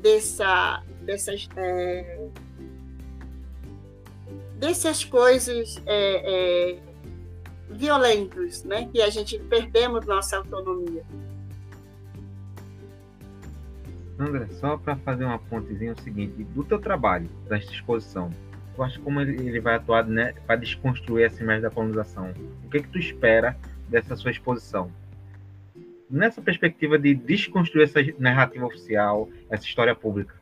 dessa, 0.00 0.82
dessas, 1.02 1.48
é, 1.56 2.28
dessas 4.58 5.04
coisas 5.04 5.82
é, 5.86 6.72
é 6.74 6.78
violentas, 7.70 8.64
né? 8.64 8.88
Que 8.92 9.02
a 9.02 9.10
gente 9.10 9.38
perdemos 9.40 10.06
nossa 10.06 10.38
autonomia. 10.38 11.04
André, 14.18 14.46
só 14.60 14.78
para 14.78 14.96
fazer 14.96 15.24
uma 15.24 15.38
pontezinha, 15.38 15.90
é 15.90 15.92
o 15.92 16.00
seguinte, 16.00 16.42
do 16.42 16.64
teu 16.64 16.78
trabalho, 16.78 17.28
desta 17.48 17.70
exposição, 17.72 18.30
tu 18.74 18.82
acha 18.82 18.98
como 19.00 19.20
ele, 19.20 19.46
ele 19.46 19.60
vai 19.60 19.74
atuar 19.74 20.06
né, 20.06 20.32
para 20.46 20.56
desconstruir 20.56 21.26
essa 21.26 21.42
imagem 21.42 21.62
da 21.62 21.70
colonização? 21.70 22.32
O 22.64 22.70
que 22.70 22.80
que 22.80 22.88
tu 22.88 22.98
espera 22.98 23.56
dessa 23.88 24.16
sua 24.16 24.30
exposição? 24.30 24.90
Nessa 26.08 26.40
perspectiva 26.40 26.98
de 26.98 27.14
desconstruir 27.14 27.84
essa 27.84 28.00
narrativa 28.18 28.64
oficial, 28.66 29.28
essa 29.50 29.64
história 29.64 29.94
pública. 29.94 30.34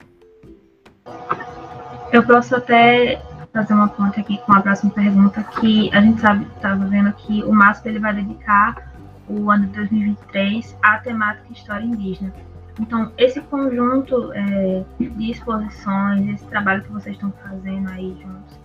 Eu 2.13 2.23
posso 2.25 2.55
até 2.55 3.21
fazer 3.53 3.73
uma 3.73 3.89
ponte 3.89 4.21
aqui 4.21 4.39
com 4.39 4.53
a 4.53 4.61
próxima 4.61 4.91
pergunta, 4.93 5.43
que 5.61 5.91
a 5.95 6.01
gente 6.01 6.21
sabe, 6.21 6.47
estava 6.57 6.85
vendo 6.87 7.13
que 7.13 7.43
o 7.45 7.53
MASP 7.53 7.89
ele 7.89 7.99
vai 7.99 8.15
dedicar 8.15 8.93
o 9.29 9.51
ano 9.51 9.67
de 9.67 9.73
2023 9.73 10.77
à 10.83 10.99
temática 10.99 11.53
história 11.53 11.85
indígena. 11.85 12.35
Então, 12.81 13.13
esse 13.17 13.41
conjunto 13.41 14.33
é, 14.33 14.85
de 14.99 15.31
exposições, 15.31 16.29
esse 16.29 16.47
trabalho 16.47 16.83
que 16.83 16.93
vocês 16.93 17.15
estão 17.15 17.33
fazendo 17.43 17.89
aí 17.91 18.17
juntos, 18.21 18.59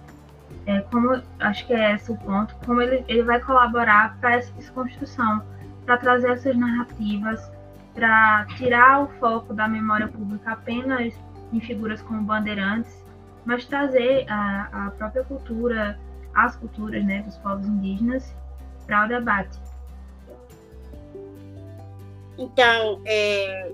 é, 0.66 0.82
como 0.82 1.22
acho 1.40 1.68
que 1.68 1.74
é 1.74 1.94
esse 1.94 2.12
o 2.12 2.18
ponto, 2.18 2.56
como 2.66 2.82
ele, 2.82 3.04
ele 3.08 3.24
vai 3.24 3.40
colaborar 3.40 4.18
para 4.20 4.36
essa 4.36 4.52
desconstrução, 4.54 5.42
para 5.90 5.98
trazer 5.98 6.30
essas 6.30 6.56
narrativas, 6.56 7.52
para 7.96 8.46
tirar 8.58 9.06
o 9.06 9.08
foco 9.20 9.56
da 9.56 9.68
memória 9.68 10.08
pública 10.08 10.52
apenas 10.52 11.16
em 11.52 11.60
figuras 11.60 12.00
como 12.04 12.22
bandeirantes, 12.22 13.04
mas 13.44 13.66
trazer 13.66 14.30
a, 14.30 14.86
a 14.86 14.92
própria 14.92 15.24
cultura, 15.24 16.00
as 16.36 16.56
culturas 16.58 17.04
né, 17.04 17.24
dos 17.24 17.36
povos 17.40 17.66
indígenas 17.66 18.36
para 18.86 19.06
o 19.06 19.08
debate. 19.08 19.58
Então, 22.38 23.02
é, 23.08 23.72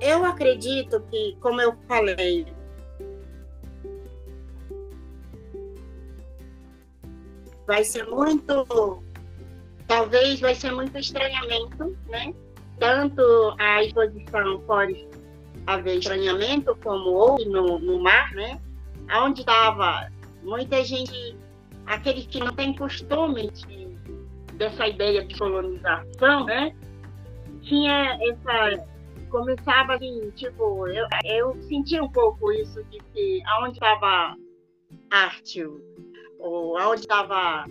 eu 0.00 0.24
acredito 0.24 1.02
que, 1.10 1.36
como 1.38 1.60
eu 1.60 1.76
falei, 1.86 2.46
vai 7.66 7.84
ser 7.84 8.06
muito, 8.06 9.04
talvez 9.88 10.38
vai 10.38 10.54
ser 10.54 10.70
muito 10.72 10.96
estranhamento, 10.96 11.96
né? 12.08 12.32
Tanto 12.78 13.22
a 13.58 13.82
exposição 13.82 14.60
pode 14.60 15.08
haver 15.66 15.98
estranhamento, 15.98 16.76
como 16.84 17.10
houve 17.10 17.46
no, 17.46 17.78
no 17.78 18.00
mar, 18.00 18.32
né? 18.34 18.60
Onde 19.24 19.40
estava 19.40 20.08
muita 20.42 20.84
gente, 20.84 21.36
aqueles 21.86 22.26
que 22.26 22.38
não 22.38 22.54
têm 22.54 22.74
costume 22.74 23.50
de, 23.50 23.88
dessa 24.54 24.86
ideia 24.86 25.24
de 25.24 25.36
colonização, 25.36 26.44
né? 26.44 26.76
Tinha 27.62 28.18
essa 28.22 28.86
começava 29.30 29.94
assim, 29.94 30.30
tipo, 30.36 30.86
eu, 30.86 31.06
eu 31.24 31.62
senti 31.62 32.00
um 32.00 32.08
pouco 32.08 32.50
isso 32.52 32.82
de 32.84 32.98
que 33.12 33.42
aonde 33.44 33.74
estava 33.74 34.34
arte, 35.10 35.66
ou 36.38 36.78
aonde 36.78 37.02
estava 37.02 37.66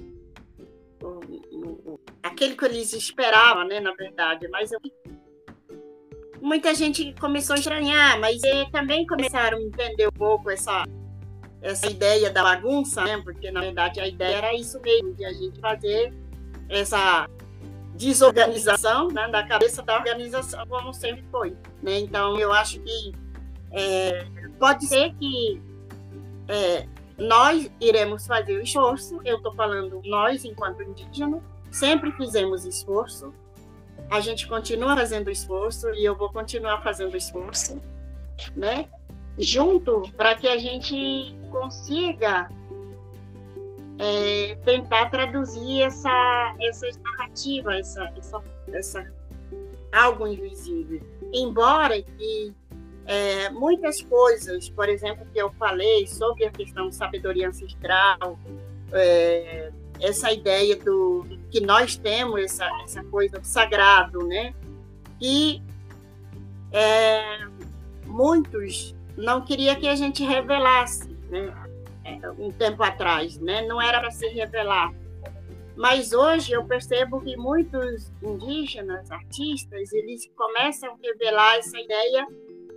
aquele 2.27 2.55
que 2.55 2.65
eles 2.65 2.93
esperavam, 2.93 3.67
né, 3.67 3.79
na 3.79 3.93
verdade, 3.93 4.47
mas 4.49 4.71
eu, 4.71 4.79
muita 6.41 6.73
gente 6.73 7.13
começou 7.19 7.55
a 7.55 7.59
estranhar, 7.59 8.19
mas 8.19 8.39
também 8.71 9.05
começaram 9.05 9.57
a 9.57 9.61
entender 9.61 10.07
um 10.07 10.11
pouco 10.11 10.49
essa 10.49 10.83
essa 11.59 11.87
ideia 11.87 12.29
da 12.29 12.43
bagunça, 12.43 13.03
né, 13.03 13.19
porque 13.23 13.51
na 13.51 13.61
verdade 13.61 13.99
a 13.99 14.07
ideia 14.07 14.37
era 14.37 14.53
isso 14.53 14.79
mesmo, 14.79 15.13
de 15.15 15.25
a 15.25 15.33
gente 15.33 15.59
fazer 15.59 16.13
essa 16.69 17.27
desorganização 17.95 19.07
né, 19.07 19.27
da 19.29 19.43
cabeça 19.43 19.81
da 19.81 19.95
organização, 19.95 20.65
como 20.67 20.93
sempre 20.93 21.25
foi. 21.31 21.55
Né? 21.81 21.99
Então, 21.99 22.39
eu 22.39 22.53
acho 22.53 22.79
que 22.79 23.11
é, 23.71 24.25
pode 24.59 24.85
ser 24.85 25.13
que 25.15 25.61
é, 26.47 26.87
nós 27.17 27.69
iremos 27.81 28.27
fazer 28.27 28.57
o 28.57 28.61
esforço, 28.61 29.19
eu 29.25 29.37
estou 29.37 29.53
falando 29.55 29.99
nós, 30.05 30.45
enquanto 30.45 30.83
indígena, 30.83 31.41
sempre 31.77 32.11
fizemos 32.13 32.65
esforço, 32.65 33.33
a 34.09 34.19
gente 34.19 34.47
continua 34.47 34.95
fazendo 34.95 35.29
esforço 35.29 35.89
e 35.93 36.03
eu 36.03 36.15
vou 36.15 36.31
continuar 36.31 36.81
fazendo 36.81 37.15
esforço, 37.15 37.79
né? 38.55 38.87
Junto 39.37 40.03
para 40.15 40.35
que 40.35 40.47
a 40.47 40.57
gente 40.57 41.35
consiga 41.51 42.49
é, 43.99 44.55
tentar 44.65 45.09
traduzir 45.09 45.81
essa, 45.81 46.55
essa 46.61 46.87
narrativa, 47.03 47.75
essa, 47.75 48.11
essa, 48.17 48.43
essa 48.73 49.13
algo 49.91 50.25
invisível. 50.25 51.01
Embora 51.33 52.01
que 52.01 52.53
é, 53.05 53.49
muitas 53.51 54.01
coisas, 54.01 54.69
por 54.69 54.89
exemplo, 54.89 55.27
que 55.31 55.39
eu 55.39 55.51
falei 55.53 56.07
sobre 56.07 56.45
a 56.45 56.51
questão 56.51 56.89
de 56.89 56.95
sabedoria 56.95 57.49
ancestral, 57.49 58.39
é, 58.91 59.71
essa 59.99 60.31
ideia 60.31 60.75
do 60.75 61.25
que 61.49 61.59
nós 61.59 61.95
temos 61.97 62.41
essa, 62.41 62.65
essa 62.83 63.03
coisa 63.05 63.39
do 63.39 63.45
sagrado, 63.45 64.25
né? 64.27 64.53
E 65.21 65.61
é, 66.71 67.47
muitos 68.05 68.95
não 69.15 69.43
queria 69.43 69.75
que 69.75 69.87
a 69.87 69.95
gente 69.95 70.23
revelasse, 70.23 71.09
né? 71.29 71.53
um 72.37 72.51
tempo 72.51 72.81
atrás, 72.83 73.37
né? 73.39 73.65
Não 73.67 73.81
era 73.81 73.99
para 73.99 74.11
se 74.11 74.27
revelar. 74.27 74.93
Mas 75.75 76.11
hoje 76.11 76.53
eu 76.53 76.65
percebo 76.65 77.21
que 77.21 77.35
muitos 77.37 78.11
indígenas, 78.21 79.11
artistas, 79.11 79.91
eles 79.93 80.29
começam 80.35 80.91
a 80.91 80.97
revelar 81.01 81.57
essa 81.57 81.77
ideia. 81.79 82.25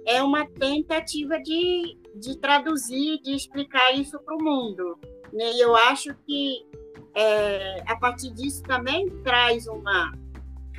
É 0.05 0.23
uma 0.23 0.47
tentativa 0.47 1.39
de, 1.41 1.97
de 2.14 2.37
traduzir, 2.39 3.21
de 3.23 3.35
explicar 3.35 3.93
isso 3.93 4.18
para 4.21 4.35
o 4.35 4.43
mundo. 4.43 4.99
Né? 5.33 5.53
E 5.53 5.61
eu 5.61 5.74
acho 5.76 6.14
que 6.26 6.66
é, 7.14 7.83
a 7.87 7.97
partir 7.97 8.31
disso 8.31 8.62
também 8.62 9.09
traz 9.22 9.66
uma 9.66 10.12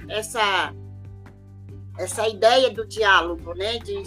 essa 0.07 0.73
essa 1.97 2.27
ideia 2.27 2.69
do 2.71 2.85
diálogo, 2.85 3.53
né? 3.53 3.77
De, 3.79 4.03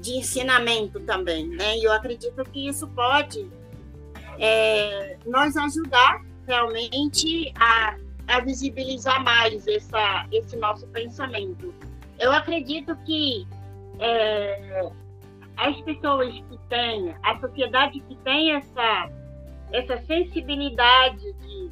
de 0.00 0.18
ensinamento 0.18 1.00
também, 1.00 1.48
né? 1.48 1.78
E 1.78 1.84
eu 1.84 1.92
acredito 1.92 2.42
que 2.50 2.68
isso 2.68 2.86
pode 2.88 3.48
é, 4.38 5.16
nos 5.24 5.56
ajudar 5.56 6.22
realmente 6.46 7.52
a, 7.58 7.96
a 8.28 8.40
visibilizar 8.40 9.22
mais 9.22 9.66
essa, 9.66 10.26
esse 10.32 10.56
nosso 10.56 10.86
pensamento. 10.88 11.72
Eu 12.18 12.32
acredito 12.32 12.94
que 13.04 13.46
é, 13.98 14.90
as 15.56 15.80
pessoas 15.82 16.32
que 16.32 16.58
têm, 16.68 17.14
a 17.22 17.38
sociedade 17.40 18.00
que 18.00 18.16
tem 18.16 18.52
essa, 18.52 19.10
essa 19.74 20.00
sensibilidade 20.06 21.32
de, 21.32 21.70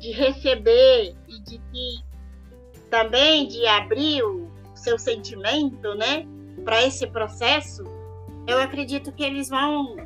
de 0.00 0.10
receber 0.10 1.14
e 1.28 1.40
de 1.40 1.58
que 1.58 2.04
também 2.90 3.46
de 3.46 3.64
abrir 3.64 4.24
o 4.24 4.50
seu 4.74 4.98
sentimento, 4.98 5.94
né, 5.94 6.26
para 6.64 6.82
esse 6.82 7.06
processo, 7.06 7.84
eu 8.46 8.58
acredito 8.58 9.12
que 9.12 9.22
eles 9.22 9.48
vão, 9.48 9.96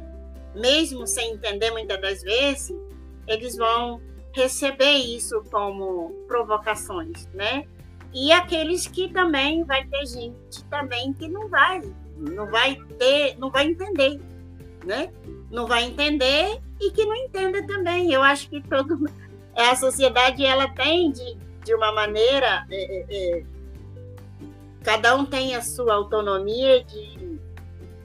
mesmo 0.54 1.06
sem 1.06 1.32
entender 1.32 1.70
muitas 1.70 1.98
das 2.00 2.22
vezes, 2.22 2.76
eles 3.26 3.56
vão 3.56 4.02
receber 4.34 4.96
isso 4.96 5.42
como 5.50 6.10
provocações, 6.28 7.26
né? 7.32 7.66
E 8.12 8.30
aqueles 8.32 8.86
que 8.86 9.08
também 9.08 9.64
vai 9.64 9.86
ter 9.86 10.04
gente 10.06 10.64
também 10.68 11.12
que 11.14 11.28
não 11.28 11.48
vai, 11.48 11.80
não 12.16 12.50
vai 12.50 12.76
ter, 12.98 13.38
não 13.38 13.50
vai 13.50 13.66
entender, 13.66 14.20
né? 14.84 15.10
Não 15.50 15.66
vai 15.66 15.84
entender 15.84 16.60
e 16.80 16.90
que 16.90 17.04
não 17.04 17.14
entenda 17.14 17.64
também. 17.66 18.12
Eu 18.12 18.22
acho 18.22 18.48
que 18.48 18.60
todo 18.62 19.04
a 19.54 19.76
sociedade 19.76 20.44
ela 20.44 20.68
tem 20.74 21.10
de, 21.10 21.36
de 21.64 21.74
uma 21.74 21.92
maneira 21.92 22.66
é, 22.70 22.76
é, 22.76 23.06
é, 23.10 23.44
cada 24.82 25.14
um 25.14 25.26
tem 25.26 25.54
a 25.54 25.62
sua 25.62 25.94
autonomia 25.94 26.82
de, 26.84 27.38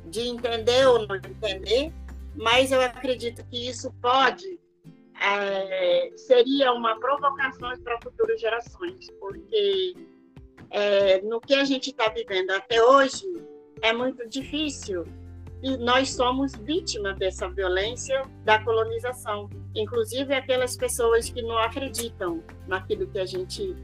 de 0.05 0.21
entender 0.21 0.85
ou 0.87 1.07
não 1.07 1.15
entender, 1.15 1.93
mas 2.35 2.71
eu 2.71 2.81
acredito 2.81 3.45
que 3.45 3.69
isso 3.69 3.93
pode 4.01 4.59
é, 5.21 6.11
seria 6.17 6.73
uma 6.73 6.99
provocação 6.99 7.71
para 7.81 7.97
futuras 8.01 8.39
gerações, 8.41 9.09
porque 9.19 9.95
é, 10.69 11.21
no 11.21 11.39
que 11.39 11.55
a 11.55 11.63
gente 11.63 11.91
está 11.91 12.09
vivendo 12.09 12.51
até 12.51 12.83
hoje 12.83 13.25
é 13.81 13.93
muito 13.93 14.27
difícil 14.27 15.05
e 15.65 15.77
nós 15.77 16.13
somos 16.13 16.53
vítimas 16.53 17.17
dessa 17.17 17.49
violência 17.49 18.21
da 18.43 18.63
colonização, 18.63 19.49
inclusive 19.73 20.31
aquelas 20.31 20.77
pessoas 20.77 21.27
que 21.27 21.41
não 21.41 21.57
acreditam 21.57 22.43
naquilo 22.67 23.07
que 23.07 23.17
a 23.17 23.25
gente 23.25 23.75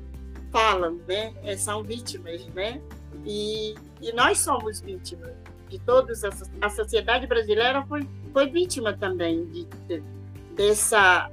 fala, 0.51 0.91
né? 1.07 1.33
É, 1.41 1.57
são 1.57 1.81
vítimas, 1.81 2.45
né? 2.49 2.79
E, 3.25 3.73
e 3.99 4.13
nós 4.13 4.37
somos 4.37 4.79
vítimas 4.79 5.31
de 5.69 5.79
todos 5.79 6.23
a, 6.61 6.69
sociedade 6.69 7.25
brasileira 7.25 7.83
foi 7.87 8.07
foi 8.31 8.47
vítima 8.47 8.95
também 8.95 9.47
de, 9.47 9.65
de 9.87 10.03
dessa 10.55 11.31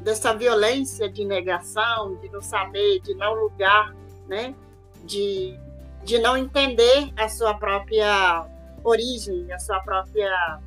dessa 0.00 0.34
violência 0.34 1.08
de 1.08 1.24
negação, 1.24 2.16
de 2.16 2.28
não 2.28 2.42
saber, 2.42 2.98
de 3.02 3.14
não 3.14 3.34
lugar, 3.34 3.94
né? 4.26 4.52
De, 5.04 5.56
de 6.02 6.18
não 6.18 6.36
entender 6.36 7.12
a 7.16 7.28
sua 7.28 7.54
própria 7.54 8.57
origem, 8.84 9.50
a 9.52 9.58
sua 9.58 9.80
própria 9.80 10.60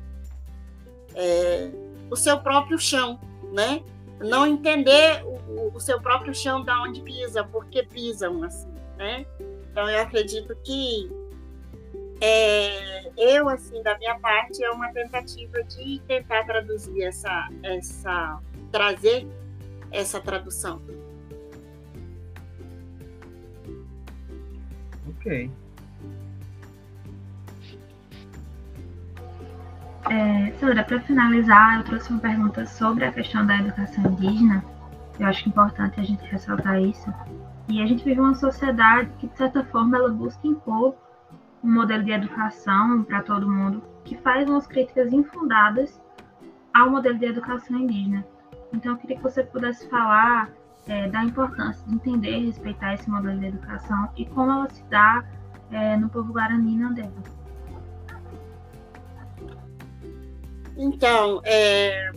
é, 1.14 1.70
o 2.10 2.16
seu 2.16 2.38
próprio 2.38 2.78
chão, 2.78 3.18
né? 3.52 3.82
Não 4.20 4.46
entender 4.46 5.24
o, 5.24 5.74
o 5.74 5.80
seu 5.80 6.00
próprio 6.00 6.34
chão 6.34 6.64
da 6.64 6.80
onde 6.82 7.00
pisa, 7.00 7.44
porque 7.44 7.82
pisam 7.82 8.42
assim, 8.42 8.72
né? 8.96 9.26
Então 9.70 9.88
eu 9.88 10.00
acredito 10.00 10.54
que 10.62 11.10
é, 12.20 13.10
eu, 13.16 13.48
assim, 13.48 13.82
da 13.82 13.98
minha 13.98 14.16
parte, 14.20 14.62
é 14.62 14.70
uma 14.70 14.92
tentativa 14.92 15.60
de 15.64 16.00
tentar 16.06 16.44
traduzir 16.44 17.02
essa, 17.02 17.48
essa 17.64 18.38
trazer 18.70 19.26
essa 19.90 20.20
tradução. 20.20 20.80
Ok. 25.08 25.50
É, 30.10 30.52
Sandra, 30.58 30.82
para 30.82 31.00
finalizar, 31.00 31.78
eu 31.78 31.84
trouxe 31.84 32.10
uma 32.10 32.20
pergunta 32.20 32.66
sobre 32.66 33.04
a 33.04 33.12
questão 33.12 33.46
da 33.46 33.56
educação 33.56 34.04
indígena. 34.04 34.64
Eu 35.18 35.26
acho 35.26 35.48
importante 35.48 36.00
a 36.00 36.02
gente 36.02 36.24
ressaltar 36.24 36.80
isso. 36.82 37.12
E 37.68 37.80
a 37.80 37.86
gente 37.86 38.04
vive 38.04 38.20
uma 38.20 38.34
sociedade 38.34 39.10
que, 39.18 39.28
de 39.28 39.36
certa 39.36 39.64
forma, 39.64 39.96
ela 39.96 40.10
busca 40.10 40.46
impor 40.46 40.94
um 41.62 41.72
modelo 41.72 42.02
de 42.02 42.10
educação 42.10 43.04
para 43.04 43.22
todo 43.22 43.48
mundo 43.48 43.82
que 44.04 44.16
faz 44.16 44.48
umas 44.48 44.66
críticas 44.66 45.12
infundadas 45.12 46.00
ao 46.74 46.90
modelo 46.90 47.18
de 47.18 47.26
educação 47.26 47.78
indígena. 47.78 48.24
Então, 48.72 48.92
eu 48.92 48.98
queria 48.98 49.16
que 49.16 49.22
você 49.22 49.44
pudesse 49.44 49.88
falar 49.88 50.50
é, 50.88 51.08
da 51.08 51.22
importância 51.22 51.86
de 51.86 51.94
entender 51.94 52.38
e 52.38 52.46
respeitar 52.46 52.94
esse 52.94 53.08
modelo 53.08 53.38
de 53.38 53.46
educação 53.46 54.08
e 54.16 54.26
como 54.26 54.50
ela 54.50 54.68
se 54.68 54.82
dá 54.84 55.24
é, 55.70 55.96
no 55.96 56.08
povo 56.08 56.32
Guarani 56.32 56.76
Nandeba. 56.76 57.41
Então, 60.76 61.40
é, 61.44 62.10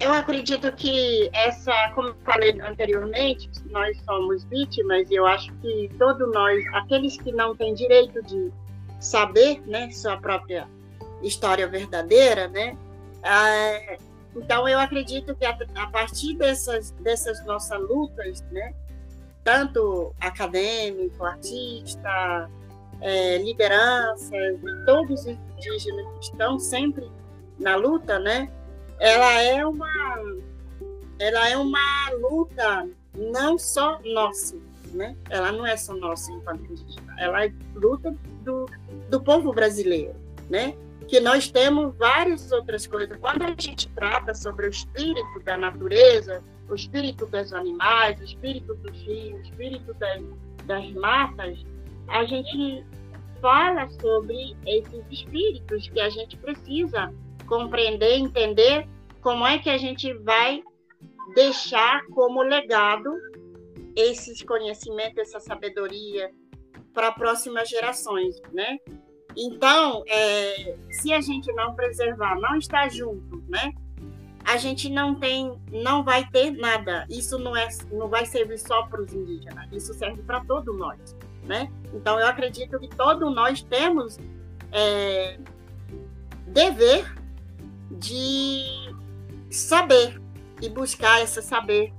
eu 0.00 0.12
acredito 0.12 0.70
que 0.72 1.30
essa, 1.32 1.72
como 1.94 2.14
falei 2.24 2.60
anteriormente, 2.60 3.48
nós 3.70 3.96
somos 4.04 4.44
vítimas 4.44 5.10
e 5.10 5.14
eu 5.14 5.26
acho 5.26 5.52
que 5.54 5.90
todos 5.98 6.30
nós, 6.32 6.64
aqueles 6.74 7.16
que 7.16 7.32
não 7.32 7.54
têm 7.56 7.74
direito 7.74 8.22
de 8.22 8.52
saber, 9.00 9.62
né, 9.66 9.90
sua 9.90 10.16
própria 10.16 10.68
história 11.22 11.66
verdadeira, 11.66 12.48
né, 12.48 12.76
é, 13.22 13.98
então 14.36 14.68
eu 14.68 14.78
acredito 14.78 15.34
que 15.34 15.44
a, 15.46 15.56
a, 15.76 15.86
partir 15.86 16.34
dessas 16.36 16.90
dessas 16.92 17.44
nossas 17.46 17.80
lutas, 17.80 18.42
né, 18.50 18.74
tanto 19.42 20.14
acadêmico, 20.20 21.24
artista, 21.24 22.50
é, 23.04 23.36
lideranças, 23.36 24.58
todos 24.86 25.20
os 25.20 25.26
indígenas 25.26 26.06
que 26.14 26.24
estão 26.24 26.58
sempre 26.58 27.06
na 27.58 27.76
luta, 27.76 28.18
né, 28.18 28.50
ela 28.98 29.42
é 29.42 29.64
uma 29.64 29.88
ela 31.18 31.48
é 31.48 31.56
uma 31.56 32.10
luta 32.18 32.88
não 33.16 33.56
só 33.56 34.00
nossa, 34.04 34.56
né? 34.92 35.16
Ela 35.30 35.52
não 35.52 35.64
é 35.64 35.76
só 35.76 35.94
nossa 35.94 36.32
enquanto 36.32 36.64
indígena, 36.64 37.14
ela 37.18 37.44
é 37.44 37.52
luta 37.74 38.16
do, 38.42 38.66
do 39.10 39.20
povo 39.20 39.52
brasileiro, 39.52 40.16
né? 40.50 40.74
Que 41.06 41.20
nós 41.20 41.48
temos 41.48 41.94
várias 41.96 42.50
outras 42.50 42.86
coisas. 42.86 43.16
Quando 43.18 43.42
a 43.42 43.54
gente 43.58 43.88
trata 43.90 44.34
sobre 44.34 44.66
o 44.66 44.70
espírito 44.70 45.40
da 45.44 45.56
natureza, 45.56 46.42
o 46.68 46.74
espírito 46.74 47.26
dos 47.26 47.52
animais, 47.52 48.18
o 48.18 48.24
espírito 48.24 48.74
dos 48.74 48.96
rios, 49.02 49.38
o 49.38 49.42
espírito 49.42 49.94
das, 49.94 50.22
das 50.64 50.90
matas, 50.92 51.64
a 52.08 52.24
gente 52.24 52.84
fala 53.40 53.88
sobre 54.00 54.56
esses 54.66 55.04
espíritos 55.10 55.88
que 55.88 56.00
a 56.00 56.08
gente 56.08 56.36
precisa 56.36 57.12
compreender, 57.46 58.16
entender 58.16 58.88
como 59.20 59.46
é 59.46 59.58
que 59.58 59.70
a 59.70 59.78
gente 59.78 60.12
vai 60.14 60.62
deixar 61.34 62.04
como 62.06 62.42
legado 62.42 63.10
esses 63.96 64.42
conhecimentos, 64.42 65.18
essa 65.18 65.40
sabedoria 65.40 66.30
para 66.92 67.12
próximas 67.12 67.68
gerações, 67.68 68.40
né? 68.52 68.78
Então, 69.36 70.04
é, 70.06 70.76
se 70.90 71.12
a 71.12 71.20
gente 71.20 71.52
não 71.52 71.74
preservar, 71.74 72.38
não 72.40 72.56
estar 72.56 72.88
junto, 72.88 73.42
né? 73.48 73.72
A 74.44 74.56
gente 74.56 74.90
não 74.90 75.14
tem, 75.14 75.58
não 75.72 76.04
vai 76.04 76.28
ter 76.28 76.50
nada. 76.50 77.06
Isso 77.08 77.38
não 77.38 77.56
é, 77.56 77.68
não 77.90 78.08
vai 78.08 78.26
servir 78.26 78.58
só 78.58 78.86
para 78.86 79.00
os 79.00 79.12
indígenas. 79.12 79.66
Isso 79.72 79.94
serve 79.94 80.22
para 80.22 80.44
todos 80.44 80.76
nós, 80.76 81.16
né? 81.44 81.70
Então, 81.92 82.18
eu 82.18 82.26
acredito 82.26 82.78
que 82.78 82.88
todos 82.88 83.34
nós 83.34 83.62
temos 83.62 84.18
é, 84.72 85.38
dever 86.46 87.14
de 87.90 88.64
saber 89.50 90.20
e 90.60 90.68
buscar 90.68 91.22
esse 91.22 91.40
saber, 91.42 91.92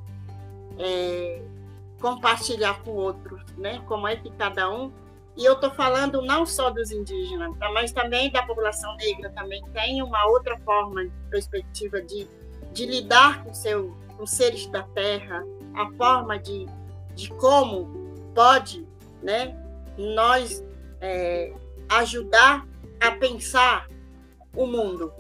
é, 0.78 1.42
compartilhar 2.00 2.82
com 2.84 2.92
outros, 2.92 3.42
né? 3.58 3.82
Como 3.88 4.08
é 4.08 4.16
que 4.16 4.30
cada 4.32 4.70
um. 4.70 4.92
E 5.38 5.44
eu 5.44 5.54
estou 5.54 5.72
falando 5.72 6.22
não 6.22 6.46
só 6.46 6.70
dos 6.70 6.92
indígenas, 6.92 7.58
tá? 7.58 7.70
mas 7.72 7.92
também 7.92 8.32
da 8.32 8.44
população 8.44 8.96
negra 8.96 9.30
também 9.32 9.62
tem 9.74 10.02
uma 10.02 10.26
outra 10.28 10.58
forma, 10.60 11.06
perspectiva 11.30 12.02
de, 12.02 12.26
de 12.72 12.86
lidar 12.86 13.44
com, 13.44 13.54
seu, 13.54 13.94
com 14.16 14.26
seres 14.26 14.66
da 14.68 14.84
terra, 14.84 15.44
a 15.76 15.92
forma 15.98 16.40
de, 16.40 16.66
de 17.16 17.30
como 17.32 17.86
pode, 18.34 18.88
né? 19.26 19.58
Nós 19.98 20.64
é, 21.02 21.52
ajudar 21.90 22.66
a 23.00 23.12
pensar 23.12 23.90
o 24.56 24.68
mundo, 24.68 25.12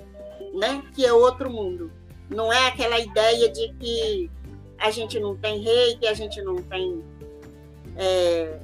né? 0.53 0.83
Que 0.93 1.05
é 1.05 1.11
outro 1.11 1.49
mundo. 1.49 1.91
Não 2.29 2.53
é 2.53 2.67
aquela 2.67 2.99
ideia 2.99 3.51
de 3.51 3.73
que 3.73 4.31
a 4.77 4.91
gente 4.91 5.19
não 5.19 5.35
tem 5.35 5.61
rei, 5.61 5.97
que 5.97 6.07
a 6.07 6.13
gente 6.13 6.41
não 6.41 6.55
tem 6.55 7.03
é, 7.97 8.59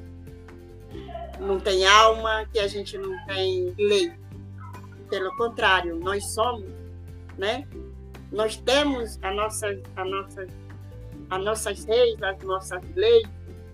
não 1.40 1.60
tem 1.60 1.86
alma, 1.88 2.46
que 2.54 2.60
a 2.60 2.68
gente 2.68 2.98
não 2.98 3.26
tem 3.26 3.74
lei. 3.78 4.14
Pelo 5.10 5.36
contrário, 5.36 5.96
nós 5.96 6.34
somos, 6.34 6.70
né? 7.38 7.68
Nós 8.32 8.56
temos 8.58 9.18
a 9.24 9.34
nossa, 9.34 9.68
a 9.96 10.06
nossa, 10.06 10.48
as 11.30 11.44
nossas 11.44 11.84
reis, 11.86 12.22
as 12.22 12.42
nossas 12.44 12.82
leis, 12.96 13.28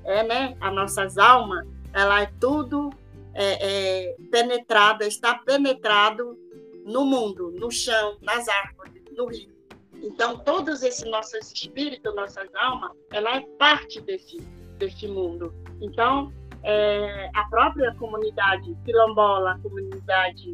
é, 0.08 0.24
né? 0.24 0.58
As 0.60 0.74
nossas 0.74 1.18
almas, 1.18 1.68
ela 1.93 2.22
é 2.22 2.32
tudo 2.39 2.89
é, 3.34 4.08
é, 4.10 4.16
penetrada, 4.32 5.05
está 5.05 5.36
penetrado 5.36 6.38
no 6.86 7.05
mundo, 7.05 7.51
no 7.60 7.70
chão, 7.70 8.18
nas 8.22 8.47
árvores, 8.47 9.03
no 9.16 9.28
rio. 9.28 9.55
Então, 10.01 10.38
todos 10.38 10.82
esses 10.82 11.10
nossos 11.10 11.51
espíritos, 11.51 12.16
nossas 12.16 12.47
almas, 12.55 12.91
ela 13.12 13.36
é 13.38 13.41
parte 13.60 13.99
desse, 14.01 14.38
desse 14.78 15.08
mundo. 15.08 15.53
Então, 15.82 16.32
é, 16.64 17.30
a 17.36 17.43
própria 17.49 17.93
comunidade 17.95 18.76
quilombola, 18.86 19.60
comunidade, 19.62 20.53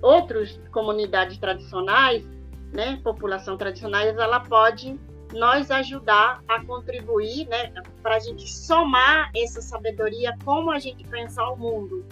outras 0.00 0.58
comunidades 0.72 1.36
tradicionais, 1.38 2.24
né, 2.72 2.98
população 3.04 3.56
tradicionais, 3.56 4.16
ela 4.16 4.40
pode 4.40 4.98
nós 5.34 5.70
ajudar 5.70 6.42
a 6.48 6.64
contribuir, 6.64 7.46
né, 7.48 7.72
para 8.02 8.16
a 8.16 8.18
gente 8.18 8.50
somar 8.50 9.30
essa 9.34 9.60
sabedoria, 9.60 10.36
como 10.44 10.70
a 10.70 10.78
gente 10.78 11.06
pensa 11.08 11.42
o 11.44 11.56
mundo, 11.56 12.04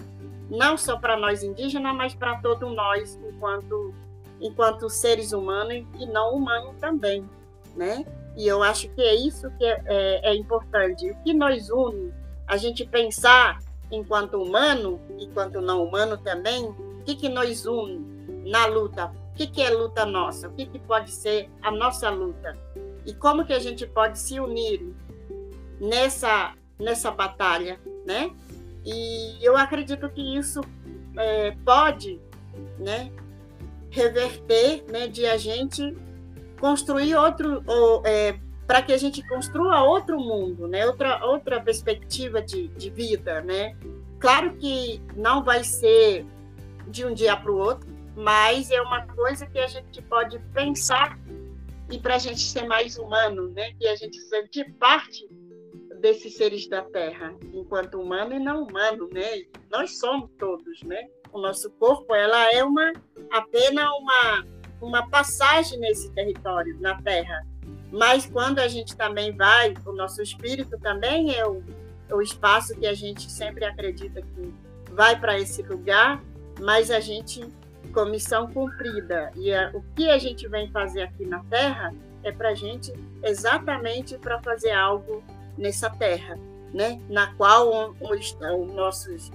não 0.51 0.77
só 0.77 0.99
para 0.99 1.17
nós 1.17 1.43
indígenas, 1.43 1.95
mas 1.95 2.15
para 2.15 2.39
todos 2.41 2.75
nós 2.75 3.19
enquanto 3.23 3.95
enquanto 4.41 4.91
seres 4.91 5.33
humanos 5.33 5.87
e 6.01 6.07
não 6.07 6.35
humanos 6.35 6.75
também, 6.81 7.25
né? 7.77 8.05
E 8.37 8.49
eu 8.49 8.63
acho 8.63 8.89
que 8.89 9.01
é 9.01 9.15
isso 9.15 9.51
que 9.57 9.65
é, 9.65 9.81
é, 9.87 10.31
é 10.31 10.35
importante. 10.35 11.09
O 11.11 11.17
que 11.23 11.33
nos 11.33 11.71
une, 11.71 12.13
a 12.47 12.57
gente 12.57 12.85
pensar 12.85 13.61
enquanto 13.91 14.43
humano, 14.43 15.01
enquanto 15.19 15.61
não 15.61 15.85
humano 15.85 16.17
também, 16.19 16.65
o 16.65 17.03
que, 17.05 17.15
que 17.15 17.29
nos 17.29 17.67
une 17.67 18.01
na 18.51 18.67
luta? 18.67 19.13
O 19.33 19.35
que, 19.35 19.47
que 19.47 19.63
é 19.63 19.71
luta 19.71 20.05
nossa? 20.05 20.49
O 20.49 20.53
que, 20.53 20.67
que 20.67 20.79
pode 20.79 21.11
ser 21.11 21.49
a 21.63 21.71
nossa 21.71 22.11
luta? 22.11 22.57
E 23.07 23.15
como 23.15 23.45
que 23.45 23.53
a 23.53 23.59
gente 23.59 23.87
pode 23.87 24.19
se 24.19 24.39
unir 24.39 24.95
nessa, 25.81 26.55
nessa 26.79 27.11
batalha, 27.11 27.81
né? 28.07 28.31
E 28.85 29.39
eu 29.41 29.57
acredito 29.57 30.09
que 30.09 30.37
isso 30.37 30.61
é, 31.17 31.53
pode, 31.65 32.21
né, 32.79 33.11
reverter, 33.91 34.85
né, 34.91 35.07
de 35.07 35.27
a 35.27 35.37
gente 35.37 35.97
construir 36.61 37.15
outro, 37.15 37.63
é, 38.05 38.39
para 38.67 38.83
que 38.83 38.93
a 38.93 38.97
gente 38.97 39.27
construa 39.27 39.83
outro 39.83 40.19
mundo, 40.19 40.67
né, 40.67 40.87
outra 40.87 41.25
outra 41.25 41.61
perspectiva 41.61 42.41
de, 42.41 42.69
de 42.69 42.91
vida, 42.91 43.41
né? 43.43 43.77
Claro 44.19 44.55
que 44.55 45.03
não 45.17 45.43
vai 45.43 45.65
ser 45.65 46.25
de 46.89 47.05
um 47.05 47.13
dia 47.13 47.37
para 47.37 47.51
o 47.51 47.59
outro, 47.59 47.89
mas 48.17 48.71
é 48.71 48.81
uma 48.81 49.07
coisa 49.07 49.47
que 49.47 49.59
a 49.59 49.67
gente 49.67 50.01
pode 50.03 50.39
pensar 50.55 51.19
e 51.93 51.99
para 51.99 52.15
a 52.15 52.19
gente 52.19 52.41
ser 52.41 52.67
mais 52.67 52.97
humano, 52.97 53.51
né? 53.51 53.73
Que 53.79 53.87
a 53.87 53.95
gente 53.95 54.19
sente 54.23 54.65
parte 54.75 55.29
desses 56.01 56.37
seres 56.37 56.67
da 56.67 56.83
Terra, 56.83 57.35
enquanto 57.53 58.01
humano 58.01 58.35
e 58.35 58.39
não 58.39 58.65
humano, 58.65 59.09
né? 59.13 59.43
Nós 59.71 59.99
somos 59.99 60.31
todos, 60.39 60.83
né? 60.83 61.07
O 61.31 61.39
nosso 61.39 61.71
corpo, 61.73 62.15
ela 62.15 62.51
é 62.53 62.65
uma 62.65 62.93
apenas 63.31 63.89
uma 63.99 64.45
uma 64.81 65.09
passagem 65.09 65.79
nesse 65.79 66.11
território 66.13 66.77
na 66.81 67.01
Terra. 67.03 67.47
Mas 67.93 68.27
quando 68.27 68.59
a 68.59 68.67
gente 68.67 68.97
também 68.97 69.37
vai, 69.37 69.75
o 69.87 69.93
nosso 69.93 70.21
espírito 70.23 70.77
também 70.81 71.37
é 71.37 71.47
o, 71.47 71.63
o 72.11 72.21
espaço 72.21 72.75
que 72.75 72.87
a 72.87 72.95
gente 72.95 73.31
sempre 73.31 73.65
acredita 73.65 74.21
que 74.23 74.53
vai 74.91 75.19
para 75.21 75.39
esse 75.39 75.63
lugar, 75.63 76.21
mas 76.59 76.91
a 76.91 77.01
gente 77.01 77.47
com 77.93 78.05
missão 78.07 78.51
cumprida. 78.51 79.31
E 79.37 79.53
a, 79.53 79.71
o 79.75 79.83
que 79.95 80.11
a 80.11 80.19
gente 80.19 80.49
vem 80.49 80.71
fazer 80.71 81.03
aqui 81.03 81.27
na 81.27 81.43
Terra 81.45 81.95
é 82.25 82.33
para 82.33 82.55
gente 82.55 82.93
exatamente 83.23 84.17
para 84.19 84.41
fazer 84.43 84.73
algo 84.73 85.23
nessa 85.57 85.91
Terra, 85.91 86.39
né? 86.73 87.01
Na 87.09 87.35
qual 87.35 87.95
estão 88.15 88.67
nossos 88.67 89.31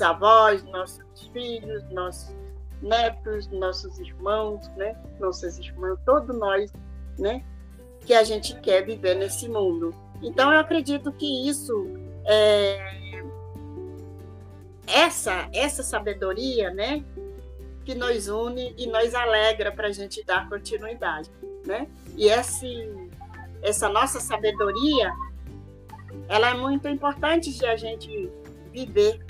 avós, 0.00 0.62
nossos 0.64 1.04
filhos, 1.32 1.82
nossos 1.90 2.34
netos, 2.82 3.48
nossos 3.48 3.98
irmãos, 3.98 4.68
né? 4.76 4.96
Nossas 5.18 5.58
irmãs, 5.58 5.98
todos 6.04 6.36
nós, 6.36 6.72
né? 7.18 7.44
Que 8.04 8.14
a 8.14 8.24
gente 8.24 8.58
quer 8.60 8.84
viver 8.84 9.14
nesse 9.14 9.48
mundo. 9.48 9.94
Então 10.22 10.52
eu 10.52 10.60
acredito 10.60 11.12
que 11.12 11.48
isso 11.48 11.88
é 12.26 13.22
essa 14.86 15.48
essa 15.52 15.82
sabedoria, 15.82 16.70
né? 16.72 17.04
Que 17.84 17.94
nos 17.94 18.28
une 18.28 18.74
e 18.76 18.86
nos 18.86 19.14
alegra 19.14 19.72
para 19.72 19.88
a 19.88 19.92
gente 19.92 20.24
dar 20.24 20.48
continuidade, 20.48 21.30
né? 21.66 21.86
E 22.16 22.28
esse, 22.28 22.90
essa 23.62 23.88
nossa 23.88 24.20
sabedoria, 24.20 25.12
ela 26.28 26.50
é 26.50 26.54
muito 26.54 26.88
importante 26.88 27.52
de 27.52 27.66
a 27.66 27.76
gente 27.76 28.30
viver, 28.72 29.24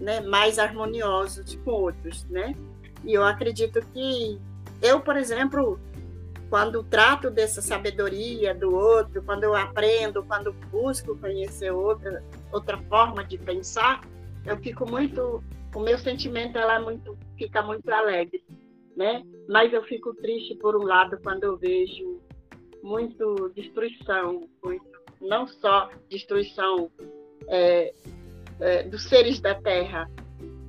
né? 0.00 0.20
Mais 0.20 0.58
harmoniosos 0.58 1.56
com 1.64 1.70
outros, 1.70 2.24
né? 2.26 2.54
E 3.04 3.14
eu 3.14 3.24
acredito 3.24 3.80
que 3.92 4.40
eu, 4.80 5.00
por 5.00 5.16
exemplo, 5.16 5.78
quando 6.48 6.82
trato 6.84 7.30
dessa 7.30 7.60
sabedoria 7.60 8.54
do 8.54 8.74
outro, 8.74 9.22
quando 9.22 9.44
eu 9.44 9.54
aprendo, 9.54 10.22
quando 10.22 10.52
busco 10.70 11.16
conhecer 11.18 11.70
outra 11.70 12.22
outra 12.52 12.78
forma 12.88 13.24
de 13.24 13.36
pensar, 13.36 14.00
eu 14.44 14.56
fico 14.58 14.88
muito 14.88 15.42
o 15.76 15.80
meu 15.80 15.98
sentimento 15.98 16.56
ela 16.56 16.76
é 16.76 16.78
muito, 16.78 17.18
fica 17.36 17.60
muito 17.60 17.86
alegre, 17.90 18.42
né? 18.96 19.22
Mas 19.46 19.74
eu 19.74 19.82
fico 19.82 20.14
triste 20.14 20.54
por 20.54 20.74
um 20.74 20.82
lado 20.82 21.18
quando 21.22 21.44
eu 21.44 21.58
vejo 21.58 22.18
muito 22.82 23.52
destruição, 23.54 24.48
muito, 24.64 24.86
não 25.20 25.46
só 25.46 25.90
destruição 26.08 26.90
é, 27.46 27.92
é, 28.58 28.82
dos 28.84 29.02
seres 29.02 29.38
da 29.38 29.54
Terra, 29.54 30.10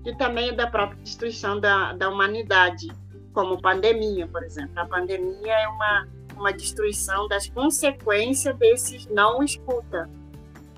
que 0.04 0.14
também 0.18 0.50
é 0.50 0.52
da 0.52 0.68
própria 0.68 1.02
destruição 1.02 1.58
da, 1.58 1.94
da 1.94 2.10
humanidade, 2.10 2.88
como 3.32 3.62
pandemia, 3.62 4.28
por 4.28 4.44
exemplo. 4.44 4.78
A 4.78 4.86
pandemia 4.86 5.54
é 5.54 5.68
uma, 5.70 6.08
uma 6.36 6.52
destruição 6.52 7.30
das 7.30 7.48
consequências 7.48 8.54
desses 8.58 9.06
não 9.06 9.42
escuta 9.42 10.10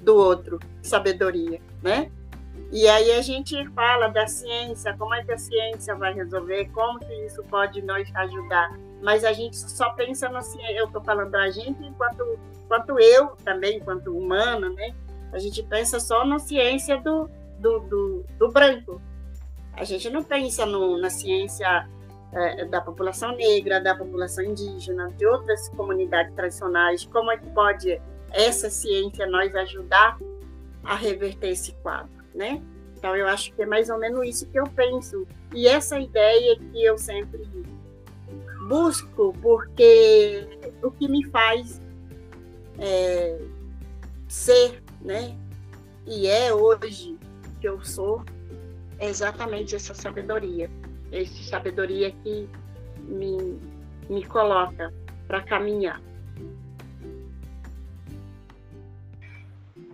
do 0.03 0.15
outro, 0.15 0.59
sabedoria, 0.83 1.59
né? 1.81 2.11
E 2.71 2.87
aí 2.87 3.11
a 3.13 3.21
gente 3.21 3.67
fala 3.69 4.09
da 4.09 4.27
ciência, 4.27 4.95
como 4.95 5.15
é 5.15 5.23
que 5.23 5.31
a 5.31 5.37
ciência 5.37 5.95
vai 5.95 6.13
resolver, 6.13 6.69
como 6.69 6.99
que 6.99 7.13
isso 7.25 7.43
pode 7.45 7.81
nos 7.81 8.15
ajudar. 8.15 8.77
Mas 9.01 9.23
a 9.23 9.33
gente 9.33 9.57
só 9.57 9.89
pensa 9.91 10.29
na 10.29 10.41
ciência, 10.41 10.77
eu 10.77 10.85
estou 10.85 11.01
falando 11.01 11.31
da 11.31 11.49
gente 11.49 11.83
enquanto, 11.83 12.37
enquanto 12.63 12.99
eu 12.99 13.29
também, 13.43 13.77
enquanto 13.77 14.15
humana, 14.15 14.69
né? 14.69 14.93
A 15.31 15.39
gente 15.39 15.63
pensa 15.63 15.99
só 15.99 16.23
na 16.23 16.37
ciência 16.37 16.97
do, 17.01 17.27
do, 17.57 17.79
do, 17.79 18.25
do 18.37 18.51
branco. 18.51 19.01
A 19.73 19.83
gente 19.83 20.07
não 20.11 20.23
pensa 20.23 20.63
no, 20.63 20.99
na 20.99 21.09
ciência 21.09 21.89
é, 22.31 22.65
da 22.65 22.81
população 22.81 23.35
negra, 23.35 23.81
da 23.81 23.95
população 23.95 24.43
indígena, 24.43 25.09
de 25.17 25.25
outras 25.25 25.69
comunidades 25.69 26.35
tradicionais, 26.35 27.03
como 27.05 27.31
é 27.31 27.37
que 27.37 27.49
pode 27.49 27.99
essa 28.31 28.69
ciência 28.69 29.25
nos 29.25 29.55
ajudar 29.55 30.19
a 30.83 30.93
reverter 30.93 31.49
esse 31.49 31.71
quadro 31.81 32.18
né? 32.33 32.61
Então 32.97 33.15
eu 33.15 33.27
acho 33.27 33.53
que 33.53 33.61
é 33.63 33.65
mais 33.65 33.89
ou 33.89 33.97
menos 33.97 34.27
isso 34.27 34.45
que 34.47 34.59
eu 34.59 34.65
penso. 34.65 35.25
E 35.53 35.67
essa 35.67 35.99
ideia 35.99 36.57
que 36.57 36.83
eu 36.83 36.97
sempre 36.97 37.47
busco, 38.67 39.33
porque 39.41 40.45
o 40.83 40.91
que 40.91 41.07
me 41.07 41.25
faz 41.29 41.81
é, 42.77 43.39
ser, 44.27 44.83
né? 45.01 45.35
E 46.05 46.27
é 46.27 46.53
hoje 46.53 47.17
que 47.59 47.67
eu 47.67 47.83
sou 47.83 48.23
é 48.99 49.07
exatamente 49.07 49.75
essa 49.75 49.93
sabedoria, 49.93 50.69
essa 51.11 51.43
sabedoria 51.43 52.11
que 52.11 52.49
me, 53.07 53.57
me 54.09 54.25
coloca 54.25 54.93
para 55.27 55.41
caminhar. 55.41 56.01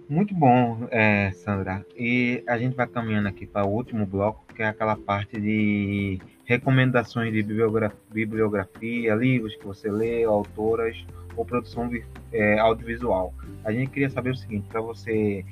Muito 0.07 0.35
bom, 0.35 0.87
é, 0.91 1.31
Sandra. 1.31 1.83
E 1.97 2.43
a 2.47 2.57
gente 2.59 2.75
vai 2.75 2.85
caminhando 2.85 3.27
aqui 3.27 3.47
para 3.47 3.65
o 3.65 3.71
último 3.71 4.05
bloco, 4.05 4.45
que 4.53 4.61
é 4.61 4.67
aquela 4.67 4.95
parte 4.95 5.39
de 5.41 6.19
recomendações 6.45 7.33
de 7.33 7.41
bibliografia, 7.41 7.99
bibliografia 8.11 9.15
livros 9.15 9.55
que 9.55 9.65
você 9.65 9.89
lê, 9.89 10.23
autoras 10.23 11.03
ou 11.35 11.43
produção 11.43 11.89
é, 12.31 12.59
audiovisual. 12.59 13.33
A 13.63 13.71
gente 13.71 13.89
queria 13.89 14.09
saber 14.09 14.29
o 14.29 14.35
seguinte, 14.35 14.67
para 14.69 14.79
você 14.79 15.43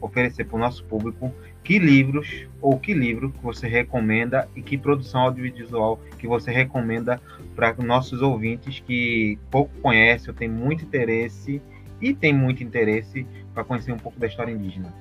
oferecer 0.00 0.44
para 0.44 0.56
o 0.56 0.58
nosso 0.58 0.84
público 0.84 1.32
que 1.62 1.78
livros 1.78 2.46
ou 2.60 2.78
que 2.78 2.94
livro 2.94 3.30
que 3.30 3.42
você 3.42 3.68
recomenda 3.68 4.48
e 4.56 4.62
que 4.62 4.78
produção 4.78 5.22
audiovisual 5.22 6.00
que 6.18 6.26
você 6.26 6.50
recomenda 6.50 7.20
para 7.54 7.74
nossos 7.84 8.22
ouvintes 8.22 8.80
que 8.80 9.38
pouco 9.50 9.70
conhecem 9.80 10.30
ou 10.30 10.34
têm 10.34 10.48
muito 10.48 10.84
interesse 10.84 11.60
e 12.00 12.14
tem 12.14 12.32
muito 12.32 12.64
interesse 12.64 13.26
para 13.60 13.64
conhecer 13.64 13.92
um 13.92 13.98
pouco 13.98 14.18
da 14.18 14.26
história 14.26 14.52
indígena. 14.52 14.92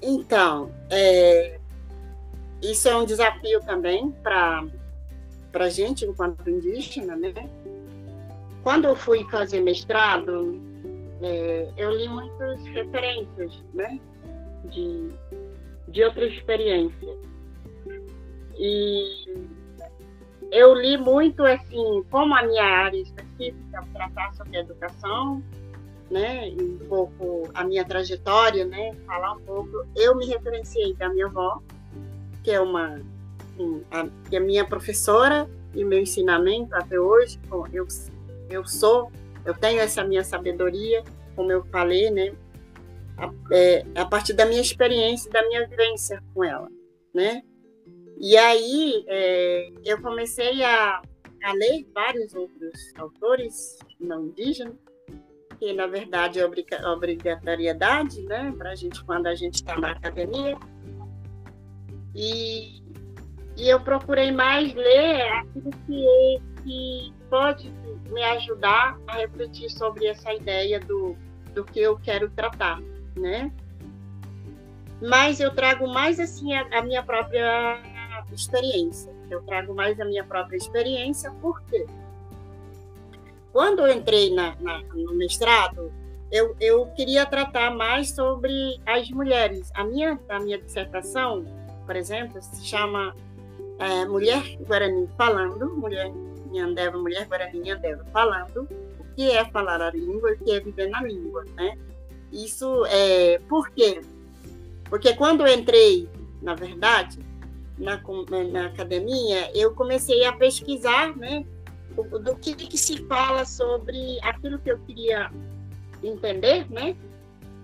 Então, 0.00 0.70
é, 0.90 1.60
isso 2.60 2.88
é 2.88 2.96
um 2.96 3.04
desafio 3.04 3.60
também 3.60 4.10
para 4.22 4.64
a 5.54 5.68
gente, 5.68 6.04
enquanto 6.04 6.48
indígena, 6.50 7.14
né? 7.14 7.32
Quando 8.64 8.86
eu 8.86 8.96
fui 8.96 9.24
fazer 9.30 9.60
mestrado, 9.60 10.60
é, 11.22 11.72
eu 11.76 11.90
li 11.90 12.08
muitas 12.08 12.64
referências, 12.66 13.62
né? 13.72 14.00
De, 14.64 15.10
de 15.88 16.02
outra 16.02 16.26
experiência. 16.26 17.16
E 18.58 19.26
eu 20.52 20.74
li 20.74 20.98
muito, 20.98 21.42
assim, 21.44 22.04
como 22.10 22.34
a 22.36 22.42
minha 22.42 22.62
área 22.62 22.98
específica, 22.98 23.82
tratar 23.94 24.34
sobre 24.34 24.58
educação, 24.58 25.42
né, 26.10 26.54
um 26.60 26.76
pouco 26.86 27.48
a 27.54 27.64
minha 27.64 27.82
trajetória, 27.86 28.66
né, 28.66 28.94
falar 29.06 29.32
um 29.32 29.40
pouco. 29.40 29.86
Eu 29.96 30.14
me 30.14 30.26
referenciei 30.26 30.94
da 30.94 31.08
minha 31.08 31.24
avó, 31.24 31.62
que 32.44 32.50
é 32.50 32.60
uma 32.60 33.00
assim, 33.54 33.82
a, 33.90 34.06
que 34.28 34.36
é 34.36 34.40
minha 34.40 34.62
professora 34.62 35.48
e 35.74 35.82
meu 35.82 35.98
ensinamento 35.98 36.74
até 36.74 37.00
hoje. 37.00 37.40
Eu 37.72 37.88
eu 38.50 38.66
sou, 38.66 39.10
eu 39.46 39.54
tenho 39.54 39.80
essa 39.80 40.04
minha 40.04 40.22
sabedoria, 40.22 41.02
como 41.34 41.50
eu 41.50 41.64
falei, 41.64 42.10
né, 42.10 42.34
a, 43.16 43.32
é, 43.50 43.86
a 43.94 44.04
partir 44.04 44.34
da 44.34 44.44
minha 44.44 44.60
experiência, 44.60 45.30
da 45.30 45.42
minha 45.48 45.66
vivência 45.66 46.22
com 46.34 46.44
ela, 46.44 46.68
né. 47.14 47.42
E 48.22 48.36
aí 48.36 49.04
é, 49.08 49.72
eu 49.84 50.00
comecei 50.00 50.62
a, 50.62 51.02
a 51.42 51.52
ler 51.54 51.84
vários 51.92 52.32
outros 52.34 52.72
autores 52.96 53.80
não 53.98 54.26
indígenas 54.26 54.76
que 55.58 55.72
na 55.72 55.86
verdade 55.86 56.40
é 56.40 56.44
obrigatoriedade, 56.44 58.22
né, 58.22 58.52
para 58.56 58.70
a 58.70 58.74
gente 58.74 59.04
quando 59.04 59.26
a 59.28 59.34
gente 59.34 59.54
está 59.54 59.76
na 59.78 59.92
academia. 59.92 60.56
E, 62.14 62.82
e 63.56 63.68
eu 63.68 63.80
procurei 63.80 64.30
mais 64.32 64.74
ler 64.74 65.22
aquilo 65.22 65.70
que, 65.86 66.42
que 66.62 67.14
pode 67.30 67.72
me 68.10 68.22
ajudar 68.24 68.98
a 69.06 69.18
refletir 69.18 69.70
sobre 69.70 70.06
essa 70.06 70.32
ideia 70.32 70.80
do, 70.80 71.16
do 71.54 71.64
que 71.64 71.78
eu 71.78 71.96
quero 71.96 72.28
tratar, 72.30 72.80
né? 73.16 73.52
Mas 75.00 75.38
eu 75.38 75.54
trago 75.54 75.86
mais 75.86 76.18
assim 76.18 76.54
a, 76.54 76.78
a 76.78 76.82
minha 76.82 77.04
própria 77.04 77.80
experiência. 78.32 79.12
Eu 79.30 79.42
trago 79.42 79.74
mais 79.74 79.98
a 80.00 80.04
minha 80.04 80.24
própria 80.24 80.56
experiência, 80.56 81.30
por 81.40 81.62
quê? 81.62 81.86
Quando 83.52 83.86
eu 83.86 83.92
entrei 83.92 84.34
na, 84.34 84.56
na, 84.60 84.80
no 84.94 85.14
mestrado, 85.14 85.92
eu, 86.30 86.56
eu 86.58 86.86
queria 86.96 87.26
tratar 87.26 87.70
mais 87.70 88.10
sobre 88.10 88.80
as 88.86 89.10
mulheres. 89.10 89.70
A 89.74 89.84
minha, 89.84 90.18
a 90.28 90.40
minha 90.40 90.58
dissertação, 90.58 91.44
por 91.84 91.94
exemplo, 91.94 92.40
se 92.40 92.64
chama 92.64 93.14
é, 93.78 94.06
Mulher 94.06 94.56
Guarani 94.66 95.06
Falando, 95.18 95.70
Mulher 95.76 96.10
Nhandeva, 96.50 96.96
Mulher 96.96 97.26
Guarani 97.26 97.60
Nhandeva 97.60 98.04
Falando, 98.12 98.66
o 98.98 99.14
que 99.14 99.30
é 99.30 99.44
falar 99.44 99.82
a 99.82 99.90
língua 99.90 100.32
o 100.32 100.38
que 100.38 100.52
é 100.52 100.60
viver 100.60 100.88
na 100.88 101.02
língua, 101.02 101.44
né? 101.54 101.76
Isso 102.32 102.86
é... 102.86 103.38
Por 103.46 103.68
quê? 103.70 104.00
Porque 104.88 105.14
quando 105.14 105.46
eu 105.46 105.54
entrei, 105.54 106.08
na 106.40 106.54
verdade, 106.54 107.18
na, 107.78 108.00
na 108.50 108.66
academia, 108.66 109.50
eu 109.54 109.74
comecei 109.74 110.24
a 110.24 110.32
pesquisar, 110.32 111.16
né? 111.16 111.44
do 111.94 112.36
que, 112.36 112.54
que 112.54 112.78
se 112.78 113.04
fala 113.06 113.44
sobre 113.44 114.18
aquilo 114.22 114.58
que 114.58 114.70
eu 114.70 114.78
queria 114.80 115.30
entender, 116.02 116.70
né? 116.70 116.96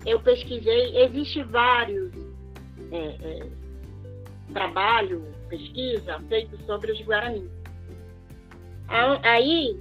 Eu 0.05 0.19
pesquisei, 0.21 0.97
existe 0.97 1.43
vários 1.43 2.13
é, 2.91 3.17
é, 3.21 3.47
trabalho, 4.53 5.25
pesquisa 5.49 6.19
feitos 6.29 6.63
sobre 6.65 6.91
os 6.91 7.01
Guarani. 7.01 7.49
Aí, 9.23 9.79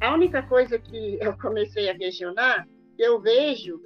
a 0.00 0.14
única 0.14 0.42
coisa 0.42 0.78
que 0.78 1.18
eu 1.20 1.36
comecei 1.38 1.88
a 1.88 1.96
questionar, 1.96 2.68
eu 2.98 3.20
vejo 3.20 3.82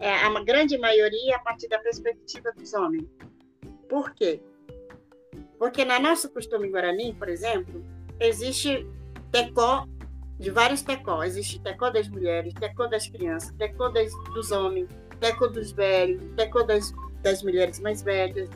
é, 0.00 0.10
a 0.10 0.44
grande 0.44 0.78
maioria 0.78 1.36
a 1.36 1.38
partir 1.40 1.68
da 1.68 1.78
perspectiva 1.78 2.52
dos 2.52 2.72
homens. 2.74 3.06
Por 3.88 4.12
quê? 4.14 4.40
Porque 5.58 5.84
na 5.84 5.98
nosso 5.98 6.30
costume 6.30 6.68
guarani, 6.68 7.14
por 7.14 7.28
exemplo, 7.28 7.84
existe 8.20 8.86
tecó 9.32 9.86
de 10.38 10.50
vários 10.50 10.82
tecó. 10.82 11.22
Existe 11.22 11.60
tecó 11.60 11.90
das 11.90 12.08
mulheres, 12.08 12.54
tecó 12.54 12.86
das 12.86 13.08
crianças, 13.08 13.52
tecó 13.58 13.88
das, 13.88 14.12
dos 14.34 14.52
homens, 14.52 14.88
tecó 15.20 15.48
dos 15.48 15.72
velhos, 15.72 16.22
tecó 16.36 16.62
das, 16.62 16.94
das 17.22 17.42
mulheres 17.42 17.80
mais 17.80 18.02
velhas, 18.02 18.48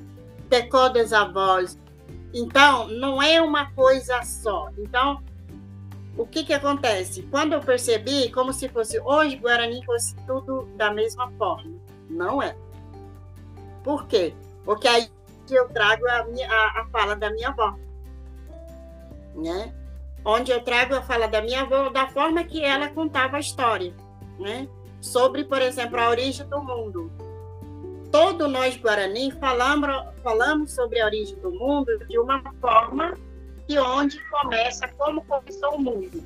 tecó 0.48 0.88
das 0.88 1.12
avós. 1.12 1.78
Então, 2.32 2.88
não 2.88 3.22
é 3.22 3.40
uma 3.40 3.70
coisa 3.72 4.22
só. 4.22 4.70
Então, 4.78 5.22
o 6.16 6.26
que 6.26 6.44
que 6.44 6.52
acontece? 6.52 7.22
Quando 7.24 7.54
eu 7.54 7.60
percebi, 7.60 8.30
como 8.30 8.52
se 8.52 8.68
fosse 8.68 9.00
hoje 9.00 9.36
Guarani 9.36 9.84
fosse 9.84 10.14
tudo 10.26 10.68
da 10.76 10.92
mesma 10.92 11.30
forma. 11.32 11.72
Não 12.08 12.42
é. 12.42 12.54
Por 13.82 14.06
quê? 14.06 14.34
Porque 14.64 14.86
aí 14.86 15.08
eu 15.50 15.68
trago 15.68 16.08
a, 16.08 16.24
minha, 16.24 16.50
a, 16.50 16.80
a 16.80 16.86
fala 16.90 17.14
da 17.16 17.30
minha 17.30 17.48
avó 17.48 17.76
né? 19.34 19.72
Onde 20.24 20.52
eu 20.52 20.60
trago 20.62 20.94
a 20.94 21.02
fala 21.02 21.26
da 21.26 21.42
minha 21.42 21.62
avó 21.62 21.88
da 21.90 22.06
forma 22.08 22.44
que 22.44 22.62
ela 22.62 22.88
contava 22.88 23.36
a 23.36 23.40
história, 23.40 23.92
né? 24.38 24.68
Sobre, 25.00 25.44
por 25.44 25.60
exemplo, 25.60 25.98
a 25.98 26.08
origem 26.08 26.46
do 26.46 26.62
mundo. 26.62 27.10
Todo 28.10 28.46
nós 28.46 28.76
Guarani 28.76 29.32
falamos, 29.32 29.88
falamos 30.22 30.72
sobre 30.74 31.00
a 31.00 31.06
origem 31.06 31.36
do 31.40 31.50
mundo 31.50 31.98
de 32.06 32.18
uma 32.18 32.42
forma 32.60 33.14
que 33.66 33.78
onde 33.78 34.20
começa, 34.30 34.86
como 34.96 35.24
começou 35.24 35.74
o 35.74 35.80
mundo. 35.80 36.22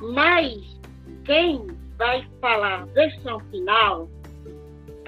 Mas 0.00 0.78
quem 1.24 1.66
vai 1.98 2.26
falar 2.40 2.86
versão 2.86 3.40
final 3.50 4.08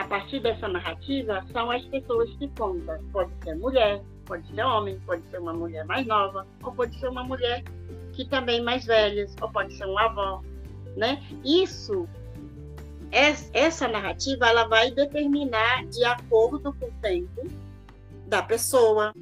a 0.03 0.09
partir 0.09 0.41
dessa 0.41 0.69
narrativa 0.69 1.45
são 1.53 1.71
as 1.71 1.85
pessoas 1.87 2.31
que 2.37 2.49
contam. 2.49 2.99
Pode 3.13 3.31
ser 3.45 3.55
mulher, 3.57 4.03
Pode 4.25 4.47
ser 4.49 4.63
homem, 4.63 5.01
pode 5.01 5.23
ser 5.31 5.39
uma 5.39 5.53
mulher 5.53 5.85
mais 5.85 6.07
nova, 6.07 6.47
ou 6.63 6.73
pode 6.73 6.99
ser 6.99 7.09
uma 7.09 7.25
mulher 7.25 7.63
que 8.13 8.25
também 8.25 8.63
mais 8.63 8.85
velha, 8.85 9.27
ou 9.41 9.51
pode 9.51 9.77
ser 9.77 9.85
uma 9.85 10.05
avó, 10.05 10.43
né? 10.97 11.23
Isso, 11.45 12.09
essa 13.11 13.89
narrativa, 13.89 14.47
ela 14.47 14.67
vai 14.69 14.91
determinar 14.91 15.85
de 15.87 16.05
acordo 16.05 16.73
com 16.73 16.87
o 16.87 16.93
tempo 17.01 17.43
da 18.27 18.43
pessoa 18.43 19.13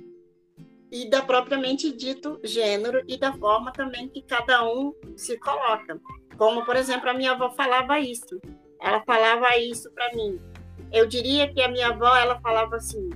e 0.93 1.09
da 1.09 1.23
propriamente 1.23 1.97
dito 1.97 2.39
gênero 2.45 3.03
e 3.09 3.17
da 3.17 3.33
forma 3.33 3.73
também 3.73 4.09
que 4.09 4.23
cada 4.23 4.65
um 4.65 4.95
se 5.17 5.39
coloca. 5.39 6.01
Como, 6.37 6.65
por 6.65 6.77
exemplo, 6.77 7.09
a 7.09 7.15
minha 7.15 7.33
avó 7.33 7.51
falava 7.51 7.99
isso. 7.99 8.41
Ela 8.81 9.03
falava 9.03 9.57
isso 9.59 9.91
para 9.93 10.15
mim. 10.15 10.41
Eu 10.93 11.07
diria 11.07 11.53
que 11.53 11.63
a 11.63 11.69
minha 11.69 11.89
avó, 11.89 12.17
ela 12.17 12.41
falava 12.41 12.77
assim: 12.77 13.11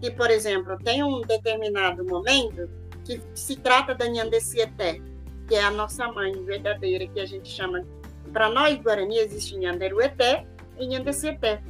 que, 0.00 0.10
por 0.10 0.30
exemplo, 0.30 0.76
tem 0.82 1.02
um 1.02 1.20
determinado 1.22 2.04
momento 2.04 2.68
que 3.04 3.20
se 3.34 3.56
trata 3.56 3.94
da 3.94 4.06
Nhandecieté, 4.06 5.00
que 5.48 5.54
é 5.54 5.62
a 5.62 5.70
nossa 5.70 6.06
mãe 6.08 6.32
verdadeira, 6.44 7.06
que 7.06 7.20
a 7.20 7.26
gente 7.26 7.48
chama. 7.48 7.84
Para 8.32 8.48
nós, 8.48 8.76
Guarani, 8.80 9.18
existe 9.18 9.56
Nhanderueté 9.56 10.46
e 10.78 10.86
Nhandecieté. 10.86 11.62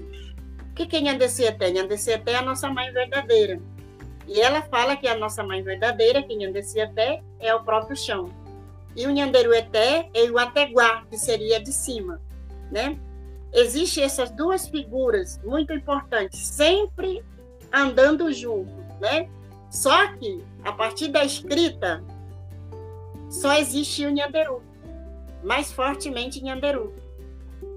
O 0.70 0.74
que 0.74 0.96
é 0.96 1.00
Nhandecieté? 1.00 1.70
Nhandecieté 1.70 2.32
é 2.32 2.36
a 2.36 2.42
nossa 2.42 2.68
mãe 2.70 2.90
verdadeira. 2.92 3.60
E 4.26 4.40
ela 4.40 4.62
fala 4.62 4.96
que 4.96 5.06
a 5.06 5.16
nossa 5.16 5.42
mãe 5.42 5.62
verdadeira, 5.62 6.22
que 6.22 6.34
Nhandecieté, 6.34 7.22
é 7.38 7.54
o 7.54 7.62
próprio 7.62 7.96
chão. 7.96 8.30
E 8.96 9.06
o 9.06 9.10
Nhanderueté 9.10 10.10
é 10.12 10.22
o 10.30 10.38
Ateguá, 10.38 11.04
que 11.08 11.18
seria 11.18 11.60
de 11.60 11.72
cima, 11.72 12.20
né? 12.70 12.98
Existem 13.56 14.04
essas 14.04 14.30
duas 14.30 14.68
figuras 14.68 15.40
muito 15.42 15.72
importantes, 15.72 16.46
sempre 16.46 17.24
andando 17.72 18.30
junto, 18.30 18.70
né? 19.00 19.30
Só 19.70 20.12
que, 20.12 20.44
a 20.62 20.72
partir 20.72 21.08
da 21.08 21.24
escrita, 21.24 22.04
só 23.30 23.54
existe 23.54 24.04
o 24.04 24.10
Nhanderu, 24.10 24.62
mais 25.42 25.72
fortemente 25.72 26.44
Nhanderu, 26.44 26.92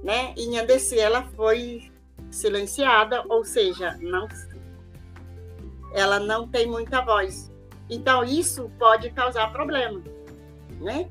né? 0.04 0.34
E 0.36 0.48
Nhandeci, 0.48 1.00
ela 1.00 1.24
foi 1.24 1.90
silenciada, 2.30 3.24
ou 3.30 3.46
seja, 3.46 3.98
não, 4.02 4.28
ela 5.94 6.20
não 6.20 6.46
tem 6.46 6.68
muita 6.68 7.00
voz. 7.06 7.50
Então, 7.90 8.26
isso 8.26 8.70
pode 8.78 9.12
causar 9.12 9.50
problema, 9.54 10.04
né? 10.82 11.08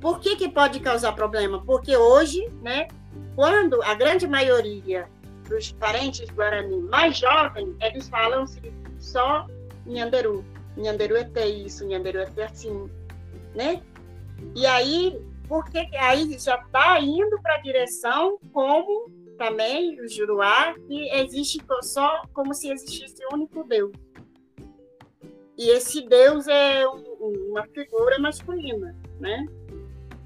Por 0.00 0.20
que, 0.20 0.36
que 0.36 0.48
pode 0.48 0.80
causar 0.80 1.12
problema? 1.12 1.62
Porque 1.62 1.94
hoje, 1.98 2.48
né, 2.62 2.88
quando 3.34 3.82
a 3.82 3.94
grande 3.94 4.26
maioria 4.26 5.08
dos 5.48 5.72
parentes 5.72 6.28
guarani 6.30 6.80
mais 6.82 7.18
jovens, 7.18 7.76
eles 7.80 8.08
falam 8.08 8.44
só 8.98 9.46
Nhanderu. 9.86 10.44
Nhanderu 10.76 11.16
é 11.16 11.48
isso, 11.48 11.86
Nhanderu 11.86 12.18
é 12.18 12.44
assim, 12.44 12.90
né? 13.54 13.82
E 14.54 14.66
aí, 14.66 15.18
porque 15.48 15.78
aí 15.98 16.38
já 16.38 16.56
está 16.56 17.00
indo 17.00 17.40
para 17.40 17.54
a 17.54 17.62
direção 17.62 18.38
como 18.52 19.10
também, 19.38 20.00
o 20.00 20.08
Juruá, 20.08 20.74
que 20.86 21.10
existe 21.10 21.62
só 21.82 22.22
como 22.32 22.54
se 22.54 22.70
existisse 22.70 23.22
um 23.30 23.36
único 23.36 23.64
Deus. 23.64 23.92
E 25.58 25.70
esse 25.70 26.06
Deus 26.06 26.46
é 26.48 26.86
um, 26.86 27.50
uma 27.50 27.66
figura 27.68 28.18
masculina, 28.18 28.94
né? 29.18 29.46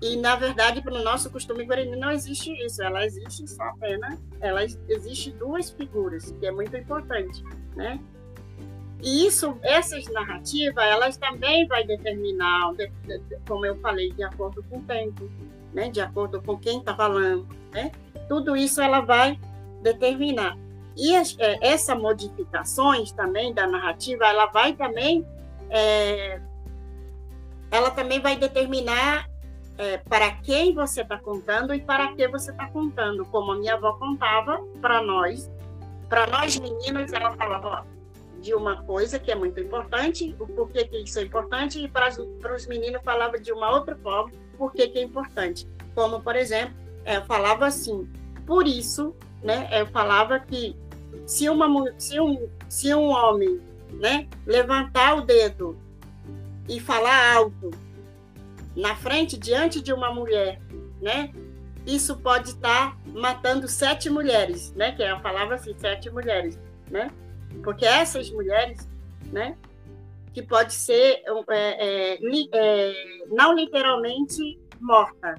E, 0.01 0.17
na 0.17 0.35
verdade, 0.35 0.81
para 0.81 0.95
o 0.95 1.03
nosso 1.03 1.31
costume 1.31 1.65
guarani 1.65 1.95
não 1.95 2.11
existe 2.11 2.53
isso. 2.65 2.83
Ela 2.83 3.05
existe 3.05 3.47
só 3.47 3.63
apenas, 3.65 4.19
ela 4.41 4.65
existe 4.65 5.31
duas 5.33 5.71
figuras, 5.71 6.35
que 6.41 6.47
é 6.47 6.51
muito 6.51 6.77
importante, 6.77 7.45
né? 7.77 8.01
E 9.03 9.27
isso, 9.27 9.59
essas 9.63 10.07
narrativas, 10.13 10.85
elas 10.85 11.17
também 11.17 11.67
vai 11.67 11.85
determinar, 11.85 12.73
como 13.47 13.65
eu 13.65 13.77
falei, 13.81 14.11
de 14.13 14.23
acordo 14.23 14.63
com 14.65 14.79
o 14.79 14.83
tempo, 14.83 15.31
né? 15.73 15.91
De 15.91 16.01
acordo 16.01 16.41
com 16.41 16.59
quem 16.59 16.79
está 16.79 16.95
falando, 16.95 17.47
né? 17.73 17.93
Tudo 18.29 18.57
isso 18.57 18.81
ela 18.81 19.01
vai 19.01 19.39
determinar. 19.83 20.57
E 20.97 21.15
é, 21.15 21.25
essa 21.61 21.95
modificações 21.95 23.13
também 23.13 23.53
da 23.55 23.67
narrativa, 23.67 24.27
ela 24.27 24.47
vai 24.47 24.75
também, 24.75 25.27
é, 25.71 26.41
ela 27.71 27.91
também 27.91 28.21
vai 28.21 28.37
determinar 28.37 29.29
é, 29.81 29.97
para 29.97 30.31
quem 30.33 30.75
você 30.75 31.01
está 31.01 31.17
contando 31.17 31.75
e 31.75 31.81
para 31.81 32.13
que 32.15 32.29
você 32.29 32.51
está 32.51 32.67
contando. 32.67 33.25
Como 33.25 33.53
a 33.53 33.57
minha 33.57 33.75
avó 33.75 33.95
contava 33.95 34.63
para 34.79 35.01
nós, 35.01 35.51
para 36.07 36.27
nós 36.27 36.59
meninas, 36.59 37.11
ela 37.15 37.31
falava 37.31 37.87
de 38.43 38.55
uma 38.55 38.83
coisa 38.83 39.19
que 39.19 39.31
é 39.31 39.35
muito 39.35 39.59
importante, 39.59 40.37
o 40.39 40.47
porquê 40.47 40.85
que 40.85 40.99
isso 40.99 41.19
é 41.19 41.23
importante, 41.23 41.83
e 41.83 41.89
para, 41.89 42.11
para 42.43 42.55
os 42.55 42.67
meninos 42.67 43.01
falava 43.03 43.41
de 43.41 43.53
uma 43.53 43.71
outra 43.71 43.97
forma, 43.97 44.31
porquê 44.59 44.87
que 44.87 44.99
é 44.99 45.03
importante. 45.03 45.67
Como, 45.95 46.21
por 46.21 46.37
exemplo, 46.37 46.75
é, 47.07 47.17
eu 47.17 47.25
falava 47.25 47.67
assim, 47.67 48.07
por 48.47 48.67
isso, 48.67 49.17
né, 49.43 49.67
eu 49.73 49.87
falava 49.87 50.39
que 50.41 50.77
se, 51.25 51.49
uma, 51.49 51.67
se, 51.97 52.21
um, 52.21 52.51
se 52.69 52.95
um 52.95 53.09
homem 53.09 53.59
né, 53.93 54.29
levantar 54.47 55.17
o 55.17 55.23
dedo 55.23 55.79
e 56.69 56.79
falar 56.79 57.35
alto 57.35 57.71
na 58.77 58.95
frente, 58.95 59.37
diante 59.37 59.81
de 59.81 59.93
uma 59.93 60.13
mulher, 60.13 60.61
né? 61.01 61.33
Isso 61.87 62.17
pode 62.17 62.51
estar 62.51 62.99
matando 63.07 63.67
sete 63.67 64.11
mulheres, 64.11 64.73
né? 64.75 64.93
Que 64.93 65.03
ela 65.03 65.21
falava 65.21 65.55
assim, 65.55 65.75
sete 65.77 66.11
mulheres, 66.11 66.59
né? 66.91 67.11
Porque 67.65 67.85
essas 67.85 68.31
mulheres, 68.31 68.89
né? 69.33 69.57
Que 70.33 70.43
pode 70.43 70.75
ser 70.75 71.23
é, 71.49 72.19
é, 72.19 72.19
é, 72.53 73.27
não 73.29 73.55
literalmente 73.55 74.59
morta, 74.81 75.35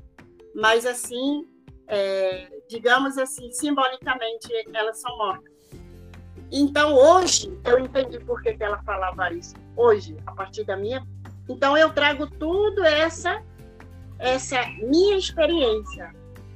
mas 0.53 0.85
assim, 0.85 1.47
é, 1.87 2.47
digamos 2.67 3.17
assim, 3.17 3.51
simbolicamente 3.51 4.49
elas 4.73 4.99
são 4.99 5.17
mortas. 5.17 5.51
Então 6.51 6.93
hoje 6.95 7.57
eu 7.63 7.79
entendi 7.79 8.19
por 8.19 8.41
que, 8.41 8.53
que 8.53 8.63
ela 8.63 8.83
falava 8.83 9.31
isso. 9.31 9.55
Hoje, 9.75 10.17
a 10.25 10.33
partir 10.33 10.65
da 10.65 10.75
minha 10.75 11.01
então 11.51 11.77
eu 11.77 11.91
trago 11.91 12.27
tudo 12.27 12.83
essa 12.83 13.41
essa 14.17 14.63
minha 14.79 15.17
experiência. 15.17 16.13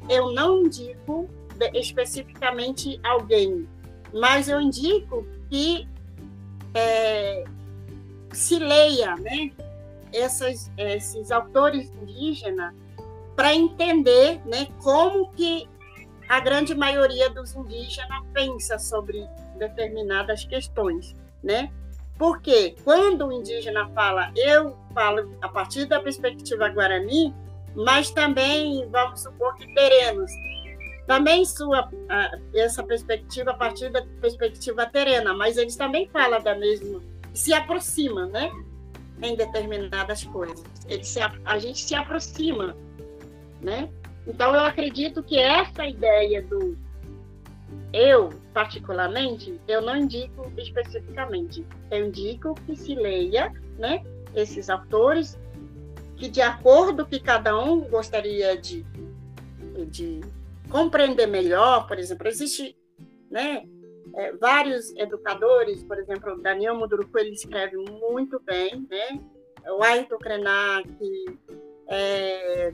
Eu 0.08 0.32
não 0.32 0.62
indico 0.62 1.28
especificamente 1.74 3.00
alguém, 3.04 3.68
mas 4.14 4.48
eu 4.48 4.62
indico 4.62 5.26
que 5.50 5.88
é, 6.76 7.44
se 8.32 8.60
leia, 8.60 9.16
né, 9.16 9.52
essas, 10.14 10.72
esses 10.78 11.32
autores 11.32 11.92
indígenas 12.02 12.74
para 13.36 13.54
entender, 13.56 14.42
né, 14.46 14.68
como 14.84 15.32
que 15.32 15.68
a 16.30 16.40
grande 16.40 16.76
maioria 16.76 17.30
dos 17.30 17.56
indígenas 17.56 18.24
pensa 18.34 18.78
sobre 18.78 19.28
determinadas 19.58 20.46
questões, 20.46 21.16
né? 21.44 21.72
Porque 22.18 22.76
quando 22.84 23.28
o 23.28 23.32
indígena 23.32 23.90
fala, 23.90 24.32
eu 24.36 24.78
falo 24.94 25.38
a 25.42 25.50
partir 25.50 25.86
da 25.86 26.00
perspectiva 26.00 26.70
guarani, 26.70 27.34
mas 27.76 28.10
também, 28.10 28.88
vamos 28.90 29.22
supor 29.22 29.56
que 29.56 29.74
terenos, 29.74 30.32
também 31.06 31.46
sua 31.46 31.90
essa 32.54 32.84
perspectiva 32.84 33.52
a 33.52 33.54
partir 33.54 33.92
da 33.92 34.04
perspectiva 34.22 34.86
terena, 34.86 35.34
mas 35.34 35.58
eles 35.58 35.76
também 35.76 36.08
falam 36.08 36.42
da 36.42 36.56
mesma, 36.56 37.02
se 37.34 37.54
aproxima, 37.54 38.26
né? 38.26 38.52
Em 39.22 39.36
determinadas 39.36 40.24
coisas. 40.24 40.64
Eles 40.88 41.08
se, 41.08 41.20
a 41.22 41.60
gente 41.60 41.80
se 41.80 41.94
aproxima, 41.94 42.76
né? 43.62 43.90
Então 44.26 44.54
eu 44.56 44.62
acredito 44.62 45.22
que 45.22 45.38
essa 45.38 45.86
ideia 45.86 46.42
do 46.42 46.78
eu, 47.94 48.30
particularmente, 48.54 49.60
eu 49.68 49.82
não 49.82 49.96
indico 49.96 50.52
especificamente. 50.58 51.66
Eu 51.90 52.08
indico 52.08 52.56
que 52.66 52.76
se 52.76 52.96
leia, 52.96 53.52
né, 53.78 54.04
esses 54.34 54.70
autores 54.70 55.38
que 56.18 56.30
de 56.30 56.42
acordo 56.42 57.06
que 57.06 57.20
cada 57.20 57.58
um 57.58 57.82
gostaria 57.82 58.58
de, 58.58 58.86
de 59.88 60.22
compreender 60.70 61.28
melhor, 61.28 61.88
por 61.88 62.00
exemplo, 62.00 62.28
existe, 62.28 62.78
né, 63.30 63.66
é, 64.16 64.32
vários 64.34 64.96
educadores, 64.96 65.84
por 65.84 65.98
exemplo, 65.98 66.42
Daniel 66.42 66.76
Muduruku, 66.76 67.18
ele 67.20 67.32
escreve 67.32 67.76
muito 67.78 68.40
bem, 68.42 68.88
né, 68.90 69.22
o 69.68 69.84
Ayrton 69.84 70.18
Krenak, 70.18 70.90
é, 71.88 72.74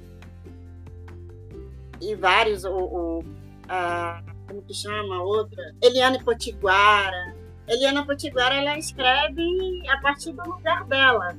e 2.00 2.16
vários, 2.16 2.64
o, 2.64 2.78
o 2.78 3.24
a, 3.68 4.22
como 4.52 4.62
que 4.64 4.74
chama 4.74 5.24
outra? 5.24 5.74
Eliane 5.82 6.22
Potiguara. 6.24 7.34
Eliana 7.68 8.06
Potiguara, 8.06 8.56
ela 8.56 8.78
escreve 8.78 9.42
a 9.90 9.98
partir 10.02 10.34
do 10.34 10.44
lugar 10.44 10.84
dela, 10.86 11.38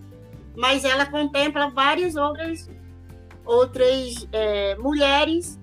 mas 0.56 0.84
ela 0.84 1.04
contempla 1.04 1.68
várias 1.68 2.16
outras, 2.16 2.70
outras 3.44 4.26
é, 4.32 4.74
mulheres 4.76 5.60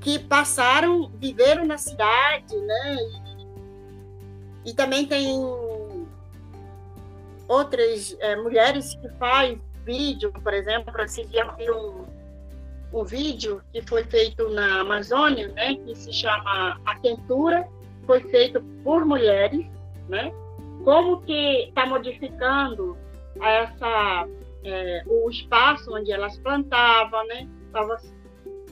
que 0.00 0.18
passaram, 0.20 1.10
viveram 1.16 1.64
na 1.64 1.78
cidade, 1.78 2.56
né? 2.56 2.96
E, 4.64 4.70
e 4.70 4.74
também 4.74 5.04
tem 5.04 5.40
outras 7.48 8.16
é, 8.20 8.36
mulheres 8.36 8.94
que 8.94 9.08
fazem 9.18 9.60
vídeo, 9.84 10.32
por 10.32 10.54
exemplo, 10.54 10.94
esse 11.02 11.26
dia 11.26 11.44
um, 11.72 12.04
um 12.94 13.04
vídeo 13.04 13.60
que 13.72 13.82
foi 13.82 14.04
feito 14.04 14.48
na 14.50 14.80
Amazônia, 14.80 15.48
né, 15.48 15.74
que 15.74 15.94
se 15.96 16.12
chama 16.12 16.80
A 16.86 16.94
Quentura, 17.00 17.68
foi 18.06 18.20
feito 18.20 18.62
por 18.84 19.04
mulheres, 19.04 19.66
né? 20.08 20.32
Como 20.84 21.20
que 21.22 21.68
está 21.68 21.86
modificando 21.86 22.96
essa 23.42 24.28
é, 24.62 25.02
o 25.06 25.28
espaço 25.28 25.92
onde 25.92 26.12
elas 26.12 26.38
plantavam, 26.38 27.26
né? 27.26 27.48
Tava 27.72 28.00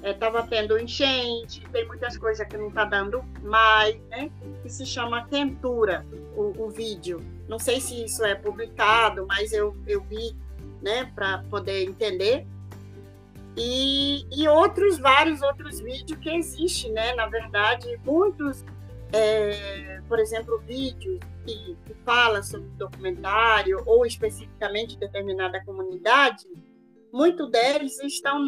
estava 0.04 0.40
é, 0.40 0.46
tendo 0.48 0.78
enchente, 0.78 1.66
tem 1.72 1.86
muitas 1.86 2.16
coisas 2.16 2.46
que 2.46 2.56
não 2.56 2.68
está 2.68 2.84
dando 2.84 3.24
mais, 3.42 3.96
né? 4.08 4.30
Que 4.62 4.68
se 4.68 4.84
chama 4.84 5.26
Quentura, 5.26 6.06
o, 6.36 6.64
o, 6.64 6.70
vídeo. 6.70 7.20
Não 7.48 7.58
sei 7.58 7.80
se 7.80 8.04
isso 8.04 8.24
é 8.24 8.34
publicado, 8.34 9.26
mas 9.26 9.52
eu, 9.52 9.76
eu 9.86 10.02
vi, 10.02 10.36
né? 10.82 11.10
Para 11.14 11.38
poder 11.50 11.84
entender 11.84 12.46
e, 13.56 14.24
e 14.30 14.48
outros, 14.48 14.98
vários 14.98 15.42
outros 15.42 15.80
vídeos 15.80 16.18
que 16.18 16.30
existem, 16.30 16.92
né? 16.92 17.14
Na 17.14 17.26
verdade, 17.26 17.86
muitos, 18.04 18.64
é, 19.12 20.00
por 20.08 20.18
exemplo, 20.18 20.58
vídeos 20.60 21.20
que, 21.44 21.76
que 21.84 21.94
fala 22.04 22.42
sobre 22.42 22.68
documentário 22.70 23.82
ou 23.86 24.06
especificamente 24.06 24.98
determinada 24.98 25.62
comunidade, 25.64 26.46
muitos 27.12 27.50
deles 27.50 28.00
estão 28.02 28.38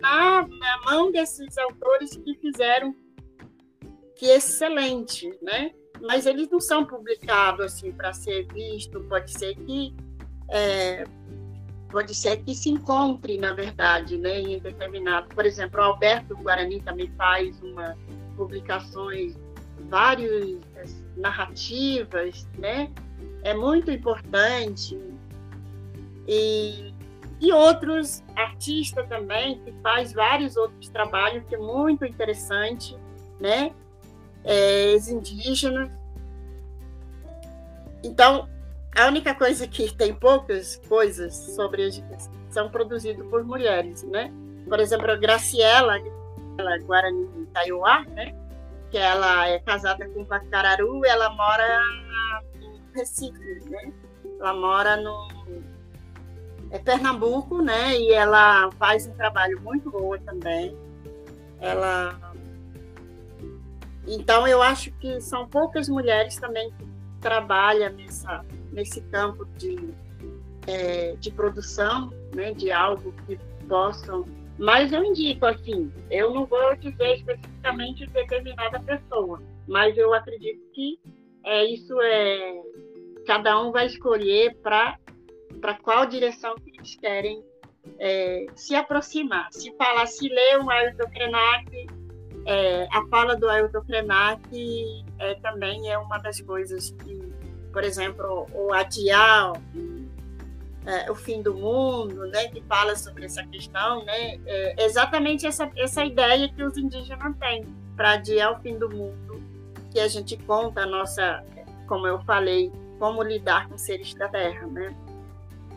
na, 0.00 0.46
na 0.48 0.80
mão 0.86 1.12
desses 1.12 1.58
autores 1.58 2.16
que 2.16 2.34
fizeram 2.36 2.94
que 4.16 4.30
é 4.30 4.36
excelente, 4.36 5.36
né? 5.42 5.72
Mas 6.00 6.24
eles 6.26 6.48
não 6.48 6.60
são 6.60 6.84
publicados 6.84 7.66
assim 7.66 7.92
para 7.92 8.12
ser 8.12 8.46
visto. 8.52 9.02
Pode 9.04 9.30
ser 9.30 9.54
que 9.56 9.94
é, 10.50 11.04
pode 11.94 12.12
ser 12.12 12.38
que 12.38 12.56
se 12.56 12.70
encontre, 12.70 13.38
na 13.38 13.52
verdade, 13.52 14.18
né, 14.18 14.40
em 14.40 14.58
determinado. 14.58 15.28
Por 15.28 15.46
exemplo, 15.46 15.80
o 15.80 15.84
Alberto 15.84 16.36
Guarani 16.36 16.82
também 16.82 17.08
faz 17.16 17.62
uma 17.62 17.96
publicações, 18.36 19.38
várias 19.88 20.58
narrativas, 21.16 22.48
né? 22.58 22.90
É 23.44 23.54
muito 23.54 23.92
importante. 23.92 24.98
E, 26.26 26.92
e 27.40 27.52
outros 27.52 28.24
artistas 28.34 29.08
também 29.08 29.60
que 29.60 29.70
faz 29.80 30.12
vários 30.12 30.56
outros 30.56 30.88
trabalhos 30.88 31.44
que 31.48 31.54
é 31.54 31.58
muito 31.58 32.04
interessante, 32.04 32.98
né? 33.38 33.70
É, 34.42 34.94
os 34.96 35.06
indígenas. 35.06 35.88
Então, 38.02 38.48
a 38.94 39.06
única 39.06 39.34
coisa 39.34 39.66
que 39.66 39.92
tem 39.94 40.14
poucas 40.14 40.76
coisas 40.88 41.34
sobre 41.34 41.90
são 42.50 42.70
produzidas 42.70 43.26
por 43.28 43.44
mulheres, 43.44 44.02
né? 44.04 44.32
Por 44.68 44.78
exemplo, 44.78 45.10
a 45.10 45.16
Graciela, 45.16 45.98
ela 46.58 46.74
é 46.74 46.78
Guarani 46.78 47.28
Itaiuá, 47.42 48.04
né? 48.04 48.34
Que 48.90 48.98
ela 48.98 49.48
é 49.48 49.58
casada 49.58 50.08
com 50.08 50.24
Pacararu, 50.24 51.04
ela 51.04 51.30
mora 51.30 51.80
no 52.60 52.80
Recife, 52.94 53.68
né? 53.68 53.92
Ela 54.38 54.54
mora 54.54 54.96
no 54.96 55.28
é 56.70 56.78
Pernambuco, 56.78 57.62
né? 57.62 57.96
E 57.98 58.12
ela 58.12 58.70
faz 58.72 59.06
um 59.06 59.14
trabalho 59.14 59.60
muito 59.60 59.90
bom 59.90 60.16
também. 60.18 60.76
Ela 61.60 62.18
então 64.06 64.46
eu 64.46 64.62
acho 64.62 64.90
que 64.92 65.20
são 65.20 65.48
poucas 65.48 65.88
mulheres 65.88 66.36
também 66.36 66.70
que 66.72 66.86
trabalham 67.20 67.90
nessa, 67.94 68.44
nesse 68.74 69.00
campo 69.02 69.46
de, 69.56 69.94
é, 70.66 71.16
de 71.16 71.30
produção, 71.30 72.12
né? 72.34 72.52
De 72.52 72.70
algo 72.70 73.14
que 73.26 73.38
possam. 73.66 74.26
Mas 74.58 74.92
eu 74.92 75.02
indico 75.02 75.46
assim, 75.46 75.90
eu 76.10 76.32
não 76.32 76.44
vou 76.46 76.76
dizer 76.76 77.16
especificamente 77.16 78.06
determinada 78.06 78.78
pessoa, 78.80 79.42
mas 79.66 79.96
eu 79.96 80.12
acredito 80.14 80.60
que 80.72 80.98
é 81.44 81.64
isso 81.64 82.00
é 82.00 82.62
cada 83.26 83.60
um 83.60 83.72
vai 83.72 83.86
escolher 83.86 84.56
para 84.62 84.98
qual 85.82 86.06
direção 86.06 86.54
que 86.56 86.70
eles 86.70 86.94
querem 86.96 87.42
é, 87.98 88.46
se 88.54 88.74
aproximar. 88.74 89.48
Se 89.50 89.74
falar, 89.76 90.06
se 90.06 90.28
ler 90.28 90.60
um 90.60 90.70
Ailton 90.70 91.10
Krenak, 91.10 91.86
é, 92.46 92.86
a 92.92 93.06
fala 93.08 93.36
do 93.36 93.48
Ailton 93.48 93.82
Krenak 93.82 94.42
é, 95.18 95.34
também 95.36 95.90
é 95.90 95.98
uma 95.98 96.18
das 96.18 96.40
coisas 96.40 96.90
que, 96.90 97.18
por 97.74 97.82
exemplo, 97.82 98.46
o 98.54 98.72
adiar 98.72 99.52
é, 100.86 101.10
o 101.10 101.14
fim 101.16 101.42
do 101.42 101.52
mundo, 101.52 102.24
né, 102.28 102.46
que 102.48 102.62
fala 102.62 102.94
sobre 102.94 103.24
essa 103.24 103.44
questão, 103.44 104.04
né, 104.04 104.38
é 104.46 104.84
exatamente 104.84 105.44
essa, 105.44 105.68
essa 105.76 106.04
ideia 106.04 106.48
que 106.48 106.62
os 106.62 106.78
indígenas 106.78 107.36
têm 107.38 107.66
para 107.96 108.12
adiar 108.12 108.52
o 108.52 108.62
fim 108.62 108.78
do 108.78 108.88
mundo, 108.88 109.42
que 109.90 109.98
a 109.98 110.06
gente 110.06 110.36
conta 110.36 110.82
a 110.82 110.86
nossa, 110.86 111.44
como 111.88 112.06
eu 112.06 112.20
falei, 112.20 112.70
como 113.00 113.20
lidar 113.24 113.68
com 113.68 113.76
seres 113.76 114.14
da 114.14 114.28
Terra, 114.28 114.66
né? 114.68 114.94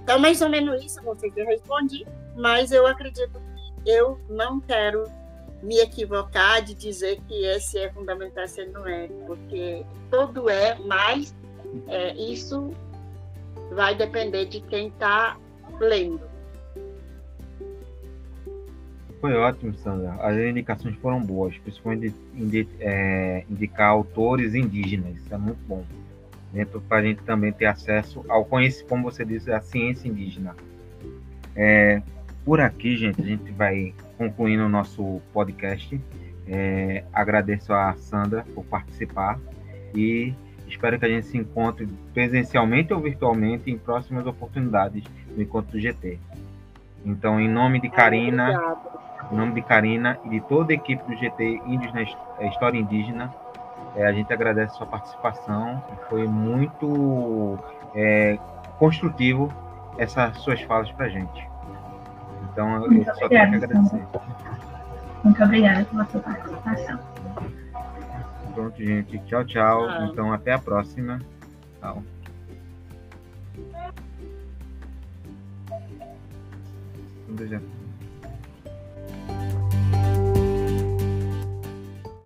Então, 0.03 0.19
mais 0.19 0.39
ou 0.41 0.49
menos 0.49 0.83
isso, 0.83 1.03
não 1.03 1.15
sei 1.15 1.31
se 1.31 1.39
eu 1.39 1.47
respondi, 1.47 2.05
mas 2.35 2.71
eu 2.71 2.85
acredito 2.85 3.41
que 3.83 3.89
eu 3.89 4.19
não 4.29 4.59
quero 4.59 5.03
me 5.63 5.79
equivocar 5.79 6.61
de 6.61 6.75
dizer 6.75 7.19
que 7.27 7.43
esse 7.45 7.79
é 7.79 7.91
fundamental, 7.91 8.43
esse 8.43 8.65
não 8.67 8.87
é, 8.87 9.07
porque 9.25 9.83
todo 10.11 10.47
é, 10.47 10.75
mas 10.85 11.33
é, 11.87 12.15
isso 12.15 12.71
vai 13.73 13.95
depender 13.95 14.45
de 14.45 14.61
quem 14.61 14.87
está 14.87 15.37
lendo. 15.79 16.21
Foi 19.19 19.33
ótimo, 19.33 19.73
Sandra. 19.75 20.13
As 20.21 20.37
indicações 20.37 20.95
foram 20.97 21.21
boas, 21.21 21.57
principalmente 21.57 22.13
é, 22.79 23.43
indicar 23.49 23.89
autores 23.89 24.53
indígenas. 24.53 25.17
Isso 25.17 25.33
é 25.33 25.37
muito 25.37 25.59
bom 25.67 25.83
dentro 26.53 26.79
para 26.81 26.97
a 26.97 27.01
gente 27.01 27.21
também 27.23 27.51
ter 27.51 27.65
acesso 27.65 28.23
ao 28.29 28.45
conhecimento, 28.45 28.89
como 28.89 29.03
você 29.03 29.25
disse, 29.25 29.51
a 29.51 29.59
ciência 29.59 30.07
indígena. 30.07 30.55
É, 31.55 32.01
por 32.45 32.61
aqui, 32.61 32.95
gente, 32.95 33.21
a 33.21 33.25
gente 33.25 33.51
vai 33.51 33.93
concluindo 34.17 34.63
o 34.63 34.69
nosso 34.69 35.19
podcast. 35.33 35.99
É, 36.47 37.03
agradeço 37.11 37.73
a 37.73 37.93
Sandra 37.95 38.45
por 38.55 38.63
participar 38.65 39.39
e 39.93 40.33
espero 40.67 40.99
que 40.99 41.05
a 41.05 41.09
gente 41.09 41.27
se 41.27 41.37
encontre 41.37 41.87
presencialmente 42.13 42.93
ou 42.93 42.99
virtualmente 42.99 43.71
em 43.71 43.77
próximas 43.77 44.25
oportunidades 44.25 45.03
no 45.35 45.41
encontro 45.41 45.71
do 45.71 45.79
GT. 45.79 46.19
Então, 47.05 47.39
em 47.39 47.47
nome 47.47 47.79
de 47.79 47.89
Karina, 47.89 48.75
em 49.31 49.35
nome 49.35 49.53
de 49.53 49.61
Karina 49.61 50.19
e 50.25 50.29
de 50.29 50.41
toda 50.41 50.73
a 50.73 50.75
equipe 50.75 51.03
do 51.03 51.15
GT 51.15 51.61
Índios 51.65 51.93
na 51.93 52.03
História 52.47 52.77
Indígena, 52.77 53.33
é, 53.95 54.05
a 54.05 54.11
gente 54.11 54.31
agradece 54.31 54.73
a 54.73 54.77
sua 54.77 54.87
participação. 54.87 55.83
Foi 56.09 56.27
muito 56.27 57.57
é, 57.95 58.37
construtivo 58.77 59.51
essas 59.97 60.37
suas 60.37 60.61
falas 60.61 60.91
para 60.91 61.05
a 61.05 61.09
gente. 61.09 61.47
Então, 62.51 62.83
eu 62.83 62.91
muito 62.91 63.05
só 63.15 63.27
tenho 63.27 63.49
que 63.49 63.65
agradecer. 63.65 64.01
Muito 65.23 65.43
obrigada 65.43 65.85
pela 65.85 66.05
sua 66.05 66.21
participação. 66.21 66.99
Pronto, 68.57 68.83
gente. 68.83 69.19
Tchau, 69.27 69.45
tchau. 69.45 69.87
Ah. 69.87 70.09
Então, 70.11 70.33
até 70.33 70.51
a 70.51 70.57
próxima. 70.57 71.21
Tchau. 71.79 72.03
Um 77.29 77.35
beijo. 77.35 77.61